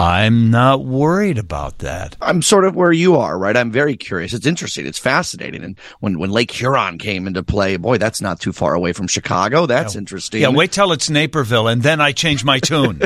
I'm 0.00 0.50
not 0.50 0.86
worried 0.86 1.36
about 1.36 1.80
that. 1.80 2.16
I'm 2.22 2.40
sort 2.40 2.64
of 2.64 2.74
where 2.74 2.90
you 2.90 3.16
are, 3.16 3.36
right? 3.38 3.54
I'm 3.54 3.70
very 3.70 3.98
curious. 3.98 4.32
It's 4.32 4.46
interesting. 4.46 4.86
It's 4.86 4.98
fascinating. 4.98 5.62
And 5.62 5.78
when, 6.00 6.18
when 6.18 6.30
Lake 6.30 6.50
Huron 6.52 6.96
came 6.96 7.26
into 7.26 7.42
play, 7.42 7.76
boy, 7.76 7.98
that's 7.98 8.22
not 8.22 8.40
too 8.40 8.54
far 8.54 8.72
away 8.72 8.94
from 8.94 9.08
Chicago. 9.08 9.66
That's 9.66 9.94
yeah. 9.94 9.98
interesting. 9.98 10.40
Yeah, 10.40 10.48
wait 10.48 10.72
till 10.72 10.92
it's 10.92 11.10
Naperville, 11.10 11.68
and 11.68 11.82
then 11.82 12.00
I 12.00 12.12
change 12.12 12.44
my 12.44 12.60
tune. 12.60 13.02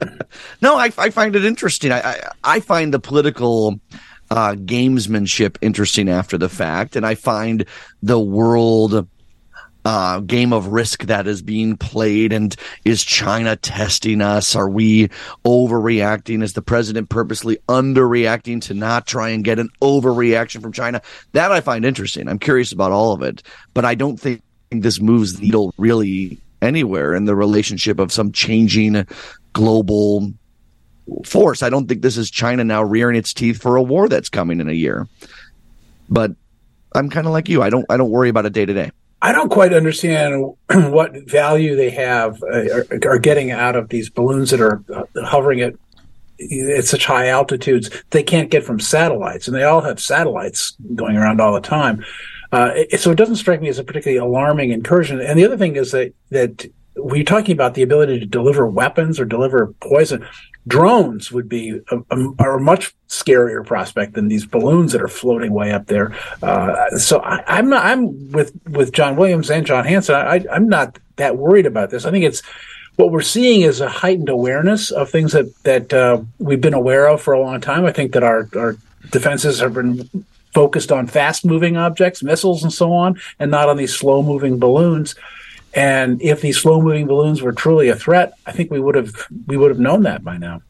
no, 0.62 0.76
I, 0.76 0.92
I, 0.96 1.10
find 1.10 1.34
it 1.34 1.44
interesting. 1.44 1.90
I, 1.90 2.02
I, 2.02 2.30
I 2.44 2.60
find 2.60 2.94
the 2.94 3.00
political 3.00 3.80
uh, 4.30 4.52
gamesmanship 4.52 5.56
interesting 5.60 6.08
after 6.08 6.38
the 6.38 6.48
fact, 6.48 6.94
and 6.94 7.04
I 7.04 7.16
find 7.16 7.64
the 8.00 8.20
world 8.20 9.08
uh, 9.84 10.20
game 10.20 10.52
of 10.52 10.68
risk 10.68 11.04
that 11.04 11.26
is 11.26 11.42
being 11.42 11.76
played. 11.76 12.32
And 12.32 12.54
is 12.84 13.04
China 13.04 13.56
testing 13.56 14.20
us? 14.20 14.54
Are 14.54 14.68
we 14.68 15.08
overreacting? 15.44 16.42
Is 16.42 16.52
the 16.52 16.62
president 16.62 17.08
purposely 17.08 17.58
underreacting 17.68 18.60
to 18.62 18.74
not 18.74 19.06
try 19.06 19.30
and 19.30 19.44
get 19.44 19.58
an 19.58 19.70
overreaction 19.80 20.60
from 20.60 20.72
China? 20.72 21.00
That 21.32 21.52
I 21.52 21.60
find 21.60 21.84
interesting. 21.84 22.28
I'm 22.28 22.38
curious 22.38 22.72
about 22.72 22.92
all 22.92 23.12
of 23.12 23.22
it, 23.22 23.42
but 23.74 23.84
I 23.84 23.94
don't 23.94 24.18
think 24.18 24.42
this 24.70 25.00
moves 25.00 25.36
the 25.36 25.42
needle 25.42 25.74
really 25.78 26.38
anywhere 26.60 27.14
in 27.14 27.24
the 27.24 27.36
relationship 27.36 27.98
of 27.98 28.12
some 28.12 28.32
changing 28.32 29.06
global 29.52 30.32
force. 31.24 31.62
I 31.62 31.70
don't 31.70 31.88
think 31.88 32.02
this 32.02 32.16
is 32.16 32.30
China 32.30 32.64
now 32.64 32.82
rearing 32.82 33.16
its 33.16 33.32
teeth 33.32 33.60
for 33.60 33.76
a 33.76 33.82
war 33.82 34.08
that's 34.08 34.28
coming 34.28 34.60
in 34.60 34.68
a 34.68 34.72
year. 34.72 35.08
But 36.08 36.32
I'm 36.94 37.10
kind 37.10 37.26
of 37.26 37.32
like 37.32 37.48
you. 37.48 37.62
I 37.62 37.70
don't 37.70 37.86
I 37.88 37.96
don't 37.96 38.10
worry 38.10 38.28
about 38.28 38.46
it 38.46 38.52
day 38.52 38.66
to 38.66 38.74
day. 38.74 38.90
I 39.20 39.32
don't 39.32 39.50
quite 39.50 39.72
understand 39.72 40.54
what 40.68 41.28
value 41.28 41.76
they 41.76 41.90
have 41.90 42.42
uh, 42.42 42.72
are, 42.72 42.86
are, 43.04 43.18
getting 43.18 43.50
out 43.50 43.74
of 43.74 43.88
these 43.88 44.10
balloons 44.10 44.50
that 44.50 44.60
are 44.60 44.82
uh, 44.94 45.04
hovering 45.24 45.60
at 45.60 45.74
at 46.76 46.84
such 46.84 47.04
high 47.04 47.26
altitudes 47.26 47.90
they 48.10 48.22
can't 48.22 48.50
get 48.50 48.62
from 48.62 48.78
satellites, 48.78 49.48
and 49.48 49.56
they 49.56 49.64
all 49.64 49.80
have 49.80 49.98
satellites 49.98 50.76
going 50.94 51.16
around 51.16 51.40
all 51.40 51.52
the 51.52 51.60
time. 51.60 52.04
Uh, 52.52 52.70
it, 52.74 53.00
so 53.00 53.10
it 53.10 53.16
doesn't 53.16 53.36
strike 53.36 53.60
me 53.60 53.68
as 53.68 53.78
a 53.78 53.84
particularly 53.84 54.18
alarming 54.18 54.70
incursion. 54.70 55.20
And 55.20 55.38
the 55.38 55.44
other 55.44 55.58
thing 55.58 55.76
is 55.76 55.90
that 55.90 56.14
that 56.30 56.70
you're 56.96 57.24
talking 57.24 57.52
about 57.52 57.74
the 57.74 57.82
ability 57.82 58.20
to 58.20 58.26
deliver 58.26 58.66
weapons 58.66 59.20
or 59.20 59.24
deliver 59.24 59.74
poison, 59.80 60.26
drones 60.68 61.32
would 61.32 61.48
be 61.48 61.80
a, 61.90 61.98
a, 62.10 62.32
are 62.38 62.56
a 62.56 62.60
much 62.60 62.94
scarier 63.08 63.64
prospect 63.66 64.14
than 64.14 64.28
these 64.28 64.46
balloons 64.46 64.92
that 64.92 65.02
are 65.02 65.08
floating 65.08 65.52
way 65.52 65.72
up 65.72 65.86
there. 65.86 66.14
Uh, 66.42 66.90
so 66.96 67.18
I, 67.20 67.58
am 67.58 67.70
not, 67.70 67.84
I'm 67.84 68.30
with 68.32 68.52
with 68.68 68.92
John 68.92 69.16
Williams 69.16 69.50
and 69.50 69.66
Jon 69.66 69.84
Hansen. 69.84 70.14
I, 70.14 70.44
I'm 70.52 70.68
not 70.68 70.98
that 71.16 71.36
worried 71.36 71.66
about 71.66 71.90
this. 71.90 72.04
I 72.04 72.10
think 72.10 72.24
it's 72.24 72.42
what 72.96 73.12
we're 73.12 73.20
seeing 73.20 73.62
is 73.62 73.80
a 73.80 73.88
heightened 73.88 74.28
awareness 74.28 74.90
of 74.90 75.10
things 75.10 75.32
that 75.32 75.52
that 75.64 75.92
uh, 75.92 76.20
we've 76.38 76.60
been 76.60 76.74
aware 76.74 77.08
of 77.08 77.22
for 77.22 77.32
a 77.32 77.40
long 77.40 77.60
time. 77.60 77.84
I 77.84 77.92
think 77.92 78.12
that 78.12 78.22
our 78.22 78.48
our 78.56 78.76
defenses 79.10 79.60
have 79.60 79.74
been 79.74 80.08
focused 80.52 80.90
on 80.90 81.06
fast 81.06 81.44
moving 81.44 81.76
objects, 81.76 82.22
missiles, 82.22 82.62
and 82.62 82.72
so 82.72 82.92
on, 82.92 83.20
and 83.38 83.50
not 83.50 83.68
on 83.68 83.76
these 83.76 83.94
slow 83.94 84.22
moving 84.22 84.58
balloons. 84.58 85.14
And 85.78 86.20
if 86.20 86.40
these 86.40 86.60
slow 86.60 86.82
moving 86.82 87.06
balloons 87.06 87.40
were 87.40 87.52
truly 87.52 87.88
a 87.88 87.94
threat, 87.94 88.32
I 88.44 88.50
think 88.50 88.68
we 88.68 88.80
would 88.80 88.96
have 88.96 89.12
we 89.46 89.56
would 89.56 89.70
have 89.70 89.78
known 89.78 90.02
that 90.02 90.24
by 90.24 90.36
now. 90.36 90.60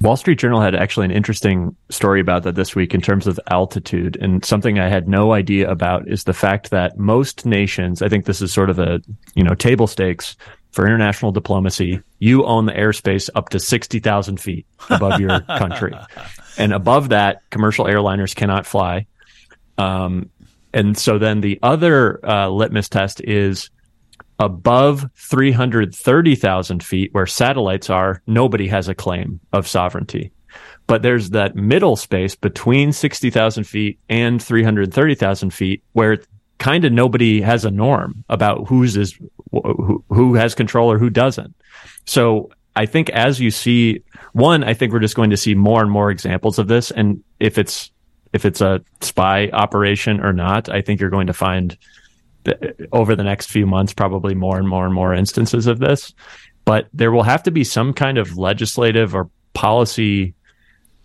Wall 0.00 0.16
Street 0.16 0.38
Journal 0.38 0.60
had 0.60 0.76
actually 0.76 1.06
an 1.06 1.10
interesting 1.10 1.76
story 1.88 2.20
about 2.20 2.44
that 2.44 2.54
this 2.54 2.76
week 2.76 2.94
in 2.94 3.00
terms 3.00 3.26
of 3.26 3.40
altitude. 3.50 4.16
And 4.20 4.44
something 4.44 4.78
I 4.78 4.88
had 4.88 5.08
no 5.08 5.32
idea 5.32 5.68
about 5.68 6.06
is 6.06 6.22
the 6.22 6.32
fact 6.32 6.70
that 6.70 6.98
most 6.98 7.44
nations, 7.44 8.00
I 8.00 8.08
think 8.08 8.26
this 8.26 8.40
is 8.40 8.52
sort 8.52 8.70
of 8.70 8.78
a, 8.78 9.02
you 9.34 9.42
know, 9.42 9.54
table 9.54 9.88
stakes 9.88 10.36
for 10.70 10.86
international 10.86 11.32
diplomacy. 11.32 12.00
You 12.20 12.44
own 12.44 12.66
the 12.66 12.72
airspace 12.72 13.28
up 13.34 13.48
to 13.48 13.58
60,000 13.58 14.40
feet 14.40 14.66
above 14.88 15.20
your 15.20 15.40
country. 15.58 15.94
And 16.56 16.72
above 16.72 17.08
that, 17.08 17.42
commercial 17.50 17.86
airliners 17.86 18.36
cannot 18.36 18.66
fly. 18.66 19.06
Um, 19.78 20.30
and 20.72 20.96
so 20.96 21.18
then 21.18 21.40
the 21.40 21.58
other 21.62 22.24
uh, 22.24 22.48
litmus 22.48 22.88
test 22.88 23.20
is 23.22 23.68
above 24.40 25.08
330,000 25.16 26.82
feet 26.82 27.12
where 27.12 27.26
satellites 27.26 27.90
are, 27.90 28.22
nobody 28.26 28.66
has 28.68 28.88
a 28.88 28.94
claim 28.94 29.38
of 29.52 29.68
sovereignty. 29.68 30.32
But 30.86 31.02
there's 31.02 31.30
that 31.30 31.54
middle 31.54 31.94
space 31.94 32.34
between 32.34 32.92
60,000 32.92 33.64
feet 33.64 34.00
and 34.08 34.42
330,000 34.42 35.50
feet 35.50 35.84
where 35.92 36.18
kind 36.58 36.84
of 36.84 36.92
nobody 36.92 37.42
has 37.42 37.64
a 37.64 37.70
norm 37.70 38.24
about 38.28 38.66
who's 38.66 38.96
is, 38.96 39.16
who, 39.52 40.02
who 40.08 40.34
has 40.34 40.54
control 40.54 40.90
or 40.90 40.98
who 40.98 41.10
doesn't. 41.10 41.54
So 42.06 42.50
I 42.74 42.86
think 42.86 43.10
as 43.10 43.40
you 43.40 43.50
see, 43.50 44.02
one, 44.32 44.64
I 44.64 44.72
think 44.72 44.92
we're 44.92 45.00
just 45.00 45.16
going 45.16 45.30
to 45.30 45.36
see 45.36 45.54
more 45.54 45.82
and 45.82 45.90
more 45.90 46.10
examples 46.10 46.58
of 46.58 46.66
this. 46.66 46.90
And 46.90 47.22
if 47.40 47.58
it's, 47.58 47.90
if 48.32 48.46
it's 48.46 48.62
a 48.62 48.80
spy 49.02 49.50
operation 49.52 50.20
or 50.20 50.32
not, 50.32 50.70
I 50.70 50.80
think 50.80 50.98
you're 50.98 51.10
going 51.10 51.26
to 51.26 51.32
find 51.34 51.76
over 52.92 53.14
the 53.14 53.24
next 53.24 53.50
few 53.50 53.66
months, 53.66 53.92
probably 53.92 54.34
more 54.34 54.58
and 54.58 54.68
more 54.68 54.84
and 54.84 54.94
more 54.94 55.14
instances 55.14 55.66
of 55.66 55.78
this. 55.78 56.14
But 56.64 56.88
there 56.92 57.12
will 57.12 57.22
have 57.22 57.42
to 57.44 57.50
be 57.50 57.64
some 57.64 57.92
kind 57.92 58.18
of 58.18 58.36
legislative 58.36 59.14
or 59.14 59.30
policy 59.54 60.34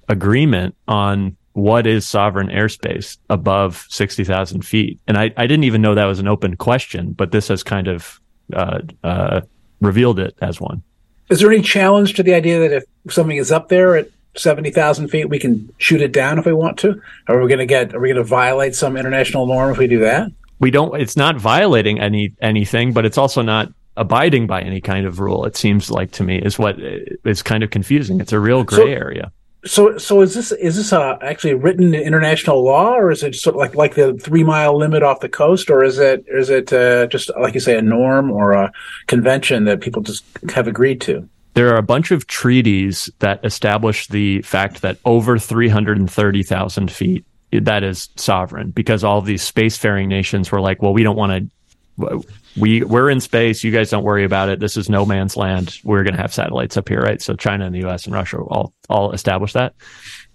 agreement 0.07 0.75
on 0.87 1.35
what 1.53 1.87
is 1.87 2.05
sovereign 2.05 2.49
airspace 2.49 3.17
above 3.29 3.85
60,000 3.89 4.61
feet. 4.61 4.99
And 5.07 5.17
I, 5.17 5.33
I 5.37 5.47
didn't 5.47 5.63
even 5.63 5.81
know 5.81 5.95
that 5.95 6.05
was 6.05 6.19
an 6.19 6.27
open 6.27 6.57
question, 6.57 7.13
but 7.13 7.31
this 7.31 7.47
has 7.47 7.63
kind 7.63 7.87
of 7.87 8.19
uh, 8.53 8.81
uh, 9.03 9.41
revealed 9.79 10.19
it 10.19 10.35
as 10.41 10.59
one. 10.59 10.83
Is 11.29 11.39
there 11.39 11.51
any 11.51 11.61
challenge 11.61 12.13
to 12.15 12.23
the 12.23 12.33
idea 12.33 12.59
that 12.59 12.71
if 12.73 13.13
something 13.13 13.37
is 13.37 13.51
up 13.51 13.69
there 13.69 13.95
at 13.95 14.09
70,000 14.35 15.07
feet, 15.07 15.29
we 15.29 15.39
can 15.39 15.73
shoot 15.77 16.01
it 16.01 16.11
down 16.11 16.37
if 16.37 16.45
we 16.45 16.53
want 16.53 16.77
to? 16.79 17.01
Are 17.27 17.41
we 17.41 17.47
going 17.47 17.59
to 17.59 17.65
get, 17.65 17.95
are 17.95 17.99
we 17.99 18.09
going 18.09 18.17
to 18.17 18.23
violate 18.23 18.75
some 18.75 18.97
international 18.97 19.47
norm 19.47 19.71
if 19.71 19.77
we 19.77 19.87
do 19.87 19.99
that? 19.99 20.31
We 20.59 20.71
don't 20.71 20.99
it's 20.99 21.17
not 21.17 21.37
violating 21.37 21.99
any 21.99 22.33
anything 22.41 22.93
but 22.93 23.05
it's 23.05 23.17
also 23.17 23.41
not 23.41 23.71
abiding 23.97 24.47
by 24.47 24.61
any 24.61 24.81
kind 24.81 25.05
of 25.05 25.19
rule 25.19 25.45
it 25.45 25.55
seems 25.55 25.89
like 25.89 26.11
to 26.11 26.23
me 26.23 26.37
is 26.37 26.59
what 26.59 26.77
is 26.79 27.41
kind 27.41 27.63
of 27.63 27.69
confusing. 27.69 28.19
It's 28.19 28.33
a 28.33 28.39
real 28.39 28.63
gray 28.63 28.77
so, 28.77 28.87
area. 28.87 29.31
so 29.65 29.97
so 29.97 30.21
is 30.21 30.33
this 30.33 30.51
is 30.51 30.75
this 30.75 30.93
uh, 30.93 31.17
actually 31.21 31.53
written 31.53 31.93
in 31.93 32.01
international 32.01 32.63
law 32.63 32.93
or 32.93 33.11
is 33.11 33.23
it 33.23 33.35
sort 33.35 33.55
of 33.55 33.59
like 33.59 33.75
like 33.75 33.95
the 33.95 34.13
three 34.15 34.43
mile 34.43 34.77
limit 34.77 35.03
off 35.03 35.19
the 35.19 35.29
coast 35.29 35.69
or 35.69 35.83
is 35.83 35.99
it 35.99 36.25
is 36.27 36.49
it 36.49 36.71
uh, 36.73 37.07
just 37.07 37.31
like 37.39 37.53
you 37.53 37.59
say 37.59 37.77
a 37.77 37.81
norm 37.81 38.31
or 38.31 38.51
a 38.51 38.71
convention 39.07 39.65
that 39.65 39.81
people 39.81 40.01
just 40.01 40.23
have 40.53 40.67
agreed 40.67 41.01
to? 41.01 41.27
There 41.53 41.69
are 41.73 41.77
a 41.77 41.83
bunch 41.83 42.11
of 42.11 42.27
treaties 42.27 43.09
that 43.19 43.43
establish 43.45 44.07
the 44.07 44.41
fact 44.41 44.81
that 44.81 44.97
over 45.05 45.39
330,000 45.39 46.91
feet 46.91 47.25
that 47.59 47.83
is 47.83 48.09
sovereign 48.15 48.71
because 48.71 49.03
all 49.03 49.21
these 49.21 49.49
spacefaring 49.49 50.07
nations 50.07 50.51
were 50.51 50.61
like, 50.61 50.81
well, 50.81 50.93
we 50.93 51.03
don't 51.03 51.15
want 51.15 51.49
to, 51.97 52.25
we, 52.57 52.83
we're 52.83 53.09
in 53.09 53.19
space. 53.19 53.63
You 53.63 53.71
guys 53.71 53.89
don't 53.89 54.03
worry 54.03 54.23
about 54.23 54.49
it. 54.49 54.59
This 54.59 54.77
is 54.77 54.89
no 54.89 55.05
man's 55.05 55.37
land. 55.37 55.79
We're 55.83 56.03
going 56.03 56.15
to 56.15 56.21
have 56.21 56.33
satellites 56.33 56.77
up 56.77 56.89
here, 56.89 57.01
right? 57.01 57.21
So 57.21 57.35
China 57.35 57.65
and 57.65 57.75
the 57.75 57.87
US 57.87 58.05
and 58.05 58.13
Russia 58.13 58.37
all, 58.37 58.73
all 58.89 59.11
established 59.11 59.53
that. 59.53 59.75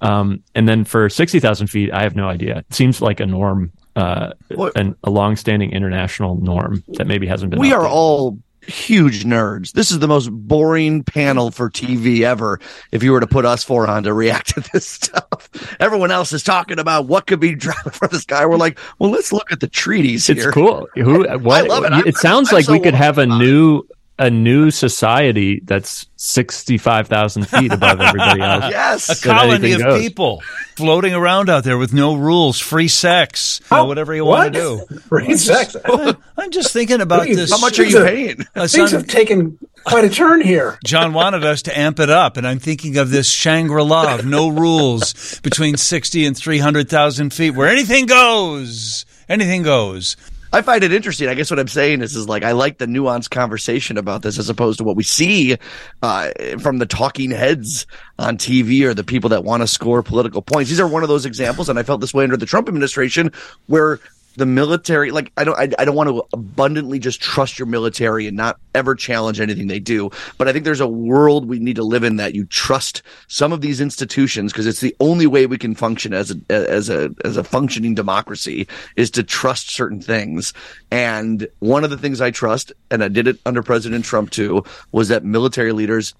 Um, 0.01 0.43
and 0.55 0.69
then 0.69 0.85
for 0.85 1.09
60,000 1.09 1.67
feet, 1.67 1.93
I 1.93 2.03
have 2.03 2.17
no 2.17 2.29
idea. 2.29 2.59
It 2.59 2.75
seems 2.75 3.03
like 3.03 3.21
a 3.21 3.27
norm, 3.27 3.73
uh, 3.97 4.33
an, 4.75 4.97
a 5.05 5.11
long-standing 5.11 5.73
international 5.73 6.37
norm 6.37 6.83
that 6.89 7.07
maybe 7.07 7.27
hasn't 7.27 7.51
been. 7.51 7.61
We 7.61 7.73
are 7.73 7.87
all 7.87 8.39
huge 8.67 9.25
nerds. 9.25 9.73
This 9.73 9.91
is 9.91 9.99
the 9.99 10.09
most 10.09 10.29
boring 10.31 11.03
panel 11.03 11.51
for 11.51 11.71
TV 11.71 12.23
ever. 12.23 12.61
If 12.93 13.03
you 13.03 13.13
were 13.13 13.21
to 13.21 13.27
put 13.27 13.45
us 13.45 13.65
four 13.65 13.87
on 13.87 14.03
to 14.05 14.13
react 14.13 14.55
to 14.55 14.61
this 14.73 14.87
stuff, 15.01 15.77
everyone 15.81 16.11
else 16.11 16.33
is 16.33 16.43
talking 16.43 16.79
about 16.79 17.07
what 17.07 17.27
could 17.27 17.41
be 17.41 17.55
driving 17.57 17.93
for 17.93 18.09
this 18.09 18.25
guy. 18.25 18.47
We're 18.47 18.57
like, 18.57 18.79
well, 18.99 19.11
let's 19.11 19.33
look 19.33 19.53
at 19.53 19.61
the 19.61 19.69
treaties 19.69 20.27
here. 20.27 20.37
It's 20.37 20.47
cool. 20.55 20.89
Who? 20.95 21.27
What? 21.41 21.65
I 21.65 21.67
love 21.67 21.85
it. 21.85 22.07
It 22.07 22.17
sounds 22.17 22.51
I'm, 22.51 22.57
like 22.57 22.69
I'm 22.69 22.73
we 22.75 22.79
so 22.79 22.85
could 22.85 22.95
have 22.95 23.19
a 23.19 23.27
new 23.27 23.83
a 24.21 24.31
new 24.31 24.71
society 24.71 25.61
that's 25.65 26.07
65,000 26.17 27.49
feet 27.49 27.73
above 27.73 28.03
everybody 28.03 28.43
else. 28.43 28.65
yes. 28.71 29.09
A 29.25 29.27
colony 29.27 29.73
of 29.73 29.81
goes. 29.81 29.99
people 29.99 30.43
floating 30.77 31.15
around 31.15 31.49
out 31.49 31.65
there 31.65 31.79
with 31.79 31.95
no 31.95 32.15
rules, 32.15 32.61
free 32.61 32.87
sex, 32.87 33.63
you 33.71 33.79
know, 33.79 33.87
whatever 33.87 34.15
you 34.15 34.27
what? 34.27 34.55
want 34.55 34.55
to 34.55 34.95
do. 34.95 35.01
Free 35.01 35.37
sex. 35.39 35.75
I'm 36.37 36.51
just 36.51 36.71
thinking 36.71 37.01
about 37.01 37.27
this. 37.27 37.51
How 37.51 37.59
much 37.59 37.79
are 37.79 37.85
you 37.85 38.05
paying? 38.05 38.37
Things 38.69 38.91
have 38.91 39.07
taken 39.07 39.59
quite 39.85 40.05
a 40.05 40.11
turn 40.11 40.43
here. 40.43 40.79
John 40.85 41.15
wanted 41.15 41.43
us 41.43 41.63
to 41.63 41.77
amp 41.77 41.99
it 41.99 42.11
up, 42.11 42.37
and 42.37 42.47
I'm 42.47 42.59
thinking 42.59 42.99
of 42.99 43.11
this 43.11 43.31
Shangri 43.31 43.83
La 43.83 44.15
of 44.17 44.27
no 44.27 44.51
rules 44.51 45.41
between 45.41 45.79
60 45.79 46.27
and 46.27 46.37
300,000 46.37 47.33
feet 47.33 47.53
where 47.53 47.69
anything 47.69 48.05
goes. 48.05 49.07
Anything 49.31 49.63
goes. 49.63 50.17
I 50.53 50.63
find 50.63 50.83
it 50.83 50.93
interesting. 50.93 51.29
I 51.29 51.35
guess 51.35 51.51
what 51.51 51.61
I'm 51.61 51.69
saying 51.69 52.03
is, 52.03 52.17
is 52.17 52.29
like 52.29 52.43
I 52.43 52.53
like 52.53 52.79
the 52.79 52.87
nuanced 52.87 53.31
conversation 53.31 53.97
about 53.97 54.23
this 54.23 54.39
as 54.39 54.49
opposed 54.49 54.79
to 54.79 54.85
what 54.85 54.97
we 54.97 55.05
see 55.05 55.57
uh, 56.03 56.31
from 56.59 56.79
the 56.79 56.87
talking 56.87 57.31
heads 57.31 57.87
on 58.19 58.37
TV 58.37 58.83
or 58.83 58.93
the 58.93 59.05
people 59.05 59.31
that 59.31 59.45
want 59.45 59.63
to 59.63 59.69
score 59.69 60.03
political 60.03 60.43
points. 60.43 60.69
These 60.69 60.81
are 60.81 60.89
one 60.89 61.03
of 61.03 61.09
those 61.09 61.25
examples, 61.25 61.69
and 61.69 61.79
I 61.79 61.85
felt 61.85 62.01
this 62.01 62.13
way 62.13 62.25
under 62.25 62.37
the 62.37 62.47
Trump 62.47 62.69
administration, 62.69 63.31
where 63.67 64.01
the 64.41 64.47
military 64.47 65.11
like 65.11 65.33
i 65.37 65.45
don't 65.45 65.59
I, 65.59 65.69
I, 65.79 65.85
don't 65.85 65.95
want 65.95 66.09
to 66.09 66.25
abundantly 66.33 66.99
just 66.99 67.21
trust 67.21 67.59
your 67.59 67.67
military 67.67 68.27
and 68.27 68.37
not 68.37 68.59
ever 68.75 68.95
challenge 68.95 69.39
anything 69.39 69.67
they 69.67 69.81
do 69.81 70.11
but 70.39 70.49
i 70.49 70.53
think 70.53 70.65
there's 70.65 70.81
a 70.81 70.89
world 70.89 71.47
we 71.47 71.59
need 71.59 71.77
to 71.77 71.85
live 71.85 72.05
in 72.05 72.17
that 72.17 72.35
you 72.35 72.47
trust 72.47 73.03
some 73.29 73.53
of 73.53 73.61
these 73.61 73.83
institutions 73.83 74.51
because 74.51 74.67
it's 74.67 74.81
the 74.81 74.97
only 74.99 75.27
way 75.27 75.47
we 75.47 75.59
can 75.59 75.75
function 75.75 76.15
as 76.15 76.31
a 76.31 76.53
as 76.53 76.89
a 76.89 77.15
as 77.25 77.37
a 77.37 77.45
functioning 77.45 77.95
democracy 77.95 78.67
is 78.97 79.11
to 79.11 79.23
trust 79.23 79.71
certain 79.71 80.01
things. 80.01 80.53
And 80.91 81.47
one 81.59 81.85
of 81.85 81.91
the 81.91 81.99
things 81.99 82.21
i 82.21 82.31
trust 82.31 82.73
and 82.91 83.05
i 83.05 83.09
did 83.09 83.27
it 83.27 83.39
under 83.45 83.63
president 83.63 84.05
trump 84.05 84.31
too 84.31 84.65
was 84.93 85.09
that 85.09 85.25
military 85.25 85.73
leaders 85.73 86.15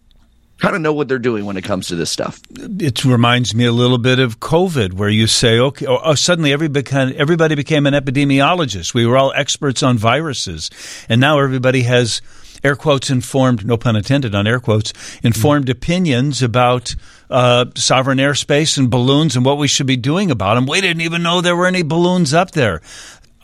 kind 0.61 0.77
of 0.77 0.83
know 0.83 0.93
what 0.93 1.09
they're 1.09 1.19
doing 1.19 1.45
when 1.45 1.57
it 1.57 1.65
comes 1.65 1.89
to 1.89 1.97
this 1.97 2.11
stuff. 2.11 2.41
It 2.59 3.05
reminds 3.05 3.55
me 3.55 3.65
a 3.65 3.73
little 3.73 3.99
bit 3.99 4.19
of 4.19 4.41
COVID, 4.41 4.93
where 4.93 5.09
you 5.09 5.27
say, 5.27 5.59
okay, 5.59 5.87
oh, 5.89 6.15
suddenly 6.15 6.53
everybody, 6.53 7.17
everybody 7.17 7.55
became 7.55 7.87
an 7.87 7.95
epidemiologist. 7.95 8.95
We 8.95 9.07
were 9.07 9.17
all 9.17 9.33
experts 9.35 9.83
on 9.83 9.99
viruses. 9.99 10.71
And 11.09 11.21
now 11.21 11.41
everybody 11.41 11.83
has 11.83 12.23
air 12.63 12.77
quotes 12.77 13.11
informed, 13.11 13.65
no 13.65 13.77
pun 13.77 13.97
intended 13.97 14.35
on 14.35 14.47
air 14.47 14.61
quotes, 14.61 14.93
informed 15.23 15.67
mm-hmm. 15.67 15.73
opinions 15.73 16.43
about 16.43 16.95
uh, 17.31 17.67
sovereign 17.75 18.19
airspace 18.19 18.77
and 18.77 18.91
balloons 18.91 19.37
and 19.37 19.45
what 19.45 19.59
we 19.59 19.69
should 19.69 19.87
be 19.87 19.97
doing 19.97 20.31
about 20.31 20.55
them. 20.55 20.67
We 20.67 20.81
didn't 20.81 21.03
even 21.03 21.23
know 21.23 21.41
there 21.41 21.57
were 21.57 21.67
any 21.67 21.83
balloons 21.83 22.35
up 22.35 22.51
there. 22.51 22.83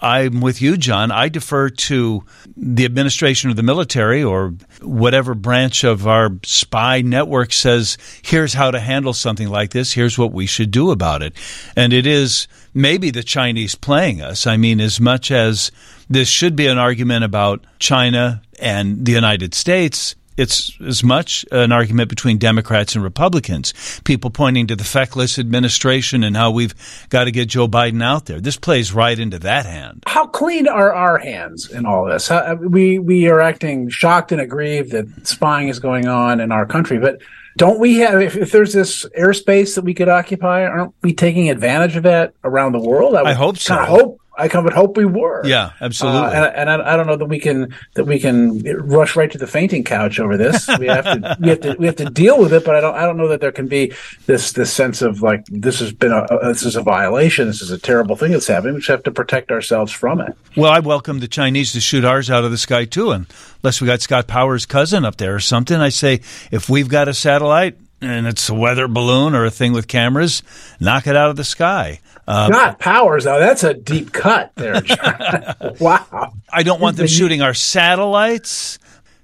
I'm 0.00 0.40
with 0.42 0.60
you, 0.60 0.76
John. 0.76 1.10
I 1.10 1.28
defer 1.28 1.70
to 1.70 2.22
the 2.56 2.84
administration 2.84 3.48
of 3.48 3.56
the 3.56 3.62
military 3.62 4.22
or 4.22 4.54
whatever 4.82 5.34
branch 5.34 5.84
of 5.84 6.06
our 6.06 6.30
spy 6.44 7.00
network 7.00 7.52
says, 7.52 7.96
here's 8.22 8.52
how 8.52 8.70
to 8.70 8.78
handle 8.78 9.14
something 9.14 9.48
like 9.48 9.70
this. 9.70 9.92
Here's 9.92 10.18
what 10.18 10.32
we 10.32 10.46
should 10.46 10.70
do 10.70 10.90
about 10.90 11.22
it. 11.22 11.34
And 11.76 11.92
it 11.94 12.06
is 12.06 12.46
maybe 12.74 13.10
the 13.10 13.22
Chinese 13.22 13.74
playing 13.74 14.20
us. 14.20 14.46
I 14.46 14.58
mean, 14.58 14.80
as 14.80 15.00
much 15.00 15.30
as 15.30 15.72
this 16.10 16.28
should 16.28 16.56
be 16.56 16.66
an 16.66 16.78
argument 16.78 17.24
about 17.24 17.66
China 17.78 18.42
and 18.60 19.06
the 19.06 19.12
United 19.12 19.54
States, 19.54 20.14
it's 20.36 20.78
as 20.80 21.02
much 21.02 21.44
an 21.50 21.72
argument 21.72 22.08
between 22.08 22.38
Democrats 22.38 22.94
and 22.94 23.02
Republicans. 23.02 23.72
People 24.04 24.30
pointing 24.30 24.66
to 24.66 24.76
the 24.76 24.84
feckless 24.84 25.38
administration 25.38 26.22
and 26.24 26.36
how 26.36 26.50
we've 26.50 26.74
got 27.08 27.24
to 27.24 27.30
get 27.30 27.48
Joe 27.48 27.68
Biden 27.68 28.02
out 28.02 28.26
there. 28.26 28.40
This 28.40 28.56
plays 28.56 28.92
right 28.92 29.18
into 29.18 29.38
that 29.40 29.66
hand. 29.66 30.04
How 30.06 30.26
clean 30.26 30.68
are 30.68 30.92
our 30.92 31.18
hands 31.18 31.70
in 31.70 31.86
all 31.86 32.04
this? 32.04 32.28
How, 32.28 32.54
we 32.54 32.98
we 32.98 33.28
are 33.28 33.40
acting 33.40 33.88
shocked 33.88 34.32
and 34.32 34.40
aggrieved 34.40 34.92
that 34.92 35.26
spying 35.26 35.68
is 35.68 35.78
going 35.78 36.06
on 36.06 36.40
in 36.40 36.52
our 36.52 36.66
country, 36.66 36.98
but 36.98 37.20
don't 37.56 37.78
we 37.78 37.96
have 37.96 38.20
if, 38.20 38.36
if, 38.36 38.52
there's 38.52 38.72
this 38.72 39.06
airspace 39.18 39.74
that 39.74 39.84
we 39.84 39.94
could 39.94 40.08
occupy 40.08 40.64
aren't 40.64 40.94
we 41.02 41.14
taking 41.14 41.48
advantage 41.48 41.96
of 41.96 42.02
that 42.02 42.34
around 42.44 42.72
the 42.72 42.78
world 42.78 43.14
i, 43.14 43.30
I 43.30 43.32
hope 43.32 43.56
so 43.56 43.74
hope 43.76 44.20
I 44.36 44.48
would 44.58 44.72
hope 44.72 44.96
we 44.96 45.04
were. 45.04 45.42
Yeah, 45.46 45.72
absolutely. 45.80 46.20
Uh, 46.20 46.30
and, 46.30 46.70
and 46.70 46.82
I, 46.82 46.92
I, 46.92 46.96
don't 46.96 47.06
know 47.06 47.16
that 47.16 47.26
we 47.26 47.40
can 47.40 47.74
that 47.94 48.04
we 48.04 48.18
can 48.18 48.62
rush 48.86 49.16
right 49.16 49.30
to 49.30 49.38
the 49.38 49.46
fainting 49.46 49.82
couch 49.82 50.20
over 50.20 50.36
this. 50.36 50.68
We 50.78 50.88
have 50.88 51.04
to 51.04 51.36
we 51.40 51.48
have 51.48 51.60
to 51.62 51.76
we 51.78 51.86
have 51.86 51.96
to 51.96 52.04
deal 52.04 52.38
with 52.38 52.52
it. 52.52 52.64
But 52.64 52.76
I 52.76 52.80
don't 52.80 52.94
I 52.94 53.06
don't 53.06 53.16
know 53.16 53.28
that 53.28 53.40
there 53.40 53.52
can 53.52 53.66
be 53.66 53.94
this 54.26 54.52
this 54.52 54.72
sense 54.72 55.00
of 55.00 55.22
like 55.22 55.44
this 55.46 55.80
has 55.80 55.92
been 55.92 56.12
a, 56.12 56.24
a 56.24 56.48
this 56.52 56.64
is 56.64 56.76
a 56.76 56.82
violation. 56.82 57.46
This 57.46 57.62
is 57.62 57.70
a 57.70 57.78
terrible 57.78 58.14
thing 58.14 58.32
that's 58.32 58.46
happening. 58.46 58.74
We 58.74 58.80
just 58.80 58.90
have 58.90 59.02
to 59.04 59.10
protect 59.10 59.50
ourselves 59.50 59.90
from 59.90 60.20
it. 60.20 60.36
Well, 60.54 60.70
I 60.70 60.80
welcome 60.80 61.20
the 61.20 61.28
Chinese 61.28 61.72
to 61.72 61.80
shoot 61.80 62.04
ours 62.04 62.30
out 62.30 62.44
of 62.44 62.50
the 62.50 62.58
sky 62.58 62.84
too, 62.84 63.10
unless 63.10 63.80
we 63.80 63.86
got 63.86 64.02
Scott 64.02 64.26
Powers' 64.26 64.66
cousin 64.66 65.04
up 65.04 65.16
there 65.16 65.34
or 65.34 65.40
something. 65.40 65.80
I 65.80 65.88
say 65.88 66.20
if 66.50 66.68
we've 66.68 66.88
got 66.88 67.08
a 67.08 67.14
satellite 67.14 67.78
and 68.00 68.26
it's 68.26 68.48
a 68.48 68.54
weather 68.54 68.88
balloon 68.88 69.34
or 69.34 69.44
a 69.44 69.50
thing 69.50 69.72
with 69.72 69.88
cameras, 69.88 70.42
knock 70.80 71.06
it 71.06 71.16
out 71.16 71.30
of 71.30 71.36
the 71.36 71.44
sky. 71.44 72.00
Um, 72.28 72.50
Not 72.50 72.78
powers, 72.78 73.24
though. 73.24 73.38
That's 73.38 73.62
a 73.62 73.74
deep 73.74 74.12
cut 74.12 74.52
there. 74.56 74.82
wow. 75.80 76.32
I 76.52 76.62
don't 76.62 76.80
want 76.80 76.96
them 76.96 77.06
shooting 77.06 77.42
our 77.42 77.54
satellites. 77.54 78.78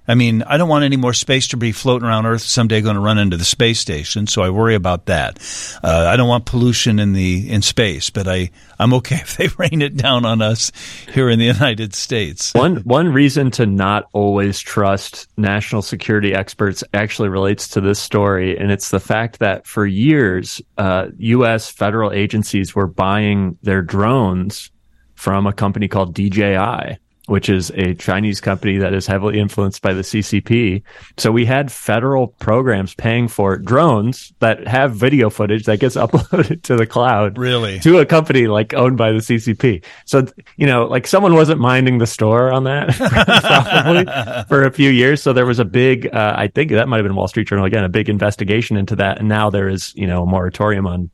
I 0.07 0.15
mean, 0.15 0.43
I 0.43 0.57
don't 0.57 0.67
want 0.67 0.83
any 0.83 0.97
more 0.97 1.13
space 1.13 1.47
debris 1.47 1.71
floating 1.71 2.07
around 2.07 2.25
Earth 2.25 2.41
someday 2.41 2.81
going 2.81 2.95
to 2.95 3.01
run 3.01 3.17
into 3.17 3.37
the 3.37 3.45
space 3.45 3.79
station, 3.79 4.27
so 4.27 4.41
I 4.41 4.49
worry 4.49 4.75
about 4.75 5.05
that. 5.05 5.39
Uh, 5.81 6.07
I 6.09 6.17
don't 6.17 6.27
want 6.27 6.45
pollution 6.45 6.99
in 6.99 7.13
the 7.13 7.49
in 7.49 7.61
space, 7.61 8.09
but 8.09 8.27
I 8.27 8.51
I'm 8.77 8.93
okay 8.95 9.15
if 9.21 9.37
they 9.37 9.47
rain 9.57 9.81
it 9.81 9.95
down 9.95 10.25
on 10.25 10.41
us 10.41 10.71
here 11.13 11.29
in 11.29 11.39
the 11.39 11.45
United 11.45 11.93
States. 11.93 12.53
One 12.53 12.77
one 12.77 13.13
reason 13.13 13.51
to 13.51 13.65
not 13.65 14.09
always 14.11 14.59
trust 14.59 15.27
national 15.37 15.81
security 15.81 16.33
experts 16.33 16.83
actually 16.93 17.29
relates 17.29 17.69
to 17.69 17.81
this 17.81 17.99
story, 17.99 18.57
and 18.57 18.71
it's 18.71 18.89
the 18.89 18.99
fact 18.99 19.39
that 19.39 19.65
for 19.65 19.85
years, 19.85 20.61
uh, 20.77 21.07
U.S. 21.17 21.69
federal 21.69 22.11
agencies 22.11 22.75
were 22.75 22.87
buying 22.87 23.57
their 23.61 23.81
drones 23.81 24.69
from 25.15 25.47
a 25.47 25.53
company 25.53 25.87
called 25.87 26.13
DJI 26.13 26.97
which 27.27 27.47
is 27.47 27.69
a 27.71 27.93
Chinese 27.95 28.41
company 28.41 28.77
that 28.77 28.93
is 28.93 29.07
heavily 29.07 29.39
influenced 29.39 29.81
by 29.81 29.93
the 29.93 30.01
CCP. 30.01 30.83
So 31.17 31.31
we 31.31 31.45
had 31.45 31.71
federal 31.71 32.27
programs 32.27 32.93
paying 32.95 33.29
for 33.29 33.57
drones 33.57 34.33
that 34.39 34.67
have 34.67 34.93
video 34.93 35.29
footage 35.29 35.63
that 35.65 35.79
gets 35.79 35.95
uploaded 36.03 36.63
to 36.63 36.75
the 36.75 36.85
cloud. 36.85 37.37
Really? 37.37 37.79
To 37.79 37.99
a 37.99 38.05
company 38.05 38.47
like 38.47 38.73
owned 38.73 38.97
by 38.97 39.13
the 39.13 39.19
CCP. 39.19 39.85
So, 40.05 40.25
you 40.57 40.67
know, 40.67 40.85
like 40.85 41.07
someone 41.07 41.33
wasn't 41.33 41.61
minding 41.61 41.99
the 41.99 42.07
store 42.07 42.51
on 42.51 42.65
that 42.65 42.89
probably 42.95 44.45
for 44.47 44.63
a 44.63 44.71
few 44.71 44.89
years. 44.89 45.23
So 45.23 45.31
there 45.31 45.45
was 45.45 45.59
a 45.59 45.65
big, 45.65 46.13
uh, 46.13 46.33
I 46.37 46.47
think 46.47 46.71
that 46.71 46.89
might 46.89 46.97
have 46.97 47.05
been 47.05 47.15
Wall 47.15 47.29
Street 47.29 47.47
Journal 47.47 47.65
again, 47.65 47.85
a 47.85 47.89
big 47.89 48.09
investigation 48.09 48.75
into 48.75 48.97
that. 48.97 49.19
And 49.19 49.29
now 49.29 49.49
there 49.49 49.69
is, 49.69 49.93
you 49.95 50.07
know, 50.07 50.23
a 50.23 50.25
moratorium 50.25 50.87
on 50.87 51.09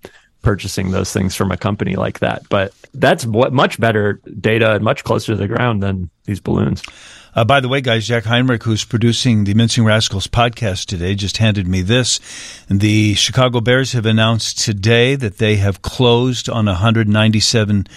purchasing 0.50 0.90
those 0.90 1.14
things 1.14 1.36
from 1.36 1.52
a 1.52 1.58
company 1.58 1.96
like 1.96 2.22
that. 2.22 2.42
But 2.50 2.74
that's 2.96 3.24
what 3.24 3.54
much 3.54 3.80
better 3.80 4.14
data 4.40 4.74
and 4.74 4.84
much 4.84 5.04
closer 5.04 5.34
to 5.34 5.36
the 5.36 5.48
ground 5.48 5.84
than 5.84 6.10
these 6.26 6.40
balloons. 6.40 6.82
Uh, 7.36 7.46
by 7.46 7.60
the 7.60 7.68
way, 7.68 7.82
guys, 7.82 8.08
Jack 8.08 8.24
Heinrich, 8.24 8.64
who's 8.64 8.84
producing 8.84 9.44
the 9.44 9.54
Mincing 9.54 9.86
Rascals 9.86 10.26
podcast 10.26 10.88
today, 10.88 11.14
just 11.14 11.38
handed 11.38 11.68
me 11.68 11.84
this. 11.84 12.20
The 12.68 13.14
Chicago 13.14 13.62
Bears 13.62 13.92
have 13.92 14.08
announced 14.08 14.58
today 14.58 15.14
that 15.14 15.38
they 15.38 15.58
have 15.58 15.84
closed 15.84 16.50
on 16.50 16.68
a 16.68 16.74
$197 16.74 17.88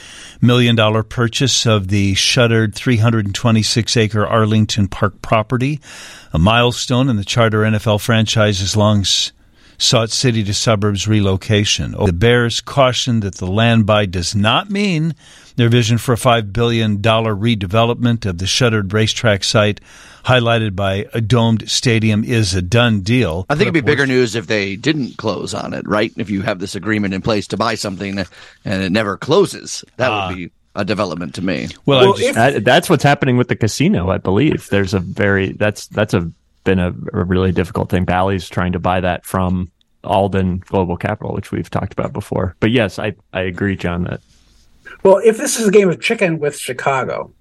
million 0.43 1.05
purchase 1.05 1.65
of 1.65 1.89
the 1.89 2.13
shuttered 2.13 2.75
326 2.75 3.97
acre 3.97 4.27
Arlington 4.27 4.89
Park 4.89 5.23
property, 5.23 5.81
a 6.35 6.39
milestone 6.39 7.09
in 7.09 7.17
the 7.17 7.25
charter 7.25 7.63
NFL 7.63 8.03
franchise's 8.03 8.77
long 8.77 9.07
sought 9.79 10.11
city 10.11 10.45
to 10.45 10.55
suburbs 10.55 11.09
relocation. 11.09 11.93
The 11.93 12.13
Bears 12.13 12.61
cautioned 12.61 13.23
that 13.23 13.37
the 13.37 13.47
land 13.47 13.87
buy 13.87 14.07
does 14.07 14.35
not 14.35 14.71
mean 14.71 15.15
their 15.57 15.69
vision 15.69 15.99
for 15.99 16.13
a 16.13 16.17
$5 16.17 16.53
billion 16.53 16.99
redevelopment 16.99 18.27
of 18.27 18.39
the 18.39 18.47
shuttered 18.47 18.93
racetrack 18.93 19.45
site, 19.45 19.81
highlighted 20.25 20.75
by 20.77 21.07
a 21.13 21.21
domed 21.21 21.69
stadium, 21.71 22.25
is 22.25 22.55
a 22.55 22.63
done 22.63 23.01
deal. 23.01 23.47
I 23.49 23.55
think 23.55 23.63
it'd 23.63 23.75
be 23.75 23.81
bigger 23.81 24.07
news 24.07 24.35
if 24.35 24.47
they 24.47 24.77
didn't 24.77 25.17
close 25.17 25.55
on 25.55 25.75
it, 25.75 25.87
right? 25.87 26.13
If 26.17 26.31
you 26.31 26.43
have 26.43 26.59
this 26.59 26.75
agreement 26.75 27.15
in 27.15 27.23
place 27.23 27.47
to 27.49 27.57
buy 27.57 27.75
something 27.75 28.19
and 28.65 28.83
it 28.83 28.93
never 28.93 29.17
closes, 29.17 29.85
that 29.97 30.09
uh, 30.09 30.15
would 30.15 30.33
ah. 30.33 30.35
be 30.35 30.51
a 30.75 30.85
development 30.85 31.35
to 31.35 31.43
me. 31.43 31.69
Well, 31.87 32.01
well 32.01 32.13
just, 32.15 32.29
if, 32.31 32.35
that, 32.35 32.65
that's 32.65 32.89
what's 32.89 33.03
happening 33.03 33.37
with 33.37 33.49
the 33.49 33.57
casino, 33.57 34.11
I 34.11 34.19
believe. 34.19 34.69
There's 34.71 34.95
a 34.95 35.01
very 35.01 35.53
that's 35.53 35.87
that's 35.89 36.15
a 36.15 36.31
been 36.65 36.79
a, 36.79 36.95
a 37.13 37.25
really 37.25 37.53
difficult 37.53 37.91
thing. 37.91 38.05
Bally's 38.05 38.49
trying 38.49 38.73
to 38.73 38.79
buy 38.79 39.01
that 39.01 39.25
from 39.25 39.71
Alden 40.05 40.59
Global 40.67 40.97
Capital, 40.97 41.35
which 41.35 41.53
we've 41.53 41.71
talked 41.71 41.93
about 41.93 42.13
before. 42.13 42.57
But 42.61 42.71
yes, 42.71 42.99
I, 42.99 43.15
I 43.33 43.43
agree, 43.43 43.77
John, 43.77 44.05
that. 44.05 44.21
Well, 45.03 45.21
if 45.25 45.37
this 45.39 45.59
is 45.59 45.69
a 45.69 45.71
game 45.71 45.89
of 45.89 46.01
chicken 46.01 46.39
with 46.39 46.57
Chicago 46.57 47.33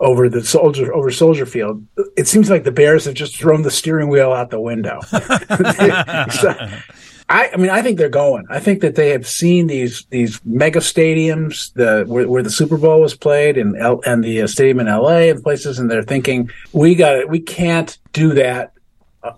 over 0.00 0.28
the 0.28 0.44
soldier 0.44 0.94
over 0.94 1.10
Soldier 1.10 1.46
Field, 1.46 1.84
it 2.16 2.26
seems 2.26 2.50
like 2.50 2.64
the 2.64 2.72
Bears 2.72 3.04
have 3.04 3.14
just 3.14 3.36
thrown 3.36 3.62
the 3.62 3.70
steering 3.70 4.08
wheel 4.08 4.32
out 4.32 4.50
the 4.50 4.60
window. 4.60 5.00
I, 7.30 7.50
I, 7.52 7.56
mean, 7.56 7.70
I 7.70 7.80
think 7.80 7.96
they're 7.96 8.08
going. 8.08 8.44
I 8.50 8.58
think 8.58 8.80
that 8.80 8.96
they 8.96 9.10
have 9.10 9.26
seen 9.26 9.68
these 9.68 10.04
these 10.10 10.40
mega 10.44 10.80
stadiums, 10.80 11.72
the 11.74 12.04
where, 12.06 12.28
where 12.28 12.42
the 12.42 12.50
Super 12.50 12.76
Bowl 12.76 13.00
was 13.00 13.14
played, 13.14 13.56
and 13.56 13.76
L, 13.76 14.00
and 14.04 14.24
the 14.24 14.42
uh, 14.42 14.46
stadium 14.48 14.80
in 14.80 14.88
L.A. 14.88 15.30
and 15.30 15.40
places, 15.40 15.78
and 15.78 15.88
they're 15.88 16.02
thinking 16.02 16.50
we 16.72 16.96
got 16.96 17.16
it. 17.16 17.28
We 17.28 17.38
can't 17.38 17.96
do 18.12 18.34
that 18.34 18.72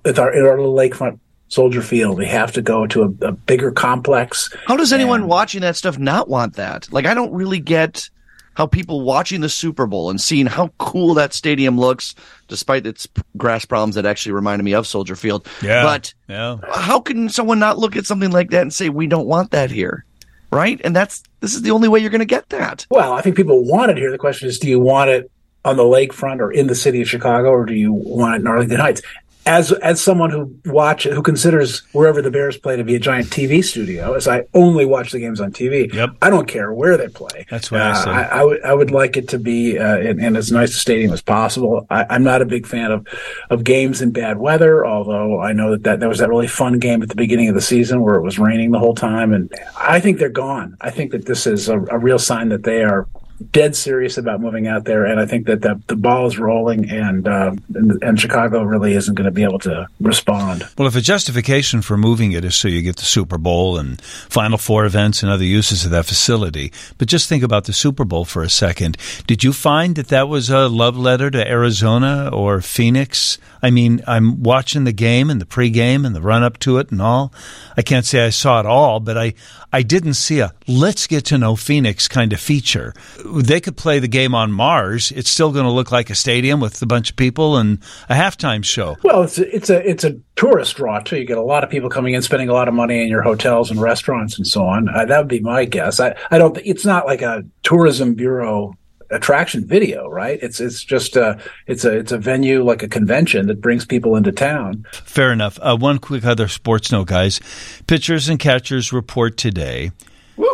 at 0.06 0.18
our 0.18 0.32
at 0.32 0.42
our 0.42 0.56
little 0.56 0.74
lakefront 0.74 1.18
Soldier 1.48 1.82
Field. 1.82 2.16
We 2.16 2.26
have 2.26 2.52
to 2.52 2.62
go 2.62 2.86
to 2.86 3.02
a, 3.02 3.26
a 3.26 3.32
bigger 3.32 3.70
complex. 3.70 4.50
How 4.66 4.76
does 4.76 4.94
anyone 4.94 5.20
and, 5.20 5.28
watching 5.28 5.60
that 5.60 5.76
stuff 5.76 5.98
not 5.98 6.30
want 6.30 6.54
that? 6.56 6.90
Like, 6.90 7.04
I 7.04 7.12
don't 7.12 7.32
really 7.32 7.60
get 7.60 8.08
how 8.54 8.66
people 8.66 9.00
watching 9.00 9.40
the 9.40 9.48
Super 9.48 9.86
Bowl 9.86 10.10
and 10.10 10.20
seeing 10.20 10.46
how 10.46 10.68
cool 10.78 11.14
that 11.14 11.32
stadium 11.32 11.78
looks, 11.78 12.14
despite 12.48 12.86
its 12.86 13.08
grass 13.36 13.64
problems 13.64 13.94
that 13.94 14.06
actually 14.06 14.32
reminded 14.32 14.64
me 14.64 14.74
of 14.74 14.86
Soldier 14.86 15.16
Field. 15.16 15.46
Yeah. 15.62 15.82
But 15.82 16.14
yeah. 16.28 16.58
how 16.70 17.00
can 17.00 17.28
someone 17.28 17.58
not 17.58 17.78
look 17.78 17.96
at 17.96 18.06
something 18.06 18.30
like 18.30 18.50
that 18.50 18.62
and 18.62 18.72
say, 18.72 18.88
we 18.88 19.06
don't 19.06 19.26
want 19.26 19.52
that 19.52 19.70
here? 19.70 20.04
Right. 20.50 20.80
And 20.84 20.94
that's, 20.94 21.22
this 21.40 21.54
is 21.54 21.62
the 21.62 21.70
only 21.70 21.88
way 21.88 22.00
you're 22.00 22.10
going 22.10 22.18
to 22.18 22.26
get 22.26 22.50
that. 22.50 22.86
Well, 22.90 23.14
I 23.14 23.22
think 23.22 23.36
people 23.36 23.64
want 23.64 23.90
it 23.90 23.96
here. 23.96 24.10
The 24.10 24.18
question 24.18 24.48
is, 24.48 24.58
do 24.58 24.68
you 24.68 24.80
want 24.80 25.08
it 25.08 25.30
on 25.64 25.76
the 25.76 25.82
lakefront 25.82 26.40
or 26.40 26.52
in 26.52 26.66
the 26.66 26.74
city 26.74 27.00
of 27.00 27.08
Chicago, 27.08 27.50
or 27.50 27.64
do 27.64 27.72
you 27.72 27.92
want 27.92 28.34
it 28.34 28.40
in 28.40 28.46
Arlington 28.46 28.80
Heights? 28.80 29.00
As 29.44 29.72
as 29.72 30.00
someone 30.00 30.30
who 30.30 30.54
watch 30.66 31.04
who 31.04 31.22
considers 31.22 31.80
wherever 31.92 32.22
the 32.22 32.30
Bears 32.30 32.56
play 32.56 32.76
to 32.76 32.84
be 32.84 32.94
a 32.94 32.98
giant 32.98 33.28
TV 33.28 33.64
studio, 33.64 34.14
as 34.14 34.28
I 34.28 34.44
only 34.54 34.84
watch 34.84 35.10
the 35.10 35.18
games 35.18 35.40
on 35.40 35.52
TV, 35.52 35.92
yep. 35.92 36.10
I 36.22 36.30
don't 36.30 36.46
care 36.46 36.72
where 36.72 36.96
they 36.96 37.08
play. 37.08 37.46
That's 37.50 37.70
what 37.70 37.80
uh, 37.80 37.84
I 37.84 38.04
say. 38.04 38.10
I, 38.10 38.22
I, 38.22 38.44
would 38.44 38.64
I 38.64 38.74
would 38.74 38.90
like 38.90 39.16
it 39.16 39.28
to 39.30 39.38
be 39.38 39.78
uh, 39.78 39.98
in, 39.98 40.22
in, 40.22 40.36
as 40.36 40.52
nice 40.52 40.70
a 40.70 40.78
stadium 40.78 41.12
as 41.12 41.22
possible. 41.22 41.86
I, 41.90 42.14
am 42.14 42.22
not 42.22 42.42
a 42.42 42.46
big 42.46 42.66
fan 42.66 42.92
of 42.92 43.06
of 43.50 43.64
games 43.64 44.00
in 44.00 44.12
bad 44.12 44.38
weather, 44.38 44.86
although 44.86 45.40
I 45.40 45.52
know 45.52 45.72
that, 45.72 45.82
that 45.84 46.00
there 46.00 46.08
was 46.08 46.18
that 46.18 46.28
really 46.28 46.48
fun 46.48 46.78
game 46.78 47.02
at 47.02 47.08
the 47.08 47.16
beginning 47.16 47.48
of 47.48 47.54
the 47.54 47.60
season 47.60 48.00
where 48.00 48.14
it 48.14 48.22
was 48.22 48.38
raining 48.38 48.70
the 48.70 48.78
whole 48.78 48.94
time, 48.94 49.32
and 49.32 49.52
I 49.76 49.98
think 49.98 50.18
they're 50.18 50.28
gone. 50.28 50.76
I 50.80 50.90
think 50.90 51.10
that 51.12 51.26
this 51.26 51.46
is 51.46 51.68
a, 51.68 51.80
a 51.80 51.98
real 51.98 52.18
sign 52.18 52.48
that 52.50 52.62
they 52.62 52.82
are 52.82 53.08
dead 53.50 53.74
serious 53.74 54.18
about 54.18 54.40
moving 54.40 54.66
out 54.66 54.84
there, 54.84 55.04
and 55.04 55.20
I 55.20 55.26
think 55.26 55.46
that 55.46 55.62
the, 55.62 55.80
the 55.86 55.96
ball 55.96 56.26
is 56.26 56.38
rolling, 56.38 56.90
and, 56.90 57.26
uh, 57.26 57.54
and, 57.74 58.02
and 58.02 58.20
Chicago 58.20 58.62
really 58.62 58.94
isn't 58.94 59.14
going 59.14 59.24
to 59.24 59.30
be 59.30 59.42
able 59.42 59.58
to 59.60 59.88
respond. 60.00 60.66
Well, 60.78 60.88
if 60.88 60.96
a 60.96 61.00
justification 61.00 61.82
for 61.82 61.96
moving 61.96 62.32
it 62.32 62.44
is 62.44 62.54
so 62.54 62.68
you 62.68 62.82
get 62.82 62.96
the 62.96 63.04
Super 63.04 63.38
Bowl 63.38 63.78
and 63.78 64.00
Final 64.02 64.58
Four 64.58 64.84
events 64.84 65.22
and 65.22 65.30
other 65.30 65.44
uses 65.44 65.84
of 65.84 65.90
that 65.90 66.06
facility, 66.06 66.72
but 66.98 67.08
just 67.08 67.28
think 67.28 67.42
about 67.42 67.64
the 67.64 67.72
Super 67.72 68.04
Bowl 68.04 68.24
for 68.24 68.42
a 68.42 68.50
second. 68.50 68.96
Did 69.26 69.44
you 69.44 69.52
find 69.52 69.96
that 69.96 70.08
that 70.08 70.28
was 70.28 70.50
a 70.50 70.68
love 70.68 70.96
letter 70.96 71.30
to 71.30 71.48
Arizona 71.48 72.30
or 72.32 72.60
Phoenix? 72.60 73.38
I 73.62 73.70
mean, 73.70 74.02
I'm 74.06 74.42
watching 74.42 74.84
the 74.84 74.92
game 74.92 75.30
and 75.30 75.40
the 75.40 75.46
pregame 75.46 76.04
and 76.04 76.14
the 76.14 76.22
run 76.22 76.42
up 76.42 76.58
to 76.60 76.78
it 76.78 76.90
and 76.90 77.00
all. 77.00 77.32
I 77.76 77.82
can't 77.82 78.04
say 78.04 78.24
I 78.26 78.30
saw 78.30 78.60
it 78.60 78.66
all, 78.66 79.00
but 79.00 79.16
I, 79.16 79.34
I 79.72 79.82
didn't 79.82 80.14
see 80.14 80.40
a 80.40 80.52
let's 80.66 81.06
get 81.06 81.24
to 81.26 81.38
know 81.38 81.56
Phoenix 81.56 82.08
kind 82.08 82.32
of 82.32 82.40
feature. 82.40 82.92
They 83.32 83.60
could 83.60 83.76
play 83.76 83.98
the 83.98 84.08
game 84.08 84.34
on 84.34 84.52
Mars. 84.52 85.10
It's 85.12 85.30
still 85.30 85.52
going 85.52 85.64
to 85.64 85.70
look 85.70 85.90
like 85.90 86.10
a 86.10 86.14
stadium 86.14 86.60
with 86.60 86.80
a 86.82 86.86
bunch 86.86 87.10
of 87.10 87.16
people 87.16 87.56
and 87.56 87.78
a 88.08 88.14
halftime 88.14 88.64
show. 88.64 88.96
Well, 89.02 89.22
it's 89.22 89.38
a, 89.38 89.54
it's 89.54 89.70
a 89.70 89.88
it's 89.88 90.04
a 90.04 90.18
tourist 90.36 90.76
draw 90.76 91.00
too. 91.00 91.18
You 91.18 91.24
get 91.24 91.38
a 91.38 91.42
lot 91.42 91.64
of 91.64 91.70
people 91.70 91.88
coming 91.88 92.14
in, 92.14 92.22
spending 92.22 92.48
a 92.48 92.52
lot 92.52 92.68
of 92.68 92.74
money 92.74 93.02
in 93.02 93.08
your 93.08 93.22
hotels 93.22 93.70
and 93.70 93.80
restaurants 93.80 94.36
and 94.36 94.46
so 94.46 94.64
on. 94.64 94.88
Uh, 94.88 95.04
that 95.06 95.18
would 95.18 95.28
be 95.28 95.40
my 95.40 95.64
guess. 95.64 96.00
I 96.00 96.14
I 96.30 96.38
don't. 96.38 96.56
It's 96.64 96.84
not 96.84 97.06
like 97.06 97.22
a 97.22 97.44
tourism 97.62 98.14
bureau 98.14 98.76
attraction 99.12 99.66
video, 99.66 100.08
right? 100.08 100.38
It's 100.42 100.60
it's 100.60 100.82
just 100.82 101.16
a 101.16 101.38
it's 101.66 101.84
a 101.84 101.98
it's 101.98 102.12
a 102.12 102.18
venue 102.18 102.64
like 102.64 102.82
a 102.82 102.88
convention 102.88 103.46
that 103.46 103.60
brings 103.60 103.84
people 103.84 104.16
into 104.16 104.32
town. 104.32 104.86
Fair 104.92 105.32
enough. 105.32 105.58
Uh, 105.62 105.76
one 105.76 105.98
quick 105.98 106.24
other 106.24 106.48
sports 106.48 106.90
note, 106.90 107.08
guys. 107.08 107.40
Pitchers 107.86 108.28
and 108.28 108.38
catchers 108.38 108.92
report 108.92 109.36
today. 109.36 109.92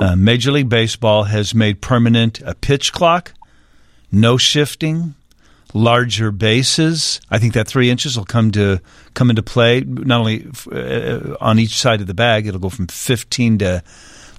Uh, 0.00 0.16
Major 0.16 0.52
League 0.52 0.68
Baseball 0.68 1.24
has 1.24 1.54
made 1.54 1.80
permanent 1.80 2.40
a 2.42 2.54
pitch 2.54 2.92
clock, 2.92 3.32
no 4.12 4.36
shifting, 4.36 5.14
larger 5.74 6.30
bases. 6.30 7.20
I 7.30 7.38
think 7.38 7.54
that 7.54 7.66
three 7.68 7.90
inches 7.90 8.16
will 8.16 8.24
come 8.24 8.50
to 8.52 8.80
come 9.14 9.30
into 9.30 9.42
play. 9.42 9.80
Not 9.80 10.20
only 10.20 10.46
uh, 10.70 11.36
on 11.40 11.58
each 11.58 11.78
side 11.78 12.00
of 12.00 12.06
the 12.06 12.14
bag, 12.14 12.46
it'll 12.46 12.60
go 12.60 12.68
from 12.68 12.86
fifteen 12.86 13.58
to 13.58 13.82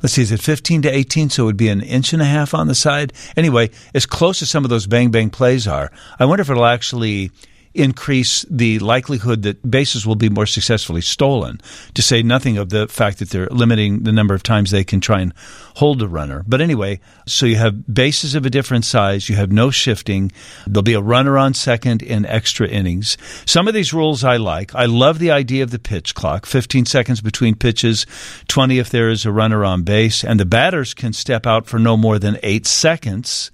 let's 0.01 0.13
see, 0.13 0.21
is 0.21 0.31
it 0.31 0.39
15 0.39 0.83
to 0.83 0.89
18? 0.89 1.29
So 1.29 1.43
it 1.43 1.45
would 1.47 1.57
be 1.57 1.67
an 1.67 1.81
inch 1.81 2.13
and 2.13 2.21
a 2.21 2.25
half 2.25 2.53
on 2.53 2.67
the 2.67 2.75
side. 2.75 3.11
Anyway, 3.35 3.69
as 3.93 4.05
close 4.05 4.41
as 4.41 4.49
some 4.49 4.63
of 4.63 4.69
those 4.69 4.87
bang 4.87 5.11
bang 5.11 5.29
plays 5.29 5.67
are, 5.67 5.91
I 6.17 6.25
wonder 6.25 6.41
if 6.41 6.49
it'll 6.49 6.65
actually 6.65 7.31
increase 7.79 8.45
the 8.49 8.79
likelihood 8.79 9.43
that 9.43 9.69
bases 9.69 10.05
will 10.05 10.15
be 10.15 10.29
more 10.29 10.45
successfully 10.45 11.01
stolen, 11.01 11.59
to 11.93 12.01
say 12.01 12.21
nothing 12.21 12.57
of 12.57 12.69
the 12.69 12.87
fact 12.87 13.19
that 13.19 13.29
they're 13.29 13.47
limiting 13.47 14.03
the 14.03 14.11
number 14.11 14.33
of 14.33 14.43
times 14.43 14.71
they 14.71 14.83
can 14.83 15.01
try 15.01 15.21
and 15.21 15.33
hold 15.75 16.01
a 16.01 16.07
runner. 16.07 16.43
But 16.47 16.61
anyway, 16.61 16.99
so 17.25 17.45
you 17.45 17.55
have 17.55 17.93
bases 17.93 18.35
of 18.35 18.45
a 18.45 18.49
different 18.49 18.85
size, 18.85 19.29
you 19.29 19.35
have 19.35 19.51
no 19.51 19.71
shifting, 19.71 20.31
there'll 20.67 20.83
be 20.83 20.93
a 20.93 21.01
runner 21.01 21.37
on 21.37 21.53
second 21.53 22.01
in 22.01 22.25
extra 22.25 22.67
innings. 22.67 23.17
Some 23.45 23.67
of 23.67 23.73
these 23.73 23.93
rules 23.93 24.23
I 24.23 24.37
like. 24.37 24.75
I 24.75 24.85
love 24.85 25.19
the 25.19 25.31
idea 25.31 25.63
of 25.63 25.71
the 25.71 25.79
pitch 25.79 26.15
clock 26.15 26.45
15 26.45 26.85
seconds 26.85 27.21
between 27.21 27.55
pitches, 27.55 28.05
20 28.47 28.79
if 28.79 28.89
there 28.89 29.09
is 29.09 29.25
a 29.25 29.31
runner 29.31 29.63
on 29.63 29.83
base, 29.83 30.23
and 30.23 30.39
the 30.39 30.45
batters 30.45 30.93
can 30.93 31.13
step 31.13 31.47
out 31.47 31.67
for 31.67 31.79
no 31.79 31.95
more 31.95 32.19
than 32.19 32.37
eight 32.43 32.67
seconds, 32.67 33.51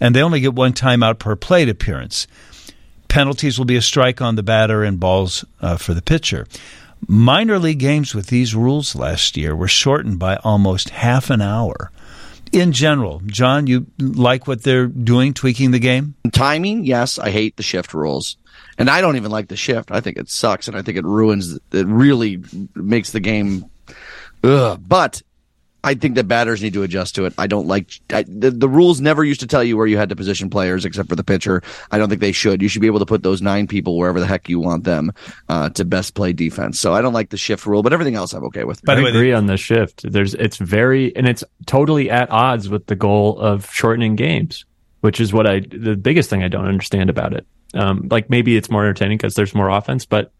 and 0.00 0.14
they 0.14 0.22
only 0.22 0.40
get 0.40 0.54
one 0.54 0.72
timeout 0.72 1.18
per 1.18 1.36
plate 1.36 1.68
appearance. 1.68 2.26
Penalties 3.16 3.56
will 3.56 3.64
be 3.64 3.76
a 3.76 3.80
strike 3.80 4.20
on 4.20 4.34
the 4.34 4.42
batter 4.42 4.84
and 4.84 5.00
balls 5.00 5.42
uh, 5.62 5.78
for 5.78 5.94
the 5.94 6.02
pitcher. 6.02 6.46
Minor 7.08 7.58
league 7.58 7.78
games 7.78 8.14
with 8.14 8.26
these 8.26 8.54
rules 8.54 8.94
last 8.94 9.38
year 9.38 9.56
were 9.56 9.68
shortened 9.68 10.18
by 10.18 10.36
almost 10.44 10.90
half 10.90 11.30
an 11.30 11.40
hour. 11.40 11.90
In 12.52 12.72
general, 12.72 13.22
John, 13.24 13.68
you 13.68 13.86
like 13.98 14.46
what 14.46 14.64
they're 14.64 14.86
doing, 14.86 15.32
tweaking 15.32 15.70
the 15.70 15.78
game? 15.78 16.14
Timing, 16.30 16.84
yes. 16.84 17.18
I 17.18 17.30
hate 17.30 17.56
the 17.56 17.62
shift 17.62 17.94
rules. 17.94 18.36
And 18.76 18.90
I 18.90 19.00
don't 19.00 19.16
even 19.16 19.30
like 19.30 19.48
the 19.48 19.56
shift. 19.56 19.90
I 19.90 20.02
think 20.02 20.18
it 20.18 20.28
sucks 20.28 20.68
and 20.68 20.76
I 20.76 20.82
think 20.82 20.98
it 20.98 21.04
ruins, 21.06 21.58
it 21.72 21.86
really 21.86 22.44
makes 22.74 23.12
the 23.12 23.20
game. 23.20 23.64
Ugh. 24.44 24.78
But 24.86 25.22
I 25.86 25.94
think 25.94 26.16
that 26.16 26.26
batters 26.26 26.62
need 26.62 26.72
to 26.72 26.82
adjust 26.82 27.14
to 27.14 27.26
it. 27.26 27.34
I 27.38 27.46
don't 27.46 27.68
like 27.68 28.00
I, 28.12 28.24
the, 28.26 28.50
the 28.50 28.68
rules 28.68 29.00
never 29.00 29.24
used 29.24 29.38
to 29.40 29.46
tell 29.46 29.62
you 29.62 29.76
where 29.76 29.86
you 29.86 29.96
had 29.96 30.08
to 30.08 30.16
position 30.16 30.50
players 30.50 30.84
except 30.84 31.08
for 31.08 31.14
the 31.14 31.22
pitcher. 31.22 31.62
I 31.92 31.98
don't 31.98 32.08
think 32.08 32.20
they 32.20 32.32
should. 32.32 32.60
You 32.60 32.66
should 32.66 32.80
be 32.80 32.88
able 32.88 32.98
to 32.98 33.06
put 33.06 33.22
those 33.22 33.40
nine 33.40 33.68
people 33.68 33.96
wherever 33.96 34.18
the 34.18 34.26
heck 34.26 34.48
you 34.48 34.58
want 34.58 34.82
them 34.82 35.12
uh, 35.48 35.68
to 35.70 35.84
best 35.84 36.14
play 36.14 36.32
defense. 36.32 36.80
So 36.80 36.92
I 36.92 37.02
don't 37.02 37.12
like 37.12 37.30
the 37.30 37.36
shift 37.36 37.66
rule, 37.66 37.84
but 37.84 37.92
everything 37.92 38.16
else 38.16 38.32
I'm 38.32 38.42
okay 38.46 38.64
with. 38.64 38.82
By 38.82 38.96
the 38.96 39.02
I 39.02 39.10
agree 39.10 39.32
on 39.32 39.46
the 39.46 39.56
shift. 39.56 40.10
There's 40.10 40.34
it's 40.34 40.56
very 40.56 41.14
and 41.14 41.28
it's 41.28 41.44
totally 41.66 42.10
at 42.10 42.32
odds 42.32 42.68
with 42.68 42.86
the 42.86 42.96
goal 42.96 43.38
of 43.38 43.72
shortening 43.72 44.16
games, 44.16 44.64
which 45.02 45.20
is 45.20 45.32
what 45.32 45.46
I 45.46 45.60
the 45.60 45.94
biggest 45.94 46.28
thing 46.28 46.42
I 46.42 46.48
don't 46.48 46.66
understand 46.66 47.10
about 47.10 47.32
it. 47.32 47.46
Um, 47.74 48.08
like 48.10 48.28
maybe 48.28 48.56
it's 48.56 48.70
more 48.70 48.82
entertaining 48.82 49.18
because 49.18 49.34
there's 49.34 49.54
more 49.54 49.68
offense, 49.68 50.04
but 50.04 50.32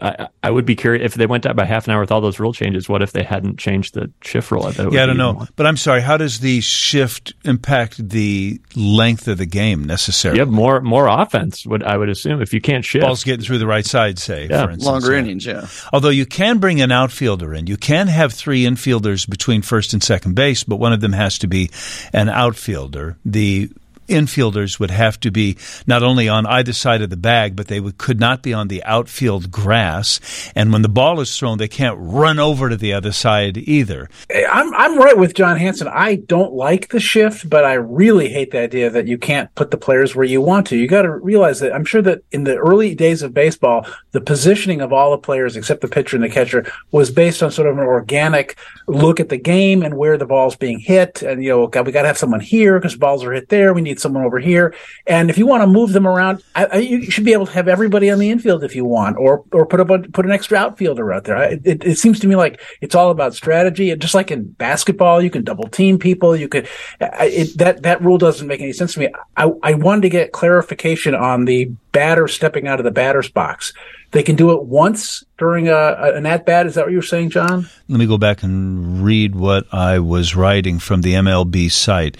I, 0.00 0.28
I, 0.42 0.50
would 0.50 0.66
be 0.66 0.74
curious 0.74 1.04
if 1.04 1.14
they 1.14 1.26
went 1.26 1.46
out 1.46 1.54
by 1.54 1.64
half 1.64 1.86
an 1.86 1.92
hour 1.92 2.00
with 2.00 2.10
all 2.10 2.20
those 2.20 2.40
rule 2.40 2.52
changes. 2.52 2.88
What 2.88 3.02
if 3.02 3.12
they 3.12 3.22
hadn't 3.22 3.58
changed 3.58 3.94
the 3.94 4.10
shift 4.22 4.50
rule? 4.50 4.66
I 4.66 4.72
yeah, 4.90 5.04
I 5.04 5.06
don't 5.06 5.16
know. 5.16 5.34
More. 5.34 5.48
But 5.54 5.66
I'm 5.66 5.76
sorry. 5.76 6.00
How 6.00 6.16
does 6.16 6.40
the 6.40 6.60
shift 6.60 7.34
impact 7.44 8.08
the 8.08 8.60
length 8.74 9.28
of 9.28 9.38
the 9.38 9.46
game 9.46 9.84
necessarily? 9.84 10.38
You 10.38 10.44
have 10.44 10.52
more 10.52 10.80
more 10.80 11.06
offense. 11.06 11.64
Would 11.66 11.84
I 11.84 11.96
would 11.96 12.08
assume 12.08 12.42
if 12.42 12.52
you 12.52 12.60
can't 12.60 12.84
shift, 12.84 13.04
balls 13.04 13.22
getting 13.22 13.44
through 13.44 13.58
the 13.58 13.66
right 13.66 13.86
side, 13.86 14.18
say 14.18 14.48
yeah. 14.50 14.64
for 14.64 14.70
instance, 14.70 14.84
longer 14.84 15.12
yeah. 15.12 15.18
innings. 15.20 15.46
Yeah. 15.46 15.68
Although 15.92 16.08
you 16.08 16.26
can 16.26 16.58
bring 16.58 16.80
an 16.80 16.90
outfielder 16.90 17.54
in, 17.54 17.68
you 17.68 17.76
can 17.76 18.08
have 18.08 18.32
three 18.32 18.64
infielders 18.64 19.28
between 19.28 19.62
first 19.62 19.92
and 19.92 20.02
second 20.02 20.34
base, 20.34 20.64
but 20.64 20.76
one 20.76 20.92
of 20.92 21.00
them 21.00 21.12
has 21.12 21.38
to 21.38 21.46
be 21.46 21.70
an 22.12 22.28
outfielder. 22.28 23.18
The 23.24 23.70
infielders 24.08 24.78
would 24.78 24.90
have 24.90 25.18
to 25.20 25.30
be 25.30 25.56
not 25.86 26.02
only 26.02 26.28
on 26.28 26.46
either 26.46 26.72
side 26.72 27.02
of 27.02 27.10
the 27.10 27.16
bag, 27.16 27.56
but 27.56 27.68
they 27.68 27.80
would, 27.80 27.98
could 27.98 28.20
not 28.20 28.42
be 28.42 28.52
on 28.52 28.68
the 28.68 28.82
outfield 28.84 29.50
grass. 29.50 30.20
And 30.54 30.72
when 30.72 30.82
the 30.82 30.88
ball 30.88 31.20
is 31.20 31.36
thrown, 31.36 31.58
they 31.58 31.68
can't 31.68 31.96
run 31.98 32.38
over 32.38 32.68
to 32.68 32.76
the 32.76 32.92
other 32.92 33.12
side 33.12 33.56
either. 33.56 34.08
I'm 34.50 34.74
I'm 34.74 34.98
right 34.98 35.16
with 35.16 35.34
John 35.34 35.56
Hansen. 35.56 35.88
I 35.88 36.16
don't 36.16 36.52
like 36.52 36.88
the 36.88 37.00
shift, 37.00 37.48
but 37.48 37.64
I 37.64 37.74
really 37.74 38.28
hate 38.28 38.50
the 38.50 38.60
idea 38.60 38.90
that 38.90 39.06
you 39.06 39.18
can't 39.18 39.54
put 39.54 39.70
the 39.70 39.76
players 39.76 40.14
where 40.14 40.24
you 40.24 40.40
want 40.40 40.66
to. 40.68 40.76
You 40.76 40.88
got 40.88 41.02
to 41.02 41.10
realize 41.10 41.60
that 41.60 41.74
I'm 41.74 41.84
sure 41.84 42.02
that 42.02 42.22
in 42.32 42.44
the 42.44 42.56
early 42.56 42.94
days 42.94 43.22
of 43.22 43.34
baseball, 43.34 43.86
the 44.12 44.20
positioning 44.20 44.80
of 44.80 44.92
all 44.92 45.10
the 45.10 45.18
players 45.18 45.56
except 45.56 45.80
the 45.80 45.88
pitcher 45.88 46.16
and 46.16 46.24
the 46.24 46.28
catcher 46.28 46.70
was 46.90 47.10
based 47.10 47.42
on 47.42 47.50
sort 47.50 47.68
of 47.68 47.78
an 47.78 47.84
organic 47.84 48.56
look 48.86 49.20
at 49.20 49.28
the 49.28 49.36
game 49.36 49.82
and 49.82 49.96
where 49.96 50.18
the 50.18 50.26
ball's 50.26 50.56
being 50.56 50.78
hit. 50.78 51.22
And 51.22 51.42
you 51.42 51.50
know, 51.50 51.64
we 51.64 51.92
got 51.92 52.02
to 52.02 52.08
have 52.08 52.18
someone 52.18 52.40
here 52.40 52.78
because 52.78 52.96
balls 52.96 53.24
are 53.24 53.32
hit 53.32 53.48
there. 53.48 53.72
We 53.72 53.82
need 53.82 53.91
someone 54.00 54.24
over 54.24 54.38
here. 54.38 54.74
And 55.06 55.30
if 55.30 55.38
you 55.38 55.46
want 55.46 55.62
to 55.62 55.66
move 55.66 55.92
them 55.92 56.06
around, 56.06 56.42
I, 56.54 56.66
I, 56.66 56.76
you 56.76 57.10
should 57.10 57.24
be 57.24 57.32
able 57.32 57.46
to 57.46 57.52
have 57.52 57.68
everybody 57.68 58.10
on 58.10 58.18
the 58.18 58.30
infield 58.30 58.64
if 58.64 58.74
you 58.74 58.84
want, 58.84 59.16
or 59.16 59.44
or 59.52 59.66
put 59.66 59.80
a 59.80 59.84
put 59.84 60.24
an 60.24 60.32
extra 60.32 60.58
outfielder 60.58 61.12
out 61.12 61.24
there. 61.24 61.42
It, 61.42 61.84
it 61.84 61.98
seems 61.98 62.20
to 62.20 62.26
me 62.26 62.36
like 62.36 62.60
it's 62.80 62.94
all 62.94 63.10
about 63.10 63.34
strategy. 63.34 63.90
And 63.90 64.00
just 64.00 64.14
like 64.14 64.30
in 64.30 64.52
basketball, 64.52 65.22
you 65.22 65.30
can 65.30 65.44
double 65.44 65.68
team 65.68 65.98
people. 65.98 66.36
You 66.36 66.48
could 66.48 66.68
it, 67.00 67.56
that 67.58 67.82
that 67.82 68.02
rule 68.02 68.18
doesn't 68.18 68.46
make 68.46 68.60
any 68.60 68.72
sense 68.72 68.94
to 68.94 69.00
me. 69.00 69.08
I, 69.36 69.50
I 69.62 69.74
wanted 69.74 70.02
to 70.02 70.08
get 70.10 70.32
clarification 70.32 71.14
on 71.14 71.44
the 71.44 71.72
batter 71.92 72.26
stepping 72.26 72.66
out 72.66 72.80
of 72.80 72.84
the 72.84 72.90
batter's 72.90 73.30
box. 73.30 73.72
They 74.10 74.22
can 74.22 74.36
do 74.36 74.52
it 74.52 74.64
once 74.64 75.24
during 75.38 75.68
a, 75.68 76.12
an 76.14 76.26
at 76.26 76.44
bat. 76.44 76.66
Is 76.66 76.74
that 76.74 76.84
what 76.84 76.90
you 76.90 76.98
were 76.98 77.02
saying, 77.02 77.30
John? 77.30 77.68
Let 77.88 77.98
me 77.98 78.06
go 78.06 78.18
back 78.18 78.42
and 78.42 79.02
read 79.02 79.34
what 79.34 79.64
I 79.72 79.98
was 79.98 80.36
writing 80.36 80.78
from 80.78 81.02
the 81.02 81.14
MLB 81.14 81.70
site. 81.70 82.16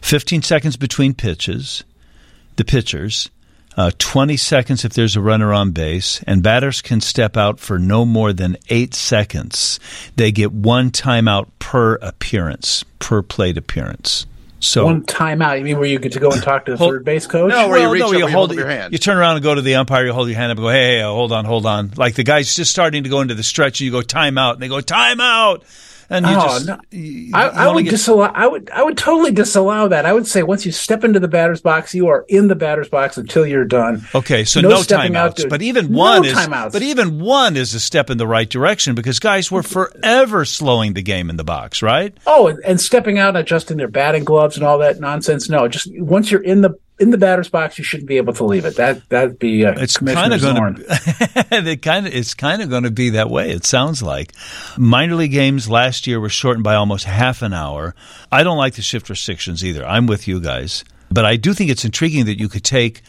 15 0.00 0.42
seconds 0.42 0.76
between 0.76 1.14
pitches, 1.14 1.84
the 2.56 2.64
pitchers, 2.64 3.30
uh, 3.76 3.90
20 3.98 4.36
seconds 4.36 4.84
if 4.84 4.92
there's 4.92 5.16
a 5.16 5.20
runner 5.20 5.52
on 5.52 5.72
base, 5.72 6.22
and 6.26 6.42
batters 6.42 6.80
can 6.80 7.00
step 7.00 7.36
out 7.36 7.58
for 7.58 7.78
no 7.78 8.04
more 8.04 8.32
than 8.32 8.56
eight 8.68 8.94
seconds. 8.94 9.80
They 10.16 10.30
get 10.30 10.52
one 10.52 10.90
timeout 10.90 11.48
per 11.58 11.96
appearance, 11.96 12.84
per 13.00 13.22
plate 13.22 13.58
appearance. 13.58 14.26
So 14.64 14.84
one 14.86 15.02
timeout. 15.04 15.58
You 15.58 15.64
mean 15.64 15.78
where 15.78 15.86
you 15.86 15.98
get 15.98 16.12
to 16.12 16.20
go 16.20 16.30
and 16.30 16.42
talk 16.42 16.64
to 16.66 16.72
the 16.72 16.76
hold, 16.76 16.90
third 16.90 17.04
base 17.04 17.26
coach? 17.26 17.50
No, 17.50 17.68
where 17.68 17.78
well, 17.78 17.82
you 17.82 17.92
reach 17.92 18.00
no, 18.00 18.06
up 18.08 18.14
you 18.14 18.20
hold, 18.22 18.50
hold 18.50 18.54
your 18.54 18.68
hand. 18.68 18.92
You 18.92 18.98
turn 18.98 19.16
around 19.16 19.36
and 19.36 19.42
go 19.42 19.54
to 19.54 19.62
the 19.62 19.74
umpire. 19.76 20.06
You 20.06 20.12
hold 20.12 20.28
your 20.28 20.36
hand 20.36 20.52
up 20.52 20.58
and 20.58 20.64
go, 20.64 20.70
"Hey, 20.70 20.96
hey, 20.96 21.02
hold 21.02 21.32
on, 21.32 21.44
hold 21.44 21.66
on." 21.66 21.92
Like 21.96 22.14
the 22.14 22.24
guy's 22.24 22.54
just 22.54 22.70
starting 22.70 23.04
to 23.04 23.08
go 23.08 23.20
into 23.20 23.34
the 23.34 23.42
stretch, 23.42 23.80
and 23.80 23.86
you 23.86 23.90
go 23.90 24.00
timeout, 24.00 24.54
and 24.54 24.62
they 24.62 24.68
go 24.68 24.80
timeout 24.80 25.62
and 26.10 26.26
you 26.26 26.32
oh, 26.32 26.42
just 26.42 26.66
no. 26.66 26.80
you, 26.90 27.30
I, 27.34 27.48
I 27.48 27.72
would 27.72 27.84
get... 27.84 27.90
disallow. 27.90 28.22
I 28.22 28.46
would 28.46 28.70
I 28.70 28.82
would 28.82 28.96
totally 28.98 29.32
disallow 29.32 29.88
that. 29.88 30.06
I 30.06 30.12
would 30.12 30.26
say 30.26 30.42
once 30.42 30.64
you 30.66 30.72
step 30.72 31.04
into 31.04 31.20
the 31.20 31.28
batter's 31.28 31.60
box, 31.60 31.94
you 31.94 32.08
are 32.08 32.24
in 32.28 32.48
the 32.48 32.54
batter's 32.54 32.88
box 32.88 33.16
until 33.16 33.46
you're 33.46 33.64
done. 33.64 34.06
Okay, 34.14 34.44
so 34.44 34.60
no, 34.60 34.68
no 34.68 34.76
timeouts. 34.76 35.36
To, 35.36 35.48
but 35.48 35.62
even 35.62 35.92
one 35.92 36.22
no 36.22 36.28
is 36.28 36.34
timeouts. 36.34 36.72
but 36.72 36.82
even 36.82 37.20
one 37.20 37.56
is 37.56 37.74
a 37.74 37.80
step 37.80 38.10
in 38.10 38.18
the 38.18 38.26
right 38.26 38.48
direction 38.48 38.94
because 38.94 39.18
guys 39.18 39.50
were 39.50 39.62
forever 39.62 40.44
slowing 40.44 40.94
the 40.94 41.02
game 41.02 41.30
in 41.30 41.36
the 41.36 41.44
box, 41.44 41.82
right? 41.82 42.16
Oh, 42.26 42.48
and, 42.48 42.58
and 42.64 42.80
stepping 42.80 43.18
out, 43.18 43.36
adjusting 43.36 43.76
their 43.76 43.88
batting 43.88 44.24
gloves 44.24 44.56
and 44.56 44.64
all 44.64 44.78
that 44.78 45.00
nonsense. 45.00 45.48
No, 45.48 45.68
just 45.68 45.88
once 45.98 46.30
you're 46.30 46.42
in 46.42 46.60
the 46.60 46.78
in 46.98 47.10
the 47.10 47.18
batter's 47.18 47.48
box, 47.48 47.76
you 47.78 47.84
shouldn't 47.84 48.08
be 48.08 48.16
able 48.18 48.32
to 48.34 48.44
leave 48.44 48.64
it. 48.64 48.76
That 48.76 49.08
that'd 49.08 49.38
be 49.38 49.64
uh, 49.64 49.74
it's 49.76 49.96
kind 49.98 50.32
of 50.32 50.40
going 50.40 50.76
to 50.76 51.46
it 51.50 51.82
kind 51.82 52.06
of 52.06 52.14
it's 52.14 52.34
kind 52.34 52.62
of 52.62 52.70
going 52.70 52.84
to 52.84 52.90
be 52.90 53.10
that 53.10 53.30
way. 53.30 53.50
It 53.50 53.64
sounds 53.64 54.02
like 54.02 54.32
minor 54.78 55.16
league 55.16 55.32
games 55.32 55.68
last 55.68 56.06
year 56.06 56.20
were 56.20 56.28
shortened 56.28 56.64
by 56.64 56.74
almost 56.74 57.04
half 57.04 57.42
an 57.42 57.52
hour. 57.52 57.94
I 58.30 58.44
don't 58.44 58.58
like 58.58 58.74
the 58.74 58.82
shift 58.82 59.10
restrictions 59.10 59.64
either. 59.64 59.84
I'm 59.84 60.06
with 60.06 60.28
you 60.28 60.40
guys, 60.40 60.84
but 61.10 61.24
I 61.24 61.36
do 61.36 61.52
think 61.52 61.70
it's 61.70 61.84
intriguing 61.84 62.26
that 62.26 62.38
you 62.38 62.48
could 62.48 62.64
take 62.64 63.02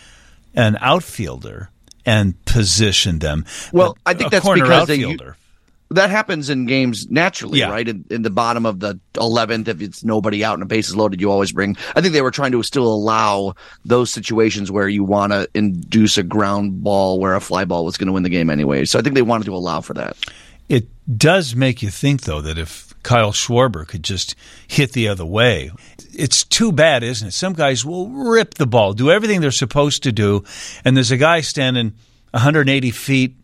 an 0.56 0.78
outfielder 0.82 1.70
and 2.06 2.44
position 2.46 3.20
them. 3.20 3.46
Well, 3.72 3.98
I 4.06 4.14
think 4.14 4.32
that's 4.32 4.48
because 4.48 4.90
outfielder. 4.90 5.38
they 5.38 5.45
that 5.92 6.10
happens 6.10 6.50
in 6.50 6.66
games 6.66 7.10
naturally, 7.10 7.60
yeah. 7.60 7.70
right? 7.70 7.88
In, 7.88 8.06
in, 8.10 8.22
the 8.24 8.30
bottom 8.30 8.66
of 8.66 8.80
the 8.80 9.00
11th, 9.14 9.68
if 9.68 9.82
it's 9.82 10.04
nobody 10.04 10.44
out 10.44 10.56
and 10.56 10.64
a 10.64 10.66
base 10.66 10.90
is 10.90 10.96
loaded, 10.96 11.22
you 11.22 11.32
always 11.32 11.52
bring. 11.52 11.78
I 11.96 12.02
think 12.02 12.14
they 12.14 12.22
were 12.22 12.32
trying 12.32 12.52
to 12.54 12.64
still 12.64 12.88
allow 12.88 13.56
those 13.84 14.12
situations 14.12 14.72
where 14.72 14.88
you 14.88 15.04
want 15.04 15.32
to 15.32 15.48
induce 15.54 16.18
a 16.18 16.24
ground 16.24 16.84
ball 16.84 17.20
where 17.20 17.36
a 17.36 17.42
fly 17.42 17.66
ball 17.66 17.86
was 17.86 17.98
going 17.98 18.08
to 18.08 18.14
win 18.14 18.24
the 18.24 18.30
game 18.30 18.50
anyway. 18.50 18.86
So 18.86 18.98
I 18.98 19.02
think 19.02 19.16
they 19.16 19.22
wanted 19.22 19.46
to 19.46 19.56
allow 19.56 19.82
for 19.82 19.94
that. 19.94 20.18
It 20.68 20.88
does 21.18 21.56
make 21.56 21.84
you 21.84 21.92
think, 21.92 22.22
though, 22.22 22.42
that 22.42 22.58
if 22.58 22.96
Kyle 23.04 23.32
Schwarber 23.32 23.88
could 23.88 24.04
just 24.04 24.36
hit 24.68 24.94
the 24.94 25.08
other 25.08 25.26
way, 25.26 25.70
it's 26.12 26.44
too 26.44 26.72
bad, 26.72 27.04
isn't 27.04 27.28
it? 27.28 27.32
Some 27.32 27.54
guys 27.54 27.86
will 27.86 28.10
rip 28.10 28.56
the 28.56 28.66
ball, 28.66 28.94
do 28.94 29.12
everything 29.12 29.42
they're 29.42 29.52
supposed 29.52 30.02
to 30.04 30.12
do, 30.12 30.44
and 30.84 30.98
there's 30.98 31.12
a 31.12 31.18
guy 31.18 31.42
standing 31.42 31.94
180 32.32 32.90
feet 32.90 33.36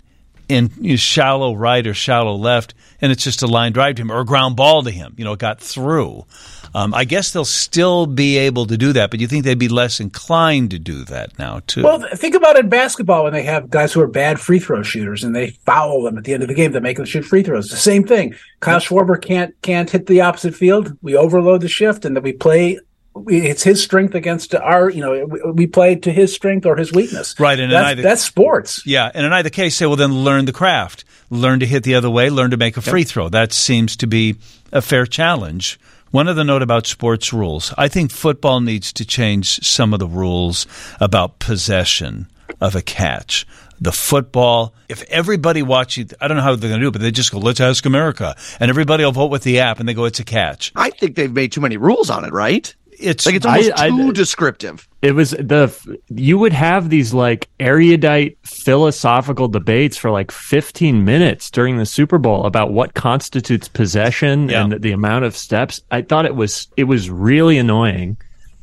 in 0.52 0.70
you 0.80 0.91
know, 0.91 0.95
shallow 0.97 1.56
right 1.56 1.86
or 1.88 1.93
shallow 1.93 2.36
left, 2.36 2.74
and 2.99 3.12
it's 3.12 3.24
just 3.24 3.41
a 3.41 3.47
line 3.47 3.72
drive 3.72 3.95
to 3.95 4.02
him 4.02 4.12
or 4.12 4.20
a 4.20 4.26
ground 4.26 4.56
ball 4.56 4.84
to 4.84 4.91
him. 4.91 5.16
You 5.18 5.24
know, 5.24 5.34
it 5.34 5.39
got 5.39 5.60
through. 5.60 6.26
Um, 6.74 6.93
I 6.93 7.04
guess 7.04 7.32
they'll 7.32 7.43
still 7.43 8.06
be 8.06 8.38
able 8.38 8.66
to 8.68 8.78
do 8.78 8.93
that, 8.93 9.12
but 9.12 9.20
you 9.20 9.28
think 9.28 9.43
they'd 9.43 9.60
be 9.60 9.68
less 9.68 9.99
inclined 9.99 10.72
to 10.72 10.80
do 10.80 11.04
that 11.06 11.38
now 11.38 11.62
too? 11.68 11.84
Well, 11.84 12.06
think 12.16 12.34
about 12.34 12.56
it 12.56 12.66
in 12.66 12.70
basketball 12.70 13.24
when 13.24 13.34
they 13.34 13.43
have 13.43 13.70
guys 13.70 13.91
who 13.91 14.02
are 14.02 14.08
bad 14.08 14.39
free 14.39 14.60
throw 14.60 14.82
shooters 14.82 15.24
and 15.24 15.36
they 15.36 15.52
foul 15.66 16.04
them 16.04 16.18
at 16.18 16.24
the 16.24 16.34
end 16.34 16.43
of 16.43 16.49
the 16.49 16.56
game 16.56 16.72
to 16.72 16.82
make 16.82 16.97
them 16.97 17.06
shoot 17.06 17.26
free 17.26 17.43
throws. 17.43 17.70
The 17.70 17.76
same 17.76 18.06
thing. 18.06 18.36
Kyle 18.62 18.80
Schwarber 18.80 19.22
can't 19.22 19.54
can't 19.62 19.89
hit 19.89 20.06
the 20.06 20.22
opposite 20.22 20.56
field. 20.56 20.97
We 21.02 21.16
overload 21.16 21.62
the 21.62 21.68
shift 21.68 22.06
and 22.06 22.16
then 22.16 22.24
we 22.24 22.34
play 22.34 22.80
it's 23.28 23.64
his 23.64 23.84
strength 23.84 24.16
against 24.16 24.55
our, 24.55 24.89
you 24.89 25.01
know, 25.01 25.51
we 25.53 25.68
play 25.68 25.95
to 25.95 26.12
his 26.12 26.34
strength 26.34 26.66
or 26.66 26.78
his 26.78 26.91
weakness. 26.91 27.39
Right. 27.39 27.59
And 27.59 27.72
that's, 27.72 27.88
either, 27.89 28.01
that's 28.01 28.22
sports. 28.22 28.86
Yeah. 28.86 29.12
And 29.14 29.26
in 29.26 29.34
either 29.34 29.49
case, 29.49 29.76
say, 29.76 29.86
well, 29.86 29.95
then 29.95 30.24
learn 30.24 30.45
the 30.45 30.53
craft, 30.53 31.03
learn 31.30 31.59
to 31.59 31.66
hit 31.66 31.84
the 31.84 31.95
other 31.95 32.09
way, 32.09 32.30
learn 32.30 32.51
to 32.51 32.57
make 32.57 32.78
a 32.78 32.82
free 32.82 33.03
throw. 33.03 33.30
That 33.30 33.53
seems 33.53 33.97
to 33.97 34.07
be 34.07 34.38
a 34.72 34.82
fair 34.82 35.05
challenge. 35.05 35.80
One 36.12 36.28
other 36.28 36.43
note 36.43 36.62
about 36.62 36.88
sports 36.88 37.32
rules. 37.32 37.74
I 37.78 37.88
think 37.88 38.12
football 38.12 38.59
needs 38.59 38.91
to 38.93 39.05
change 39.05 39.66
some 39.66 39.93
of 39.93 39.99
the 39.99 40.07
rules 40.07 40.68
about 40.99 41.39
possession 41.39 42.28
of 42.59 42.76
a 42.76 42.82
catch. 42.82 43.47
The 43.80 43.93
football, 43.93 44.76
if 44.89 45.03
everybody 45.03 45.64
watching, 45.64 46.12
I 46.20 46.28
don't 46.28 46.38
know 46.38 46.43
how 46.43 46.55
they're 46.55 46.70
going 46.70 46.82
to 46.82 46.84
do 46.84 46.89
it, 46.89 46.91
but 46.91 47.01
they 47.01 47.12
just 47.12 47.32
go, 47.32 47.39
let's 47.39 47.59
ask 47.59 47.86
America. 47.86 48.36
And 48.59 48.70
everybody 48.70 49.03
will 49.03 49.12
vote 49.12 49.32
with 49.32 49.43
the 49.43 49.59
app 49.59 49.80
and 49.80 49.89
they 49.89 49.93
go, 49.93 50.05
it's 50.05 50.20
a 50.20 50.24
catch. 50.24 50.72
I 50.76 50.91
think 50.91 51.16
they've 51.16 51.32
made 51.32 51.51
too 51.51 51.62
many 51.62 51.78
rules 51.78 52.09
on 52.09 52.24
it, 52.24 52.32
right? 52.32 52.76
It's 53.02 53.26
like 53.26 53.36
it's 53.36 53.45
almost 53.45 53.72
I- 53.78 53.86
I- 53.86 53.89
too 53.89 54.12
descriptive. 54.14 54.88
it 55.02 55.14
was 55.14 55.32
the 55.32 55.74
you 56.10 56.38
would 56.38 56.54
have 56.54 56.89
these 56.89 57.14
like 57.14 57.49
erudite 57.60 58.38
philosophical 58.43 59.47
debates 59.47 59.97
for 59.97 60.12
like 60.12 60.32
15 60.32 61.04
minutes 61.04 61.49
during 61.52 61.78
the 61.78 61.86
Super 61.86 62.18
Bowl 62.18 62.45
about 62.45 62.72
what 62.72 62.93
constitutes 62.93 63.68
possession 63.68 64.49
Yeah. 64.49 64.64
and 64.64 64.72
the, 64.72 64.80
the 64.80 64.91
amount 64.91 65.26
of 65.26 65.36
steps. 65.36 65.82
I 65.91 66.02
thought 66.04 66.26
it 66.26 66.36
was 66.36 66.68
it 66.78 66.86
was 66.86 67.10
really 67.10 67.58
annoying. 67.58 68.18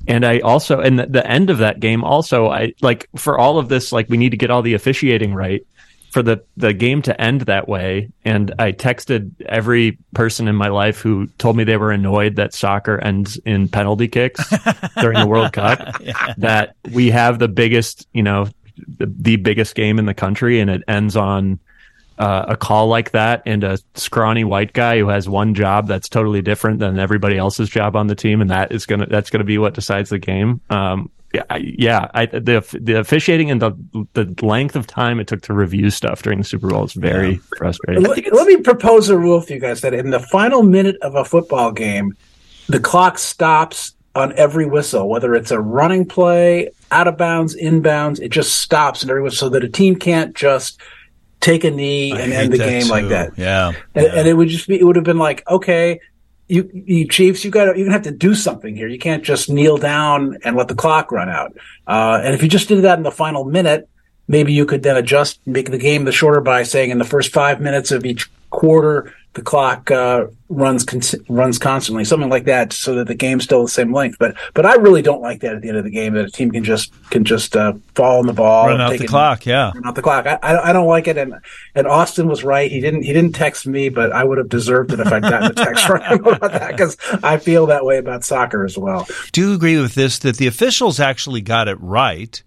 And 0.07 0.25
I 0.25 0.39
also 0.41 0.81
and 0.81 0.99
the, 0.99 1.07
the 1.07 1.27
end 1.27 1.51
of 1.51 1.59
that 1.59 1.81
game 1.81 2.03
also 2.05 2.49
I 2.49 2.73
like 2.81 3.09
for 3.17 3.39
all 3.39 3.59
of 3.59 3.69
this 3.69 3.93
like 3.93 4.09
we 4.09 4.17
need 4.17 4.31
to 4.31 4.37
get 4.39 4.51
all 4.51 4.63
the 4.63 4.75
officiating 4.75 5.35
right 5.35 5.67
for 6.11 6.23
the 6.23 6.43
the 6.57 6.73
game 6.73 7.03
to 7.03 7.21
end 7.21 7.43
that 7.43 7.69
way. 7.69 8.11
And 8.25 8.55
I 8.59 8.73
texted 8.73 9.31
every 9.47 9.99
person 10.15 10.49
in 10.49 10.57
my 10.57 10.69
life 10.69 11.01
who 11.01 11.27
told 11.39 11.57
me 11.57 11.65
they 11.65 11.77
were 11.77 11.93
annoyed 11.93 12.37
that 12.37 12.55
soccer 12.55 12.99
ends 12.99 13.37
in 13.45 13.69
penalty 13.69 14.09
kicks 14.09 14.43
during 15.01 15.19
the 15.19 15.27
World 15.27 15.53
Cup 15.53 16.03
that 16.39 16.75
we 16.93 17.11
have 17.11 17.39
the 17.39 17.49
biggest, 17.49 18.07
you 18.13 18.23
know, 18.23 18.49
the, 18.99 19.13
the 19.19 19.37
biggest 19.37 19.75
game 19.75 19.99
in 19.99 20.07
the 20.07 20.15
country 20.15 20.61
and 20.61 20.71
it 20.71 20.83
ends 20.89 21.17
on 21.17 21.59
uh, 22.19 22.47
a 22.49 22.57
call 22.57 22.89
like 22.89 23.13
that 23.13 23.43
and 23.47 23.63
a 23.63 23.79
scrawny 23.95 24.45
white 24.45 24.73
guy 24.73 24.99
who 24.99 25.09
has 25.09 25.29
one 25.29 25.55
job 25.55 25.87
that's 25.87 26.09
totally 26.09 26.43
different 26.43 26.81
than 26.81 26.99
everybody 26.99 27.37
else's 27.37 27.69
job 27.69 27.95
on 27.95 28.09
the 28.09 28.15
team. 28.15 28.41
And 28.41 28.51
that 28.51 28.73
is 28.73 28.87
going 28.87 29.01
to 29.01 29.07
that's 29.07 29.31
going 29.31 29.41
to 29.41 29.45
be 29.45 29.59
what 29.59 29.75
decides 29.75 30.11
the 30.11 30.19
game. 30.19 30.61
Um, 30.71 31.11
yeah, 31.35 31.43
I, 31.51 31.57
yeah, 31.57 32.11
I, 32.15 32.27
the 32.27 32.65
the 32.81 32.95
officiating 32.95 33.51
and 33.51 33.61
the 33.61 33.73
the 34.15 34.35
length 34.45 34.77
of 34.77 34.87
time 34.87 35.21
it 35.21 35.27
took 35.27 35.43
to 35.43 35.53
review 35.53 35.91
stuff 35.91 36.23
during 36.23 36.39
the 36.39 36.45
Super 36.45 36.69
Bowl 36.69 36.85
is 36.85 36.95
very 36.95 37.37
frustrating. 37.59 38.03
Let, 38.03 38.33
let 38.33 38.47
me 38.47 38.57
propose 38.59 39.11
a 39.11 39.19
rule 39.19 39.41
for 39.41 39.53
you 39.53 39.61
guys 39.61 39.83
that 39.83 39.93
in 39.93 40.11
the 40.11 40.21
final 40.21 40.63
minute 40.63 40.97
of 41.03 41.15
a 41.15 41.25
football 41.25 41.73
game, 41.73 42.17
the 42.69 42.81
clock 42.81 43.19
stops 43.19 43.95
on 44.15 44.33
every 44.37 44.67
whistle, 44.67 45.09
whether 45.09 45.35
it's 45.35 45.51
a 45.51 45.61
running 45.61 46.07
play, 46.07 46.71
out 46.91 47.07
of 47.07 47.17
bounds, 47.17 47.55
inbounds, 47.55 48.21
it 48.21 48.31
just 48.31 48.57
stops 48.57 49.03
and 49.03 49.11
every 49.11 49.23
whistle 49.23 49.49
so 49.49 49.49
that 49.51 49.63
a 49.63 49.69
team 49.69 49.97
can't 49.97 50.35
just 50.35 50.81
take 51.41 51.63
a 51.63 51.71
knee 51.71 52.13
I 52.13 52.21
and 52.21 52.33
end 52.33 52.53
the 52.53 52.59
that 52.59 52.69
game 52.69 52.89
like 52.89 53.09
that. 53.09 53.37
Yeah. 53.37 53.73
And, 53.95 54.07
and 54.07 54.29
it 54.29 54.35
would 54.35 54.49
just 54.49 54.67
be, 54.67 54.81
it 54.81 54.85
would 54.85 54.97
have 54.97 55.05
been 55.05 55.19
like, 55.19 55.47
okay, 55.49 56.01
you, 56.49 56.71
you 56.73 57.07
Chiefs, 57.07 57.45
you 57.45 57.51
got 57.51 57.77
you're 57.77 57.87
gonna 57.87 57.93
have 57.93 58.03
to 58.03 58.11
do 58.11 58.35
something 58.35 58.75
here. 58.75 58.89
You 58.89 58.99
can't 58.99 59.23
just 59.23 59.51
kneel 59.51 59.77
down 59.77 60.39
and 60.45 60.57
let 60.57 60.69
the 60.69 60.75
clock 60.75 61.13
run 61.13 61.29
out. 61.29 61.57
Uh, 61.87 62.21
and 62.23 62.35
if 62.35 62.43
you 62.43 62.49
just 62.49 62.69
did 62.69 62.83
that 62.83 62.99
in 62.99 63.05
the 63.05 63.11
final 63.11 63.45
minute, 63.45 63.89
maybe 64.29 64.53
you 64.53 64.67
could 64.67 64.83
then 64.85 64.97
adjust, 64.97 65.41
make 65.47 65.71
the 65.71 65.79
game 65.79 66.05
the 66.05 66.13
shorter 66.13 66.41
by 66.41 66.63
saying 66.63 66.91
in 66.91 66.99
the 66.99 67.05
first 67.05 67.33
five 67.33 67.61
minutes 67.61 67.91
of 67.91 68.05
each 68.07 68.31
quarter, 68.51 69.13
the 69.35 69.43
clock 69.43 69.89
uh, 69.91 70.27
runs 70.49 70.85
con- 70.85 71.03
runs 71.29 71.59
constantly, 71.59 72.05
something 72.05 72.31
like 72.31 72.45
that, 72.47 72.73
so 72.73 72.95
that 72.97 73.07
the 73.07 73.15
game's 73.15 73.45
still 73.45 73.63
the 73.63 73.69
same 73.69 73.93
length. 73.93 74.17
But 74.19 74.37
but 74.55 74.67
I 74.67 74.75
really 74.77 75.03
don't 75.03 75.21
like 75.21 75.43
that 75.43 75.55
at 75.55 75.63
the 75.63 75.69
end 75.69 75.77
of 75.77 75.85
the 75.85 75.91
game 75.91 76.15
that 76.15 76.25
a 76.25 76.31
team 76.31 76.51
can 76.51 76.65
just 76.65 76.93
can 77.11 77.25
just 77.25 77.55
uh, 77.55 77.75
fall 77.95 78.19
on 78.19 78.27
the 78.27 78.33
ball, 78.33 78.67
Run 78.69 78.81
out 78.81 78.89
the 78.99 79.05
it- 79.05 79.07
clock. 79.09 79.47
Yeah. 79.47 79.71
run 79.75 79.87
out 79.87 79.95
the 79.95 80.03
clock. 80.03 80.27
I, 80.27 80.39
I 80.43 80.71
I 80.71 80.73
don't 80.73 80.89
like 80.89 81.07
it, 81.07 81.19
and 81.19 81.35
and 81.77 81.87
Austin 81.87 82.27
was 82.27 82.43
right. 82.43 82.69
He 82.71 82.81
didn't 82.81 83.03
he 83.03 83.13
didn't 83.13 83.35
text 83.35 83.65
me, 83.67 83.91
but 83.91 84.11
I 84.13 84.25
would 84.25 84.39
have 84.39 84.49
deserved 84.49 84.93
it 84.93 84.99
if 84.99 85.07
I'd 85.13 85.23
gotten 85.23 85.51
a 85.53 85.55
text 85.55 85.85
from 85.87 86.01
him 86.03 86.25
about 86.25 86.51
that 86.53 86.71
because 86.73 86.97
I 87.23 87.37
feel 87.37 87.67
that 87.67 87.85
way 87.85 87.99
about 87.99 88.25
soccer 88.25 88.65
as 88.65 88.77
well. 88.77 89.07
Do 89.33 89.43
you 89.43 89.55
agree 89.55 89.79
with 89.81 89.95
this 89.95 90.19
that 90.21 90.39
the 90.39 90.49
officials 90.49 90.99
actually 90.99 91.43
got 91.43 91.69
it 91.69 91.79
right? 91.81 92.43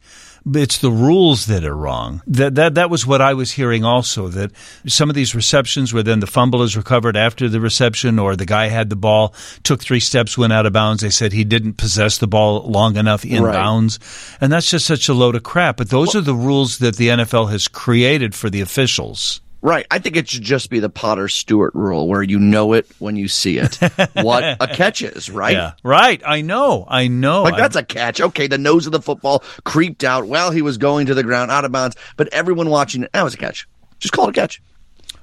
It's 0.54 0.80
the 0.80 0.92
rules 0.92 1.46
that 1.46 1.64
are 1.64 1.76
wrong. 1.76 2.24
That 2.26 2.56
that 2.56 2.74
that 2.76 2.90
was 2.90 3.06
what 3.06 3.22
I 3.22 3.36
was 3.36 3.52
hearing 3.52 3.86
also. 3.86 4.28
That 4.28 4.52
some 4.88 5.08
of 5.10 5.16
these 5.16 5.36
receptions 5.36 5.94
where 5.94 6.02
then 6.02 6.20
the 6.20 6.26
fumble 6.28 6.64
is 6.64 6.76
recovered 6.76 7.16
after 7.16 7.48
the 7.48 7.60
reception, 7.62 8.18
or 8.18 8.36
the 8.36 8.48
guy 8.48 8.68
had 8.68 8.90
the 8.90 8.96
ball, 8.96 9.36
took 9.64 9.82
three 9.82 10.00
steps, 10.00 10.38
went 10.40 10.52
out 10.52 10.66
of 10.66 10.74
bounds. 10.74 11.04
They 11.04 11.12
said 11.12 11.32
he 11.32 11.44
didn't 11.44 11.74
possess 11.78 12.18
the 12.18 12.28
ball 12.28 12.64
long 12.64 12.98
enough 12.98 13.24
in 13.24 13.44
Right. 13.44 13.54
bounds, 13.54 14.00
and 14.42 14.52
that's 14.52 14.70
just 14.72 14.88
such 14.88 15.08
a 15.10 15.14
load 15.14 15.36
of 15.36 15.44
crap. 15.44 15.78
But 15.78 15.90
those 15.90 16.16
are 16.16 16.22
the 16.22 16.34
rules 16.36 16.80
that 16.80 16.96
the 16.96 17.10
NFL 17.10 17.52
has 17.52 17.68
created 17.68 18.34
for 18.34 18.50
the 18.50 18.62
officials. 18.62 19.42
Right. 19.64 19.86
I 19.92 20.00
think 20.00 20.16
it 20.16 20.28
should 20.28 20.42
just 20.42 20.70
be 20.72 20.80
the 20.80 20.90
Potter 20.90 21.28
Stewart 21.28 21.74
rule 21.76 22.08
where 22.08 22.24
you 22.24 22.40
know 22.40 22.74
it 22.74 22.88
when 22.98 23.16
you 23.16 23.28
see 23.28 23.60
it. 23.60 23.76
what 24.14 24.44
a 24.60 24.68
catch 24.68 25.04
is, 25.04 25.30
right? 25.30 25.54
Yeah, 25.54 25.74
right. 25.84 26.22
I 26.26 26.42
know. 26.42 26.86
I 26.88 27.08
know. 27.08 27.44
Like 27.44 27.54
I- 27.54 27.58
that's 27.58 27.76
a 27.76 27.84
catch. 27.84 28.20
Okay, 28.22 28.48
the 28.48 28.58
nose 28.58 28.88
of 28.88 28.92
the 28.92 29.02
football 29.02 29.44
creeped 29.64 30.04
out 30.04 30.26
while 30.26 30.50
he 30.52 30.62
was 30.64 30.78
going 30.80 31.06
to 31.06 31.14
the 31.14 31.24
ground 31.24 31.52
out 31.52 31.64
of 31.64 31.72
bounds, 31.72 31.96
but 32.18 32.28
everyone 32.34 32.70
watching 32.70 33.04
it, 33.04 33.12
that 33.14 33.24
was 33.24 33.36
a 33.36 33.38
catch. 33.38 33.68
Just 34.00 34.14
call 34.14 34.26
it 34.28 34.30
a 34.32 34.34
catch. 34.34 34.62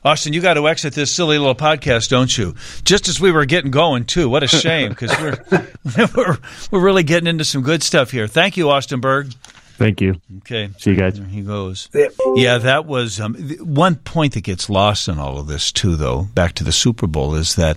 Austin, 0.05 0.33
you 0.33 0.41
got 0.41 0.55
to 0.55 0.69
exit 0.69 0.95
this 0.95 1.11
silly 1.11 1.39
little 1.39 1.57
podcast, 1.57 2.09
don't 2.09 2.39
you? 2.39 2.55
Just 2.85 3.09
as 3.09 3.21
we 3.21 3.33
were 3.33 3.45
getting 3.45 3.73
going, 3.73 4.05
too. 4.05 4.29
What 4.29 4.45
a 4.45 4.47
shame 4.47 4.91
because 4.91 5.11
we're, 5.19 6.07
we're 6.15 6.39
we're 6.71 6.81
really 6.81 7.03
getting 7.03 7.27
into 7.27 7.45
some 7.45 7.63
good 7.63 7.83
stuff 7.83 8.13
here. 8.13 8.29
Thank 8.29 8.57
you, 8.57 8.71
Austin 8.71 9.01
Berg. 9.01 9.33
Thank 9.79 10.01
you. 10.01 10.21
Okay, 10.39 10.71
See 10.79 10.91
you 10.91 10.97
guys. 10.97 11.15
there 11.19 11.27
he 11.29 11.41
goes. 11.43 11.89
Yeah. 11.95 12.09
Yeah, 12.35 12.59
that 12.59 12.85
was 12.85 13.21
um, 13.21 13.35
one 13.61 13.95
point 13.95 14.35
that 14.35 14.43
gets 14.43 14.69
lost 14.69 15.07
in 15.09 15.19
all 15.19 15.39
of 15.39 15.47
this 15.47 15.71
too. 15.73 15.95
Though 15.97 16.25
back 16.35 16.53
to 16.55 16.65
the 16.65 16.73
Super 16.73 17.07
Bowl 17.07 17.35
is 17.37 17.55
that 17.55 17.77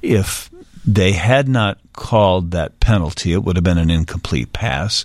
if 0.00 0.48
they 0.84 1.12
had 1.12 1.48
not 1.48 1.78
called 1.92 2.50
that 2.52 2.80
penalty, 2.80 3.32
it 3.34 3.44
would 3.44 3.56
have 3.56 3.64
been 3.64 3.78
an 3.78 3.90
incomplete 3.90 4.52
pass. 4.54 5.04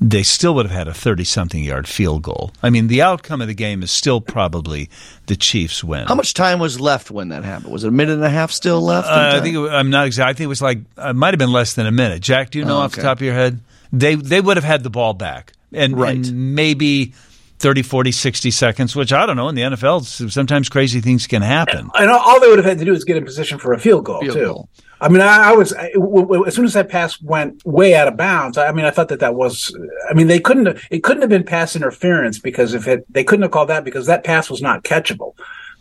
They 0.00 0.22
still 0.22 0.54
would 0.54 0.66
have 0.66 0.76
had 0.76 0.86
a 0.88 0.94
thirty-something 0.94 1.64
yard 1.64 1.88
field 1.88 2.22
goal. 2.22 2.52
I 2.62 2.70
mean, 2.70 2.86
the 2.86 3.02
outcome 3.02 3.40
of 3.40 3.48
the 3.48 3.54
game 3.54 3.82
is 3.82 3.90
still 3.90 4.20
probably 4.20 4.90
the 5.26 5.34
Chiefs 5.34 5.82
win. 5.82 6.06
How 6.06 6.14
much 6.14 6.34
time 6.34 6.60
was 6.60 6.78
left 6.78 7.10
when 7.10 7.30
that 7.30 7.42
happened? 7.44 7.72
Was 7.72 7.82
it 7.82 7.88
a 7.88 7.90
minute 7.90 8.12
and 8.12 8.24
a 8.24 8.30
half 8.30 8.52
still 8.52 8.80
left? 8.80 9.08
Uh, 9.08 9.32
I 9.34 9.40
think 9.40 9.56
it, 9.56 9.60
I'm 9.70 9.90
not 9.90 10.06
exact. 10.06 10.28
I 10.28 10.32
think 10.34 10.44
it 10.44 10.48
was 10.48 10.62
like 10.62 10.78
uh, 10.98 11.08
it 11.08 11.16
might 11.16 11.34
have 11.34 11.38
been 11.38 11.50
less 11.50 11.74
than 11.74 11.86
a 11.86 11.90
minute. 11.90 12.20
Jack, 12.22 12.50
do 12.50 12.58
you 12.60 12.64
know 12.64 12.76
Oh, 12.76 12.82
off 12.82 12.94
the 12.94 13.02
top 13.02 13.16
of 13.18 13.22
your 13.22 13.34
head? 13.34 13.58
They 13.92 14.14
they 14.14 14.40
would 14.40 14.56
have 14.58 14.64
had 14.64 14.82
the 14.84 14.90
ball 14.90 15.14
back 15.14 15.54
and, 15.72 15.98
Right. 15.98 16.16
and 16.16 16.54
maybe 16.54 17.12
30, 17.58 17.82
40, 17.82 18.12
60 18.12 18.50
seconds, 18.52 18.94
which 18.94 19.12
I 19.12 19.26
don't 19.26 19.36
know. 19.36 19.48
In 19.48 19.54
the 19.56 19.62
NFL, 19.62 20.04
sometimes 20.30 20.68
crazy 20.68 21.00
things 21.00 21.26
can 21.26 21.42
happen. 21.42 21.88
And 21.98 22.10
all- 22.10 22.40
they 22.40 22.48
would 22.48 22.58
have 22.58 22.64
had 22.66 22.78
to 22.78 22.84
do 22.84 22.92
is 22.92 23.04
get 23.04 23.16
in 23.16 23.24
position 23.24 23.58
for 23.58 23.72
a 23.72 23.78
field 23.80 24.04
goal 24.04 24.20
Field 24.20 24.34
too. 24.36 24.44
goal. 24.44 24.68
I 25.00 25.08
mean, 25.08 25.20
I, 25.20 25.50
I 25.50 25.52
was 25.52 25.72
I, 25.72 25.90
w- 25.92 26.22
w- 26.22 26.44
as 26.46 26.54
soon 26.56 26.64
as 26.64 26.72
that 26.72 26.88
pass 26.88 27.20
went 27.22 27.64
way 27.64 27.94
out 27.94 28.08
of 28.08 28.16
bounds. 28.16 28.58
I 28.58 28.72
mean, 28.72 28.84
I 28.84 28.90
thought 28.90 29.08
that 29.08 29.20
that 29.20 29.34
was. 29.36 29.72
I 30.10 30.14
mean, 30.14 30.26
they 30.26 30.40
couldn't. 30.40 30.66
Have, 30.66 30.82
it 30.90 31.04
couldn't 31.04 31.20
have 31.22 31.30
been 31.30 31.44
pass 31.44 31.76
interference 31.76 32.40
because 32.40 32.74
if 32.74 32.88
it, 32.88 33.04
they 33.08 33.22
couldn't 33.22 33.42
have 33.42 33.52
called 33.52 33.68
that 33.68 33.84
because 33.84 34.06
that 34.06 34.24
pass 34.24 34.50
was 34.50 34.60
not 34.60 34.82
catchable 34.82 35.34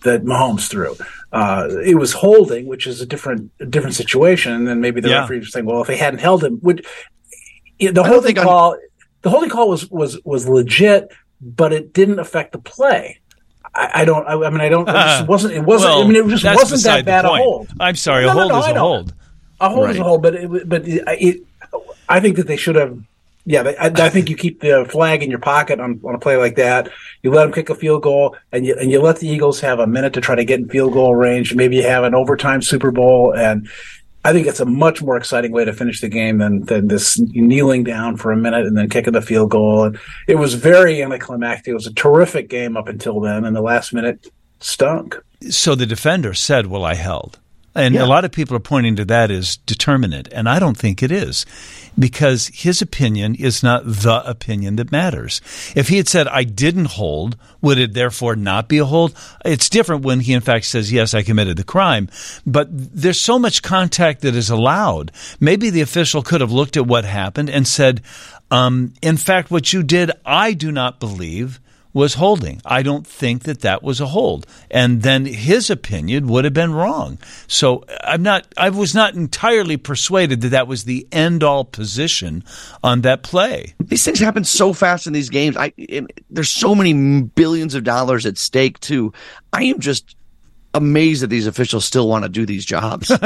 that 0.03 0.23
Mahomes 0.23 0.67
threw. 0.67 0.95
Uh, 1.31 1.67
it 1.83 1.95
was 1.95 2.13
holding, 2.13 2.67
which 2.67 2.85
is 2.85 3.01
a 3.01 3.07
different 3.07 3.49
a 3.59 3.65
different 3.65 3.95
situation. 3.95 4.51
And 4.53 4.67
then 4.67 4.81
maybe 4.81 5.01
the 5.01 5.09
Yeah. 5.09 5.21
referee 5.21 5.39
was 5.39 5.51
saying, 5.51 5.65
"Well, 5.65 5.81
if 5.81 5.87
they 5.87 5.97
hadn't 5.97 6.19
held 6.19 6.43
him, 6.43 6.59
would 6.61 6.85
the 7.79 8.03
whole 8.03 8.17
thing 8.21 8.35
think 8.35 8.37
I'm- 8.39 8.47
call? 8.47 8.77
The 9.27 9.31
holding 9.31 9.49
call 9.49 9.67
was 9.67 9.91
was 9.91 10.17
was 10.23 10.47
legit, 10.47 11.11
but 11.41 11.73
it 11.73 11.91
didn't 11.91 12.19
affect 12.19 12.53
the 12.53 12.59
play." 12.59 13.19
I, 13.75 13.91
I 13.93 14.05
don't. 14.05 14.25
I, 14.25 14.35
I 14.35 14.49
mean, 14.49 14.61
I 14.61 14.69
don't. 14.69 14.87
It 14.87 14.93
just 14.93 15.23
ah, 15.23 15.25
wasn't. 15.27 15.53
It 15.53 15.65
wasn't. 15.65 15.95
Well, 15.95 16.03
I 16.03 16.07
mean, 16.07 16.15
it 16.15 16.37
just 16.37 16.45
wasn't 16.45 16.83
that 16.83 17.03
bad 17.03 17.25
a 17.25 17.27
hold. 17.27 17.67
I'm 17.77 17.97
sorry, 17.97 18.23
No, 18.23 18.29
a 18.29 18.31
hold 18.31 18.51
no, 18.53 18.59
is 18.59 18.65
I 18.67 18.71
a 18.71 18.79
hold. 18.79 19.13
A 19.59 19.69
hold 19.69 19.89
is 19.89 19.97
a 19.97 20.03
hold, 20.03 20.21
but 20.21 20.33
it, 20.33 20.69
but 20.69 20.87
it, 20.87 21.03
it, 21.07 21.43
I 22.07 22.21
think 22.21 22.37
that 22.37 22.47
they 22.47 22.55
should 22.55 22.77
have. 22.77 22.97
Yeah, 23.43 23.63
they, 23.63 23.75
I, 23.75 23.87
I 23.87 24.09
think 24.09 24.29
you 24.29 24.37
keep 24.37 24.61
the 24.61 24.87
flag 24.89 25.23
in 25.23 25.29
your 25.29 25.39
pocket 25.39 25.81
on, 25.81 25.99
on 26.05 26.15
a 26.15 26.19
play 26.19 26.37
like 26.37 26.55
that. 26.55 26.87
You 27.21 27.31
let 27.31 27.43
them 27.43 27.51
kick 27.51 27.69
a 27.69 27.75
field 27.75 28.03
goal, 28.03 28.37
and 28.53 28.65
you 28.65 28.77
and 28.79 28.89
you 28.89 29.01
let 29.01 29.17
the 29.17 29.27
Eagles 29.27 29.59
have 29.59 29.79
a 29.79 29.87
minute 29.87 30.13
to 30.13 30.21
try 30.21 30.35
to 30.35 30.45
get 30.45 30.61
in 30.61 30.69
field 30.69 30.93
goal 30.93 31.17
range. 31.17 31.53
Maybe 31.53 31.75
you 31.75 31.83
have 31.83 32.05
an 32.05 32.15
overtime 32.15 32.61
Super 32.61 32.91
Bowl, 32.91 33.33
and 33.35 33.67
I 34.27 34.33
think 34.33 34.45
it's 34.45 34.59
a 34.59 34.65
much 34.65 35.01
more 35.01 35.15
exciting 35.15 35.53
way 35.53 35.63
to 35.63 35.71
finish 35.71 36.01
the 36.01 36.09
game 36.09 36.39
than 36.39 36.65
than 36.65 36.89
this 36.89 37.17
kneeling 37.17 37.85
down 37.85 38.17
for 38.17 38.33
a 38.33 38.35
minute 38.35 38.65
and 38.65 38.77
then 38.77 38.89
kicking 38.89 39.13
the 39.13 39.21
field 39.21 39.51
goal. 39.51 39.85
And 39.85 39.97
it 40.27 40.35
was 40.35 40.53
very 40.53 41.01
anticlimactic. 41.01 41.71
It 41.71 41.73
was 41.73 41.87
a 41.87 41.93
terrific 41.93 42.49
game 42.49 42.75
up 42.75 42.89
until 42.89 43.21
then, 43.21 43.45
and 43.45 43.55
the 43.55 43.61
last 43.61 43.93
minute 43.93 44.27
stunk. 44.59 45.17
So 45.49 45.75
the 45.75 45.85
defender 45.85 46.33
said, 46.33 46.67
Well, 46.67 46.83
I 46.83 46.95
held. 46.95 47.39
And 47.77 47.93
Yeah. 47.93 48.03
a 48.03 48.07
lot 48.07 48.25
of 48.25 48.31
people 48.31 48.57
are 48.57 48.59
pointing 48.59 48.95
to 48.95 49.05
that 49.05 49.29
as 49.29 49.57
determinant, 49.67 50.27
and 50.31 50.49
I 50.49 50.57
don't 50.57 50.75
think 50.77 51.03
it 51.03 51.11
is 51.11 51.45
because 51.97 52.47
his 52.53 52.81
opinion 52.81 53.35
is 53.35 53.61
not 53.61 53.83
the 53.85 54.27
opinion 54.27 54.77
that 54.77 54.91
matters. 54.91 55.41
If 55.75 55.87
he 55.89 55.97
had 55.97 56.07
said, 56.07 56.27
I 56.27 56.43
didn't 56.43 56.85
hold, 56.97 57.37
would 57.61 57.77
it 57.77 57.93
therefore 57.93 58.35
not 58.35 58.67
be 58.67 58.79
a 58.79 58.85
hold? 58.85 59.13
It's 59.45 59.69
different 59.69 60.03
when 60.03 60.21
he 60.21 60.33
in 60.33 60.41
fact 60.41 60.65
says, 60.65 60.91
Yes, 60.91 61.13
I 61.13 61.21
committed 61.21 61.55
the 61.57 61.63
crime. 61.63 62.09
But 62.45 62.67
there's 62.71 63.19
so 63.19 63.37
much 63.37 63.61
contact 63.61 64.21
that 64.21 64.35
is 64.35 64.49
allowed. 64.49 65.11
Maybe 65.39 65.69
the 65.69 65.81
official 65.81 66.23
could 66.23 66.41
have 66.41 66.51
looked 66.51 66.77
at 66.77 66.87
what 66.87 67.05
happened 67.05 67.49
and 67.49 67.67
said, 67.67 68.01
um, 68.49 68.93
In 69.03 69.17
fact, 69.17 69.51
what 69.51 69.71
you 69.71 69.83
did, 69.83 70.11
I 70.25 70.53
do 70.53 70.71
not 70.71 70.99
believe 70.99 71.59
was 71.93 72.15
holding. 72.15 72.61
I 72.65 72.83
don't 72.83 73.05
think 73.07 73.43
that 73.43 73.61
that 73.61 73.81
was 73.81 73.99
a 73.99 74.07
hold. 74.07 74.45
And 74.69 75.01
then 75.01 75.25
his 75.25 75.69
opinion 75.69 76.27
would 76.27 76.45
have 76.45 76.53
been 76.53 76.73
wrong. 76.73 77.17
So 77.47 77.83
I'm 78.03 78.21
not, 78.21 78.47
I 78.57 78.69
was 78.69 78.93
not 78.93 79.15
entirely 79.15 79.77
persuaded 79.77 80.41
that 80.41 80.49
that 80.49 80.67
was 80.67 80.83
the 80.83 81.07
end 81.11 81.43
all 81.43 81.65
position 81.65 82.43
on 82.83 83.01
that 83.01 83.23
play. 83.23 83.73
these 83.79 84.03
things 84.03 84.19
happen 84.19 84.43
so 84.43 84.73
fast 84.73 85.07
in 85.07 85.13
these 85.13 85.29
games. 85.29 85.57
I 85.57 85.73
there's 86.29 86.51
so 86.51 86.75
many 86.75 87.21
billions 87.23 87.75
of 87.75 87.83
dollars 87.83 88.25
at 88.25 88.37
stake 88.37 88.79
too. 88.79 89.13
I 89.53 89.63
am 89.63 89.79
just 89.79 90.15
amazed 90.73 91.23
that 91.23 91.27
these 91.27 91.47
officials 91.47 91.85
still 91.85 92.07
want 92.07 92.23
to 92.23 92.29
do 92.29 92.45
these 92.45 92.65
jobs. 92.65 93.09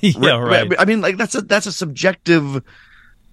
yeah, 0.00 0.36
right. 0.38 0.72
I 0.78 0.84
mean, 0.84 1.00
like 1.00 1.16
that's 1.16 1.34
a 1.34 1.42
that's 1.42 1.66
a 1.66 1.72
subjective 1.72 2.62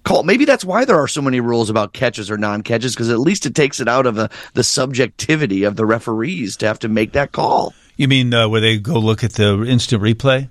call. 0.03 0.23
Maybe 0.23 0.45
that's 0.45 0.65
why 0.65 0.85
there 0.85 0.97
are 0.97 1.07
so 1.07 1.21
many 1.21 1.39
rules 1.39 1.69
about 1.69 1.93
catches 1.93 2.31
or 2.31 2.37
non-catches 2.37 2.95
because 2.95 3.09
at 3.09 3.19
least 3.19 3.45
it 3.45 3.55
takes 3.55 3.79
it 3.79 3.87
out 3.87 4.05
of 4.05 4.15
the 4.15 4.29
the 4.53 4.63
subjectivity 4.63 5.63
of 5.63 5.75
the 5.75 5.85
referees 5.85 6.57
to 6.57 6.67
have 6.67 6.79
to 6.79 6.89
make 6.89 7.13
that 7.13 7.31
call. 7.31 7.73
You 7.97 8.07
mean 8.07 8.33
uh, 8.33 8.47
where 8.47 8.61
they 8.61 8.77
go 8.77 8.97
look 8.97 9.23
at 9.23 9.33
the 9.33 9.63
instant 9.63 10.01
replay? 10.01 10.49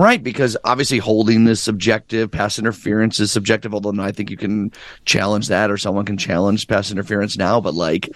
Right, 0.00 0.22
because 0.22 0.56
obviously 0.64 0.96
holding 0.96 1.46
is 1.46 1.60
subjective, 1.60 2.30
pass 2.30 2.58
interference 2.58 3.20
is 3.20 3.30
subjective, 3.30 3.74
although 3.74 4.02
I 4.02 4.12
think 4.12 4.30
you 4.30 4.36
can 4.38 4.72
challenge 5.04 5.48
that 5.48 5.70
or 5.70 5.76
someone 5.76 6.06
can 6.06 6.16
challenge 6.16 6.68
pass 6.68 6.90
interference 6.90 7.36
now, 7.36 7.60
but 7.60 7.74
like 7.74 8.08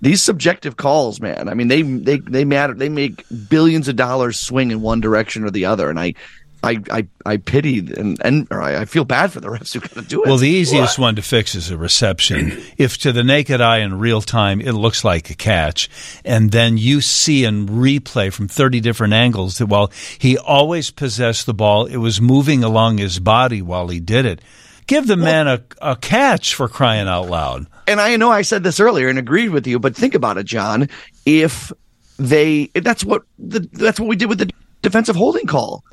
these 0.00 0.22
subjective 0.22 0.76
calls, 0.76 1.20
man, 1.20 1.48
I 1.50 1.54
mean 1.54 1.68
they 1.68 1.82
they 1.82 2.18
they 2.20 2.44
matter 2.46 2.72
they 2.72 2.88
make 2.88 3.24
billions 3.50 3.86
of 3.88 3.96
dollars 3.96 4.38
swing 4.38 4.70
in 4.70 4.80
one 4.80 5.00
direction 5.00 5.44
or 5.44 5.50
the 5.50 5.66
other 5.66 5.90
and 5.90 6.00
I 6.00 6.14
I 6.62 6.78
I, 6.90 7.06
I 7.24 7.36
pity 7.36 7.78
and 7.78 8.20
and 8.24 8.46
or 8.50 8.60
I, 8.60 8.82
I 8.82 8.84
feel 8.84 9.04
bad 9.04 9.32
for 9.32 9.40
the 9.40 9.48
refs 9.48 9.74
who 9.74 9.80
got 9.80 9.92
to 9.92 10.02
do 10.02 10.22
it. 10.22 10.26
Well, 10.26 10.36
the 10.36 10.48
easiest 10.48 10.98
one 10.98 11.16
to 11.16 11.22
fix 11.22 11.54
is 11.54 11.70
a 11.70 11.76
reception. 11.76 12.62
if 12.78 12.98
to 12.98 13.12
the 13.12 13.24
naked 13.24 13.60
eye 13.60 13.78
in 13.78 13.98
real 13.98 14.20
time 14.20 14.60
it 14.60 14.72
looks 14.72 15.04
like 15.04 15.30
a 15.30 15.34
catch, 15.34 15.88
and 16.24 16.50
then 16.50 16.78
you 16.78 17.00
see 17.00 17.44
in 17.44 17.66
replay 17.66 18.32
from 18.32 18.48
30 18.48 18.80
different 18.80 19.12
angles 19.12 19.58
that 19.58 19.66
while 19.66 19.90
he 20.18 20.38
always 20.38 20.90
possessed 20.90 21.46
the 21.46 21.54
ball, 21.54 21.86
it 21.86 21.96
was 21.96 22.20
moving 22.20 22.64
along 22.64 22.98
his 22.98 23.18
body 23.18 23.62
while 23.62 23.88
he 23.88 24.00
did 24.00 24.26
it. 24.26 24.40
Give 24.86 25.06
the 25.06 25.16
man 25.16 25.48
a, 25.48 25.62
a 25.82 25.96
catch 25.96 26.54
for 26.54 26.68
crying 26.68 27.08
out 27.08 27.28
loud. 27.28 27.66
and 27.88 28.00
I 28.00 28.16
know 28.16 28.30
I 28.30 28.42
said 28.42 28.62
this 28.62 28.78
earlier 28.78 29.08
and 29.08 29.18
agreed 29.18 29.48
with 29.48 29.66
you, 29.66 29.80
but 29.80 29.96
think 29.96 30.14
about 30.14 30.38
it, 30.38 30.46
John. 30.46 30.88
If 31.24 31.72
they, 32.18 32.66
that's 32.74 33.04
what 33.04 33.22
the, 33.38 33.68
that's 33.72 33.98
what 33.98 34.08
we 34.08 34.16
did 34.16 34.28
with 34.28 34.38
the 34.38 34.50
defensive 34.82 35.16
holding 35.16 35.46
call. 35.46 35.84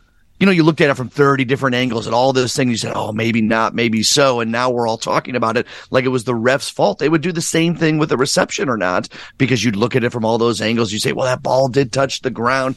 You 0.44 0.48
know, 0.48 0.52
you 0.52 0.64
looked 0.64 0.82
at 0.82 0.90
it 0.90 0.96
from 0.96 1.08
30 1.08 1.46
different 1.46 1.78
angles 1.78 2.06
and 2.06 2.14
all 2.14 2.34
those 2.34 2.54
things. 2.54 2.70
You 2.72 2.76
said, 2.76 2.92
oh, 2.98 3.14
maybe 3.14 3.42
not, 3.42 3.74
maybe 3.74 4.04
so. 4.04 4.42
And 4.42 4.52
now 4.52 4.70
we're 4.70 4.90
all 4.90 4.98
talking 4.98 5.38
about 5.38 5.56
it 5.56 5.66
like 5.90 6.04
it 6.04 6.10
was 6.10 6.26
the 6.26 6.36
ref's 6.36 6.70
fault. 6.70 7.00
They 7.00 7.08
would 7.08 7.22
do 7.22 7.32
the 7.32 7.40
same 7.40 7.78
thing 7.78 7.98
with 7.98 8.10
the 8.10 8.18
reception 8.18 8.68
or 8.68 8.76
not, 8.76 9.08
because 9.38 9.64
you'd 9.64 9.78
look 9.78 9.96
at 9.96 10.04
it 10.04 10.10
from 10.10 10.26
all 10.26 10.38
those 10.38 10.60
angles. 10.60 10.92
You 10.92 11.00
say, 11.00 11.14
well, 11.14 11.28
that 11.28 11.44
ball 11.44 11.70
did 11.70 11.94
touch 11.94 12.24
the 12.24 12.30
ground. 12.30 12.76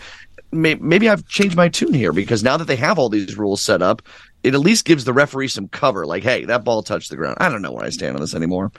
Maybe 0.53 1.09
I've 1.09 1.27
changed 1.27 1.57
my 1.57 1.69
tune 1.69 1.93
here 1.93 2.13
because 2.13 2.45
now 2.45 2.57
that 2.57 2.67
they 2.67 2.77
have 2.77 3.01
all 3.01 3.09
these 3.09 3.37
rules 3.37 3.63
set 3.63 3.83
up, 3.83 4.01
it 4.45 4.55
at 4.55 4.61
least 4.61 4.85
gives 4.85 5.05
the 5.05 5.13
referee 5.13 5.49
some 5.49 5.67
cover. 5.67 6.07
Like, 6.07 6.23
hey, 6.23 6.45
that 6.45 6.63
ball 6.63 6.85
touched 6.85 7.11
the 7.11 7.17
ground. 7.17 7.39
I 7.41 7.49
don't 7.49 7.63
know 7.63 7.73
where 7.73 7.85
I 7.85 7.91
stand 7.91 8.15
on 8.15 8.21
this 8.21 8.37
anymore. 8.37 8.71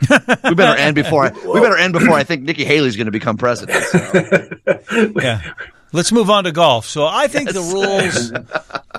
we 0.46 0.56
better 0.56 0.80
end 0.80 0.96
before 0.96 1.26
I, 1.26 1.32
we 1.46 1.60
better 1.60 1.76
end 1.76 1.92
before 1.92 2.14
I 2.14 2.24
think 2.24 2.44
Nikki 2.44 2.64
Haley's 2.64 2.96
going 2.96 3.08
to 3.08 3.12
become 3.12 3.36
president. 3.36 3.84
So. 3.84 4.48
Yeah. 5.22 5.42
Let's 5.94 6.12
move 6.12 6.30
on 6.30 6.44
to 6.44 6.52
golf. 6.52 6.86
So 6.86 7.06
I 7.06 7.28
think 7.28 7.52
the 7.52 7.62
rules. 7.62 8.32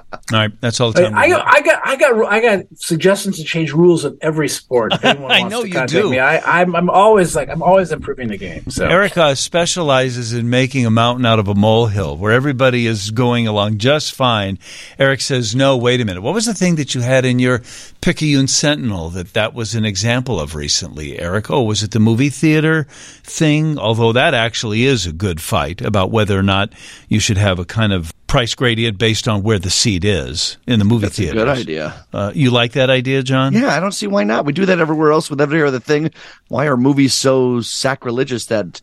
All 0.30 0.38
right, 0.38 0.60
that's 0.60 0.78
all 0.78 0.92
the 0.92 1.02
time. 1.02 1.14
I 1.14 1.26
we 1.26 1.32
got. 1.32 1.46
I 1.46 1.60
got, 1.62 1.80
I 1.86 1.96
got, 1.96 2.26
I 2.26 2.40
got 2.40 2.66
suggestions 2.76 3.38
to 3.38 3.44
change 3.44 3.72
rules 3.72 4.04
of 4.04 4.18
every 4.20 4.48
sport. 4.50 4.92
I 5.02 5.48
know 5.48 5.64
you 5.64 5.86
do. 5.86 6.10
Me, 6.10 6.18
I, 6.18 6.60
I'm, 6.60 6.76
I'm 6.76 6.90
always 6.90 7.34
like, 7.34 7.48
I'm 7.48 7.62
always 7.62 7.92
improving 7.92 8.28
the 8.28 8.36
game. 8.36 8.68
So 8.68 8.86
Erica 8.86 9.34
specializes 9.36 10.34
in 10.34 10.50
making 10.50 10.84
a 10.84 10.90
mountain 10.90 11.24
out 11.24 11.38
of 11.38 11.48
a 11.48 11.54
molehill 11.54 12.18
where 12.18 12.32
everybody 12.32 12.86
is 12.86 13.10
going 13.10 13.46
along 13.46 13.78
just 13.78 14.14
fine. 14.14 14.58
Eric 14.98 15.22
says, 15.22 15.56
no, 15.56 15.78
wait 15.78 16.02
a 16.02 16.04
minute. 16.04 16.20
What 16.20 16.34
was 16.34 16.44
the 16.44 16.52
thing 16.52 16.76
that 16.76 16.94
you 16.94 17.00
had 17.00 17.24
in 17.24 17.38
your 17.38 17.62
Picayune 18.02 18.48
Sentinel 18.48 19.08
that 19.10 19.32
that 19.32 19.54
was 19.54 19.74
an 19.74 19.86
example 19.86 20.38
of 20.38 20.54
recently, 20.54 21.18
Eric? 21.18 21.50
Oh, 21.50 21.62
was 21.62 21.82
it 21.82 21.92
the 21.92 22.00
movie 22.00 22.28
theater 22.28 22.86
thing? 23.22 23.78
Although 23.78 24.12
that 24.12 24.34
actually 24.34 24.84
is 24.84 25.06
a 25.06 25.12
good 25.12 25.40
fight 25.40 25.80
about 25.80 26.10
whether 26.10 26.38
or 26.38 26.42
not 26.42 26.74
you 27.08 27.18
should 27.18 27.38
have 27.38 27.58
a 27.58 27.64
kind 27.64 27.94
of 27.94 28.12
price 28.28 28.54
gradient 28.54 28.98
based 28.98 29.26
on 29.26 29.42
where 29.42 29.58
the 29.58 29.70
seat 29.70 30.04
is 30.04 30.58
in 30.66 30.78
the 30.78 30.84
movie 30.84 31.06
That's 31.06 31.18
a 31.18 31.22
theater. 31.22 31.34
good 31.34 31.48
idea. 31.48 32.06
Uh, 32.12 32.30
you 32.34 32.50
like 32.50 32.72
that 32.72 32.90
idea, 32.90 33.22
John? 33.24 33.52
Yeah, 33.54 33.74
I 33.76 33.80
don't 33.80 33.92
see 33.92 34.06
why 34.06 34.22
not. 34.22 34.44
We 34.44 34.52
do 34.52 34.66
that 34.66 34.78
everywhere 34.78 35.10
else 35.10 35.28
with 35.30 35.40
every 35.40 35.62
other 35.62 35.80
thing. 35.80 36.10
Why 36.48 36.66
are 36.66 36.76
movies 36.76 37.14
so 37.14 37.60
sacrilegious 37.62 38.46
that 38.46 38.80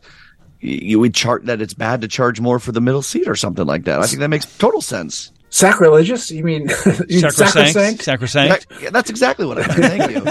you 0.60 0.98
would 0.98 1.14
chart 1.14 1.46
that 1.46 1.62
it's 1.62 1.74
bad 1.74 2.00
to 2.02 2.08
charge 2.08 2.40
more 2.40 2.58
for 2.58 2.72
the 2.72 2.80
middle 2.80 3.02
seat 3.02 3.28
or 3.28 3.36
something 3.36 3.64
like 3.66 3.84
that? 3.84 4.00
I 4.00 4.06
think 4.06 4.18
that 4.20 4.28
makes 4.28 4.46
total 4.58 4.82
sense. 4.82 5.30
sacrilegious? 5.50 6.30
You 6.30 6.42
mean, 6.42 6.62
you 7.08 7.20
mean 7.22 7.30
Sacrosanct? 7.30 8.02
Sacrosanct? 8.02 8.66
Yeah, 8.82 8.90
that's 8.90 9.10
exactly 9.10 9.46
what 9.46 9.58
I 9.58 9.66
meant. 9.78 10.24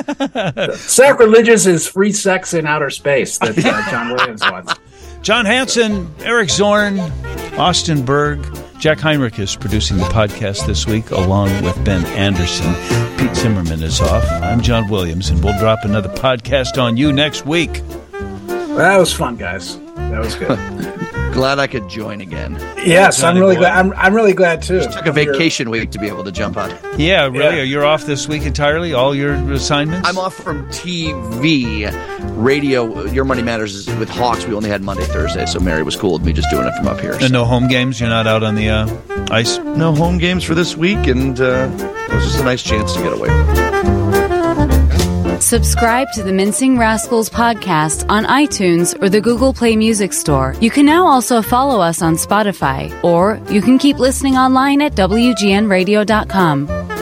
Thank 0.54 0.58
you. 0.70 0.76
Sacrilegious 0.76 1.66
is 1.66 1.88
free 1.88 2.12
sex 2.12 2.54
in 2.54 2.66
outer 2.68 2.90
space 2.90 3.38
that 3.38 3.58
uh, 3.58 3.90
John 3.92 4.14
Williams 4.14 4.42
wants. 4.42 4.74
John 5.22 5.46
Hansen, 5.46 6.14
Eric 6.20 6.50
Zorn, 6.50 7.00
Austin 7.58 8.04
Berg, 8.06 8.46
Jack 8.80 9.00
Heinrich 9.00 9.40
is 9.40 9.56
producing 9.56 9.98
the 9.98 10.04
podcast 10.06 10.68
this 10.68 10.86
week 10.86 11.10
along 11.12 11.64
with 11.64 11.84
Ben 11.84 12.06
Anderson. 12.08 12.74
Pete 13.18 13.36
Zimmerman 13.36 13.82
is 13.82 14.00
off. 14.00 14.24
I'm 14.44 14.62
John 14.62 14.88
Williams, 14.90 15.30
and 15.30 15.44
we'll 15.44 15.58
drop 15.60 15.80
another 15.84 16.10
podcast 16.10 16.82
on 16.82 16.96
you 16.98 17.12
next 17.12 17.46
week. 17.46 17.82
That 18.12 18.98
was 18.98 19.12
fun, 19.14 19.38
guys. 19.38 19.80
That 19.96 20.20
was 20.20 20.36
good. 20.36 21.02
Glad 21.36 21.60
I 21.60 21.68
could 21.68 21.90
join 21.90 22.22
again. 22.22 22.54
yes, 22.78 23.22
I'm 23.22 23.38
really 23.38 23.58
glad. 23.58 23.78
I'm, 23.78 23.92
I'm 23.98 24.14
really 24.14 24.32
glad 24.32 24.62
too. 24.62 24.80
Took 24.80 25.06
a 25.06 25.12
vacation 25.12 25.70
week 25.70 25.92
to 25.92 26.00
be 26.00 26.08
able 26.08 26.24
to 26.24 26.32
jump 26.32 26.56
on. 26.56 26.70
Yeah, 26.98 27.26
really? 27.26 27.58
Yeah. 27.58 27.64
You're 27.64 27.86
off 27.86 28.06
this 28.06 28.26
week 28.26 28.44
entirely? 28.44 28.94
All 28.94 29.14
your 29.14 29.34
assignments? 29.52 30.08
I'm 30.08 30.18
off 30.18 30.34
from 30.34 30.66
TV, 30.70 31.92
radio. 32.42 33.04
Your 33.08 33.26
Money 33.26 33.42
Matters 33.44 33.76
is 33.76 33.86
with 33.98 34.08
Hawks. 34.08 34.46
We 34.46 34.54
only 34.54 34.70
had 34.70 34.82
Monday, 34.82 35.04
Thursday, 35.04 35.46
so 35.46 35.60
Mary 35.60 35.84
was 35.84 35.98
cool 35.98 36.14
with 36.14 36.24
me 36.24 36.32
just 36.32 36.50
doing 36.50 36.68
it 36.68 36.74
from 36.78 36.88
up 36.88 37.02
here. 37.02 37.18
And 37.20 37.34
no 37.34 37.44
home 37.44 37.68
games? 37.68 38.00
You're 38.00 38.08
not 38.08 38.28
out 38.28 38.42
on 38.42 38.56
the 38.56 38.70
uh, 38.70 39.28
ice? 39.30 39.58
no 39.58 39.94
home 39.94 40.18
games 40.18 40.46
for 40.46 40.56
this 40.56 40.78
week, 40.78 41.06
and 41.08 41.38
uh, 41.42 41.70
it 41.70 42.14
was 42.14 42.24
just 42.24 42.40
a 42.40 42.46
nice 42.46 42.64
chance 42.64 42.94
to 42.94 43.02
get 43.02 43.12
away. 43.12 43.65
Subscribe 45.40 46.12
to 46.14 46.24
the 46.24 46.32
Mincing 46.32 46.78
Rascals 46.78 47.30
podcast 47.30 48.10
on 48.10 48.26
iTunes 48.26 49.00
or 49.02 49.10
the 49.10 49.22
Google 49.22 49.54
Play 49.54 49.76
Music 49.76 50.14
Store. 50.14 50.56
You 50.62 50.72
can 50.72 50.86
now 50.86 51.06
also 51.06 51.42
follow 51.42 51.82
us 51.82 52.02
on 52.02 52.16
Spotify, 52.16 52.92
or 53.04 53.40
you 53.52 53.62
can 53.62 53.78
keep 53.78 54.00
listening 54.00 54.38
online 54.38 54.82
at 54.82 54.94
WGNradio.com. 54.94 56.95